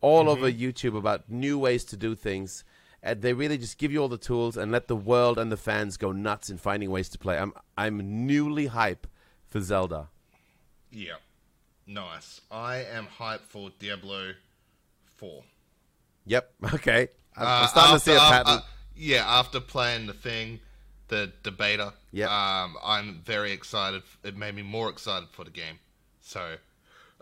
all 0.00 0.28
over 0.28 0.50
mm-hmm. 0.50 0.60
YouTube 0.60 0.98
about 0.98 1.30
new 1.30 1.56
ways 1.56 1.84
to 1.84 1.96
do 1.96 2.16
things. 2.16 2.64
And 3.06 3.20
they 3.20 3.34
really 3.34 3.58
just 3.58 3.76
give 3.76 3.92
you 3.92 4.00
all 4.00 4.08
the 4.08 4.16
tools 4.16 4.56
and 4.56 4.72
let 4.72 4.88
the 4.88 4.96
world 4.96 5.38
and 5.38 5.52
the 5.52 5.58
fans 5.58 5.98
go 5.98 6.10
nuts 6.10 6.48
in 6.48 6.56
finding 6.56 6.90
ways 6.90 7.08
to 7.10 7.18
play. 7.18 7.38
I'm 7.38 7.52
I'm 7.76 8.26
newly 8.26 8.66
hype 8.68 9.06
for 9.50 9.60
Zelda. 9.60 10.08
Yeah. 10.90 11.16
Nice. 11.86 12.40
I 12.50 12.76
am 12.84 13.06
hyped 13.18 13.42
for 13.46 13.70
Diablo 13.78 14.32
4. 15.16 15.42
Yep. 16.26 16.54
Okay. 16.74 17.08
I'm, 17.36 17.46
I'm 17.46 17.64
Uh, 17.64 17.66
starting 17.66 17.94
to 17.96 18.00
see 18.00 18.12
a 18.12 18.16
uh, 18.16 18.30
pattern. 18.30 18.58
uh, 18.58 18.60
yeah, 18.96 19.24
after 19.26 19.60
playing 19.60 20.06
the 20.06 20.14
thing, 20.14 20.60
the 21.08 21.30
beta, 21.56 21.92
Yep. 22.12 22.30
um, 22.30 22.76
I'm 22.82 23.20
very 23.24 23.52
excited. 23.52 24.02
It 24.24 24.36
made 24.36 24.54
me 24.54 24.62
more 24.62 24.88
excited 24.88 25.28
for 25.30 25.44
the 25.44 25.50
game. 25.50 25.78
So 26.22 26.40
uh, 26.40 26.48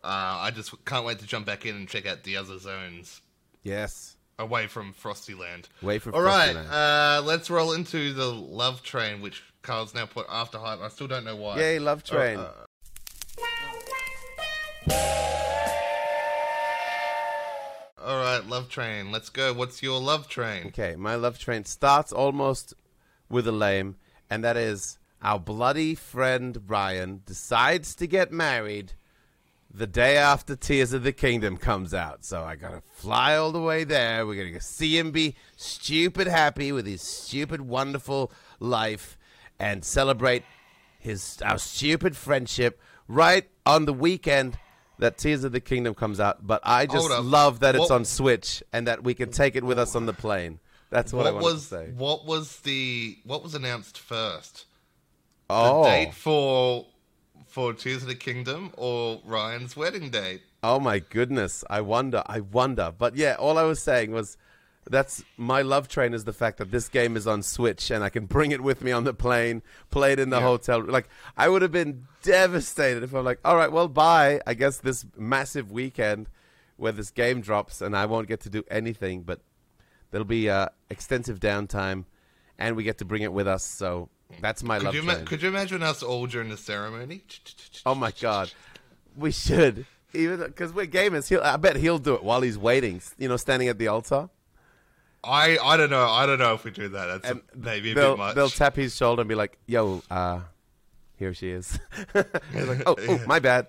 I 0.04 0.50
just 0.54 0.72
can't 0.84 1.04
wait 1.04 1.18
to 1.18 1.26
jump 1.26 1.44
back 1.46 1.66
in 1.66 1.74
and 1.74 1.88
check 1.88 2.06
out 2.06 2.22
the 2.22 2.36
other 2.36 2.58
zones 2.58 3.20
yes. 3.64 4.16
Away 4.42 4.66
from 4.66 4.92
Frosty 4.92 5.34
Land. 5.34 5.68
Away 5.82 5.98
from 6.00 6.14
All 6.14 6.20
right, 6.22 6.52
Frosty 6.52 6.68
Land. 6.68 6.70
uh, 6.72 7.22
let's 7.24 7.48
roll 7.48 7.72
into 7.74 8.12
the 8.12 8.26
love 8.26 8.82
train, 8.82 9.20
which 9.22 9.42
Karl's 9.62 9.94
now 9.94 10.04
put 10.06 10.26
after 10.28 10.58
hype. 10.58 10.80
I 10.80 10.88
still 10.88 11.06
don't 11.06 11.24
know 11.24 11.36
why. 11.36 11.56
Yay, 11.58 11.78
Love 11.78 12.02
Train. 12.02 12.38
uh, 12.40 12.50
All 18.04 18.16
right, 18.18 18.44
love 18.48 18.68
train. 18.68 19.12
Let's 19.12 19.28
go. 19.30 19.52
What's 19.52 19.80
your 19.82 20.00
love 20.00 20.28
train? 20.28 20.66
Okay, 20.66 20.96
my 20.96 21.14
love 21.14 21.38
train 21.38 21.64
starts 21.64 22.10
almost 22.12 22.74
with 23.30 23.46
a 23.46 23.52
lame, 23.52 23.94
and 24.28 24.42
that 24.42 24.56
is 24.56 24.98
our 25.22 25.38
bloody 25.38 25.94
friend 25.94 26.58
Ryan 26.66 27.22
decides 27.26 27.94
to 27.96 28.08
get 28.08 28.32
married 28.32 28.94
the 29.74 29.86
day 29.86 30.16
after 30.16 30.54
Tears 30.56 30.92
of 30.92 31.02
the 31.02 31.12
Kingdom 31.12 31.56
comes 31.56 31.94
out. 31.94 32.24
So 32.24 32.42
I 32.42 32.56
gotta 32.56 32.82
fly 32.94 33.36
all 33.36 33.52
the 33.52 33.60
way 33.60 33.84
there. 33.84 34.26
We're 34.26 34.36
gonna 34.36 34.50
go 34.52 34.58
see 34.58 34.98
him 34.98 35.10
be 35.10 35.34
stupid 35.56 36.26
happy 36.26 36.72
with 36.72 36.86
his 36.86 37.02
stupid 37.02 37.62
wonderful 37.62 38.30
life 38.60 39.16
and 39.58 39.84
celebrate 39.84 40.42
his 40.98 41.38
our 41.44 41.58
stupid 41.58 42.16
friendship 42.16 42.80
right 43.08 43.48
on 43.66 43.86
the 43.86 43.92
weekend 43.92 44.58
that 44.98 45.18
Tears 45.18 45.42
of 45.42 45.52
the 45.52 45.60
Kingdom 45.60 45.94
comes 45.94 46.20
out. 46.20 46.46
But 46.46 46.60
I 46.64 46.86
just 46.86 47.08
love 47.10 47.60
that 47.60 47.74
it's 47.74 47.80
What- 47.80 47.90
on 47.90 48.04
Switch 48.04 48.62
and 48.72 48.86
that 48.86 49.02
we 49.02 49.14
can 49.14 49.30
take 49.30 49.56
it 49.56 49.64
with 49.64 49.78
us 49.78 49.96
on 49.96 50.06
the 50.06 50.12
plane. 50.12 50.60
That's 50.90 51.12
what, 51.12 51.26
I 51.26 51.30
What 51.30 51.42
wanted 51.42 51.54
was 51.54 51.62
to 51.62 51.68
say. 51.68 51.90
what 51.96 52.26
was 52.26 52.56
the 52.60 53.18
what 53.24 53.42
was 53.42 53.54
announced 53.54 53.98
first? 53.98 54.66
The 55.48 55.54
Oh, 55.54 55.84
date 55.84 56.12
for 56.14 56.86
for 57.52 57.72
Tears 57.74 58.02
of 58.02 58.08
the 58.08 58.14
Kingdom 58.14 58.72
or 58.76 59.20
Ryan's 59.24 59.76
wedding 59.76 60.10
date? 60.10 60.42
oh 60.64 60.78
my 60.80 60.98
goodness! 61.00 61.64
I 61.68 61.80
wonder. 61.80 62.22
I 62.26 62.40
wonder. 62.40 62.92
But 62.96 63.16
yeah, 63.16 63.34
all 63.38 63.58
I 63.58 63.64
was 63.64 63.82
saying 63.82 64.12
was 64.12 64.36
that's 64.88 65.22
my 65.36 65.62
love 65.62 65.86
train 65.88 66.12
is 66.14 66.24
the 66.24 66.32
fact 66.32 66.58
that 66.58 66.70
this 66.72 66.88
game 66.88 67.16
is 67.16 67.26
on 67.26 67.42
Switch 67.42 67.90
and 67.90 68.02
I 68.02 68.08
can 68.08 68.26
bring 68.26 68.50
it 68.52 68.60
with 68.60 68.82
me 68.82 68.90
on 68.90 69.04
the 69.04 69.14
plane, 69.14 69.62
play 69.90 70.12
it 70.12 70.18
in 70.18 70.30
the 70.30 70.38
Yeah. 70.38 70.42
hotel. 70.46 70.82
Like 70.84 71.08
I 71.36 71.48
would 71.48 71.62
have 71.62 71.70
been 71.72 72.06
devastated 72.22 73.02
if 73.02 73.12
I'm 73.14 73.24
like, 73.24 73.38
all 73.44 73.56
right, 73.56 73.70
well, 73.70 73.86
bye. 73.88 74.40
I 74.46 74.54
guess 74.54 74.78
this 74.78 75.04
massive 75.16 75.70
weekend 75.70 76.28
where 76.76 76.90
this 76.92 77.10
game 77.12 77.40
drops 77.40 77.80
and 77.80 77.96
I 77.96 78.06
won't 78.06 78.26
get 78.28 78.40
to 78.40 78.50
do 78.50 78.64
anything, 78.70 79.22
but 79.22 79.40
there'll 80.10 80.24
be 80.24 80.50
uh, 80.50 80.66
extensive 80.90 81.38
downtime 81.38 82.04
and 82.58 82.74
we 82.76 82.82
get 82.82 82.98
to 82.98 83.04
bring 83.04 83.22
it 83.22 83.32
with 83.32 83.46
us. 83.46 83.64
So 83.64 84.08
that's 84.40 84.62
my 84.62 84.78
Could 84.78 84.84
love 84.86 84.94
you 84.94 85.24
could 85.24 85.42
you 85.42 85.48
imagine 85.48 85.82
us 85.82 86.02
all 86.02 86.26
during 86.26 86.48
the 86.48 86.56
ceremony? 86.56 87.22
Oh 87.86 87.94
my 87.94 88.12
god, 88.20 88.52
we 89.16 89.30
should 89.30 89.86
even 90.14 90.38
because 90.40 90.72
we're 90.72 90.86
gamers. 90.86 91.28
He'll, 91.28 91.42
I 91.42 91.56
bet 91.56 91.76
he'll 91.76 91.98
do 91.98 92.14
it 92.14 92.22
while 92.22 92.40
he's 92.42 92.58
waiting. 92.58 93.00
You 93.18 93.28
know, 93.28 93.36
standing 93.36 93.68
at 93.68 93.78
the 93.78 93.88
altar. 93.88 94.28
I 95.24 95.58
I 95.62 95.76
don't 95.76 95.90
know. 95.90 96.08
I 96.08 96.26
don't 96.26 96.38
know 96.38 96.54
if 96.54 96.64
we 96.64 96.70
do 96.70 96.88
that. 96.88 97.06
That's 97.06 97.30
And 97.30 97.42
maybe 97.54 97.92
a 97.92 97.94
bit 97.94 98.18
much. 98.18 98.34
they'll 98.34 98.48
tap 98.48 98.76
his 98.76 98.96
shoulder 98.96 99.22
and 99.22 99.28
be 99.28 99.34
like, 99.34 99.58
"Yo, 99.66 100.02
uh, 100.10 100.40
here 101.16 101.32
she 101.32 101.50
is." 101.50 101.78
He's 102.52 102.68
like, 102.68 102.82
"Oh, 102.86 102.96
oh, 102.98 103.20
my 103.26 103.38
bad." 103.38 103.68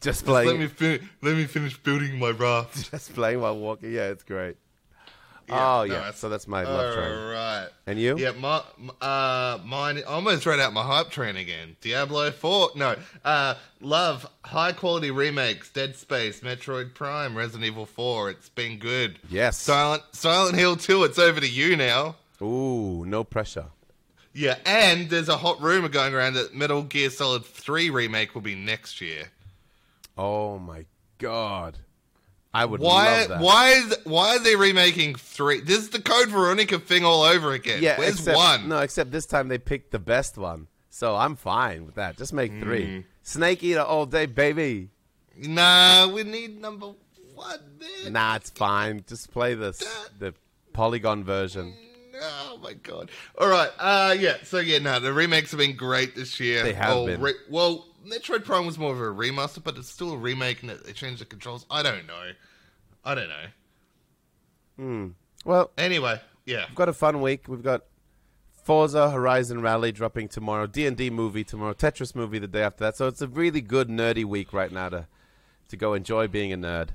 Just 0.00 0.28
let 0.28 0.44
me 0.46 0.52
playing, 0.52 0.68
fin- 0.68 1.08
let 1.22 1.36
me 1.36 1.46
finish 1.46 1.76
building 1.76 2.20
my 2.20 2.30
raft. 2.30 2.88
just 2.90 3.14
playing 3.14 3.40
while 3.40 3.58
walking. 3.58 3.92
Yeah, 3.92 4.10
it's 4.10 4.22
great. 4.22 4.56
Yeah, 5.48 5.78
oh 5.78 5.82
yeah, 5.82 5.94
it's- 6.00 6.18
so 6.18 6.28
that's 6.28 6.46
my 6.46 6.62
love 6.64 6.94
train. 6.94 7.10
All 7.10 7.30
right. 7.32 7.68
And 7.86 7.98
you? 7.98 8.18
Yeah, 8.18 8.32
my 8.32 8.62
uh, 9.00 9.58
mine. 9.64 9.98
I 9.98 10.02
almost 10.02 10.44
read 10.46 10.60
out 10.60 10.72
my 10.72 10.82
hype 10.82 11.10
train 11.10 11.36
again. 11.36 11.76
Diablo 11.80 12.30
Four. 12.30 12.70
No, 12.76 12.96
uh, 13.24 13.54
love 13.80 14.28
high 14.44 14.72
quality 14.72 15.10
remakes. 15.10 15.70
Dead 15.70 15.96
Space, 15.96 16.40
Metroid 16.40 16.94
Prime, 16.94 17.34
Resident 17.36 17.64
Evil 17.64 17.86
Four. 17.86 18.30
It's 18.30 18.48
been 18.50 18.78
good. 18.78 19.18
Yes. 19.30 19.56
Silent 19.58 20.02
Silent 20.12 20.56
Hill 20.56 20.76
Two. 20.76 21.04
It's 21.04 21.18
over 21.18 21.40
to 21.40 21.48
you 21.48 21.76
now. 21.76 22.16
Ooh, 22.42 23.04
no 23.06 23.24
pressure. 23.24 23.66
Yeah, 24.34 24.58
and 24.66 25.08
there's 25.10 25.28
a 25.28 25.36
hot 25.38 25.60
rumor 25.60 25.88
going 25.88 26.14
around 26.14 26.34
that 26.34 26.54
Metal 26.54 26.82
Gear 26.82 27.10
Solid 27.10 27.44
Three 27.44 27.90
remake 27.90 28.34
will 28.34 28.42
be 28.42 28.54
next 28.54 29.00
year. 29.00 29.30
Oh 30.16 30.58
my 30.58 30.84
god, 31.18 31.78
I 32.52 32.64
would 32.64 32.80
Why? 32.80 33.20
love 33.20 33.28
that. 33.28 33.40
Why? 33.40 33.68
Is, 33.72 33.96
why 34.04 34.36
are 34.36 34.38
they 34.38 34.56
remaking 34.56 35.14
three? 35.16 35.60
This 35.60 35.78
is 35.78 35.90
the 35.90 36.00
Code 36.00 36.28
Veronica 36.28 36.78
thing 36.78 37.04
all 37.04 37.22
over 37.22 37.52
again. 37.52 37.82
Yeah, 37.82 37.98
Where's 37.98 38.16
except, 38.18 38.36
one? 38.36 38.68
No, 38.68 38.78
except 38.78 39.10
this 39.10 39.26
time 39.26 39.48
they 39.48 39.58
picked 39.58 39.90
the 39.92 39.98
best 39.98 40.38
one. 40.38 40.66
So 40.90 41.14
I'm 41.14 41.36
fine 41.36 41.84
with 41.84 41.96
that. 41.96 42.16
Just 42.16 42.32
make 42.32 42.50
Mm. 42.50 42.62
three. 42.62 43.04
Snake 43.22 43.62
Eater 43.62 43.82
all 43.82 44.06
day, 44.06 44.26
baby. 44.26 44.88
Nah, 45.36 46.08
we 46.08 46.24
need 46.24 46.60
number 46.60 46.92
one. 47.34 47.60
man? 48.04 48.12
Nah, 48.14 48.36
it's 48.36 48.50
fine. 48.50 49.04
Just 49.06 49.30
play 49.30 49.54
this 49.54 49.82
the 50.18 50.34
polygon 50.72 51.22
version. 51.24 51.74
Oh 52.20 52.58
my 52.60 52.72
god! 52.72 53.10
All 53.38 53.48
right, 53.48 53.70
uh, 53.78 54.16
yeah. 54.18 54.38
So 54.42 54.58
yeah, 54.58 54.78
no, 54.78 54.98
the 54.98 55.12
remakes 55.12 55.52
have 55.52 55.58
been 55.58 55.76
great 55.76 56.16
this 56.16 56.40
year. 56.40 56.64
They 56.64 56.72
have 56.72 56.88
well, 56.88 57.06
been. 57.06 57.20
Re- 57.20 57.34
well, 57.48 57.86
Metroid 58.06 58.44
Prime 58.44 58.66
was 58.66 58.78
more 58.78 58.92
of 58.92 58.98
a 59.00 59.04
remaster, 59.04 59.62
but 59.62 59.76
it's 59.76 59.88
still 59.88 60.12
a 60.12 60.16
remake, 60.16 60.62
and 60.62 60.70
it, 60.70 60.84
they 60.84 60.92
changed 60.92 61.20
the 61.20 61.24
controls. 61.24 61.66
I 61.70 61.82
don't 61.82 62.06
know. 62.06 62.30
I 63.04 63.14
don't 63.14 63.28
know. 63.28 65.12
Well, 65.44 65.70
Anyway, 65.76 66.20
yeah. 66.46 66.66
we've 66.68 66.76
got 66.76 66.88
a 66.88 66.92
fun 66.92 67.20
week. 67.20 67.48
We've 67.48 67.62
got 67.62 67.82
Forza 68.62 69.10
Horizon 69.10 69.60
Rally 69.62 69.92
dropping 69.92 70.28
tomorrow, 70.28 70.66
D 70.66 70.86
and 70.86 70.96
D 70.96 71.10
movie 71.10 71.44
tomorrow, 71.44 71.74
Tetris 71.74 72.14
movie 72.14 72.38
the 72.38 72.46
day 72.48 72.62
after 72.62 72.84
that. 72.84 72.96
So 72.96 73.06
it's 73.08 73.22
a 73.22 73.28
really 73.28 73.60
good 73.60 73.88
nerdy 73.88 74.24
week 74.24 74.52
right 74.52 74.70
now 74.70 74.88
to 74.90 75.06
to 75.68 75.76
go 75.76 75.94
enjoy 75.94 76.28
being 76.28 76.52
a 76.52 76.56
nerd. 76.56 76.90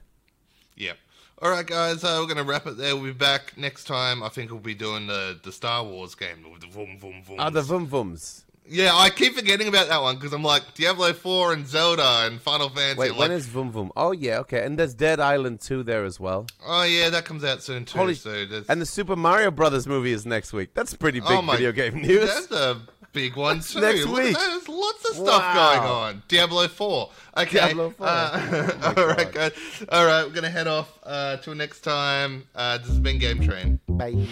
Yeah. 0.75 0.93
All 1.41 1.49
right, 1.51 1.65
guys. 1.65 2.03
Uh, 2.03 2.17
we're 2.21 2.27
gonna 2.33 2.43
wrap 2.47 2.65
it 2.67 2.77
there. 2.77 2.95
We'll 2.95 3.05
be 3.05 3.11
back 3.11 3.57
next 3.57 3.85
time. 3.85 4.23
I 4.23 4.29
think 4.29 4.51
we'll 4.51 4.59
be 4.59 4.75
doing 4.75 5.07
the 5.07 5.39
the 5.43 5.51
Star 5.51 5.83
Wars 5.83 6.15
game 6.15 6.45
with 6.51 6.61
the 6.61 6.67
vroom 6.67 6.97
vroom 6.99 7.21
vroom. 7.23 7.39
Oh, 7.39 7.49
the 7.49 7.61
Vum 7.61 7.87
Vums. 7.87 8.43
Yeah, 8.67 8.91
I 8.93 9.09
keep 9.09 9.33
forgetting 9.33 9.67
about 9.67 9.89
that 9.89 10.01
one 10.01 10.15
because 10.15 10.33
I'm 10.33 10.43
like 10.43 10.73
Diablo 10.73 11.13
Four 11.13 11.53
and 11.53 11.67
Zelda 11.67 12.21
and 12.25 12.41
Final 12.41 12.69
Fantasy. 12.69 12.99
Wait, 12.99 13.11
I'm 13.11 13.17
when 13.17 13.29
like, 13.29 13.37
is 13.37 13.47
Vum 13.47 13.71
Vum? 13.71 13.91
Oh 13.95 14.11
yeah, 14.11 14.39
okay. 14.39 14.63
And 14.63 14.77
there's 14.79 14.93
Dead 14.93 15.19
Island 15.19 15.59
2 15.61 15.83
there 15.83 16.05
as 16.05 16.19
well. 16.19 16.47
Oh 16.65 16.83
yeah, 16.83 17.09
that 17.09 17.25
comes 17.25 17.43
out 17.43 17.61
soon 17.61 17.85
too. 17.85 17.97
Holy 17.97 18.15
so 18.15 18.45
And 18.69 18.81
the 18.81 18.85
Super 18.85 19.15
Mario 19.15 19.51
Brothers 19.51 19.85
movie 19.87 20.11
is 20.13 20.25
next 20.25 20.53
week. 20.53 20.73
That's 20.73 20.93
pretty 20.93 21.19
big 21.19 21.29
oh 21.31 21.41
my, 21.41 21.53
video 21.57 21.71
game 21.71 22.01
news. 22.01 22.27
That's 22.33 22.51
a 22.51 22.81
big 23.11 23.35
one 23.35 23.59
too. 23.59 23.79
next 23.81 24.05
Look 24.05 24.17
week? 24.23 24.37
There's 24.37 24.67
lots 24.69 25.09
of 25.09 25.15
stuff 25.15 25.41
Wow. 25.41 25.75
going 25.75 25.91
on. 25.91 26.23
Diablo 26.27 26.67
Four. 26.67 27.09
Okay. 27.37 27.57
Diablo 27.59 27.89
4. 27.91 28.07
Uh, 28.07 28.71
Oh 28.83 28.93
all 28.97 29.07
right, 29.07 29.31
guys. 29.31 29.51
All 29.89 30.05
right, 30.05 30.23
we're 30.25 30.33
gonna 30.33 30.49
head 30.49 30.67
off. 30.67 30.97
Uh, 31.03 31.37
till 31.37 31.55
next 31.55 31.81
time. 31.81 32.47
Uh, 32.55 32.77
this 32.77 32.87
has 32.87 32.99
been 32.99 33.19
Game 33.19 33.41
Train. 33.41 33.79
Bye. 33.89 34.27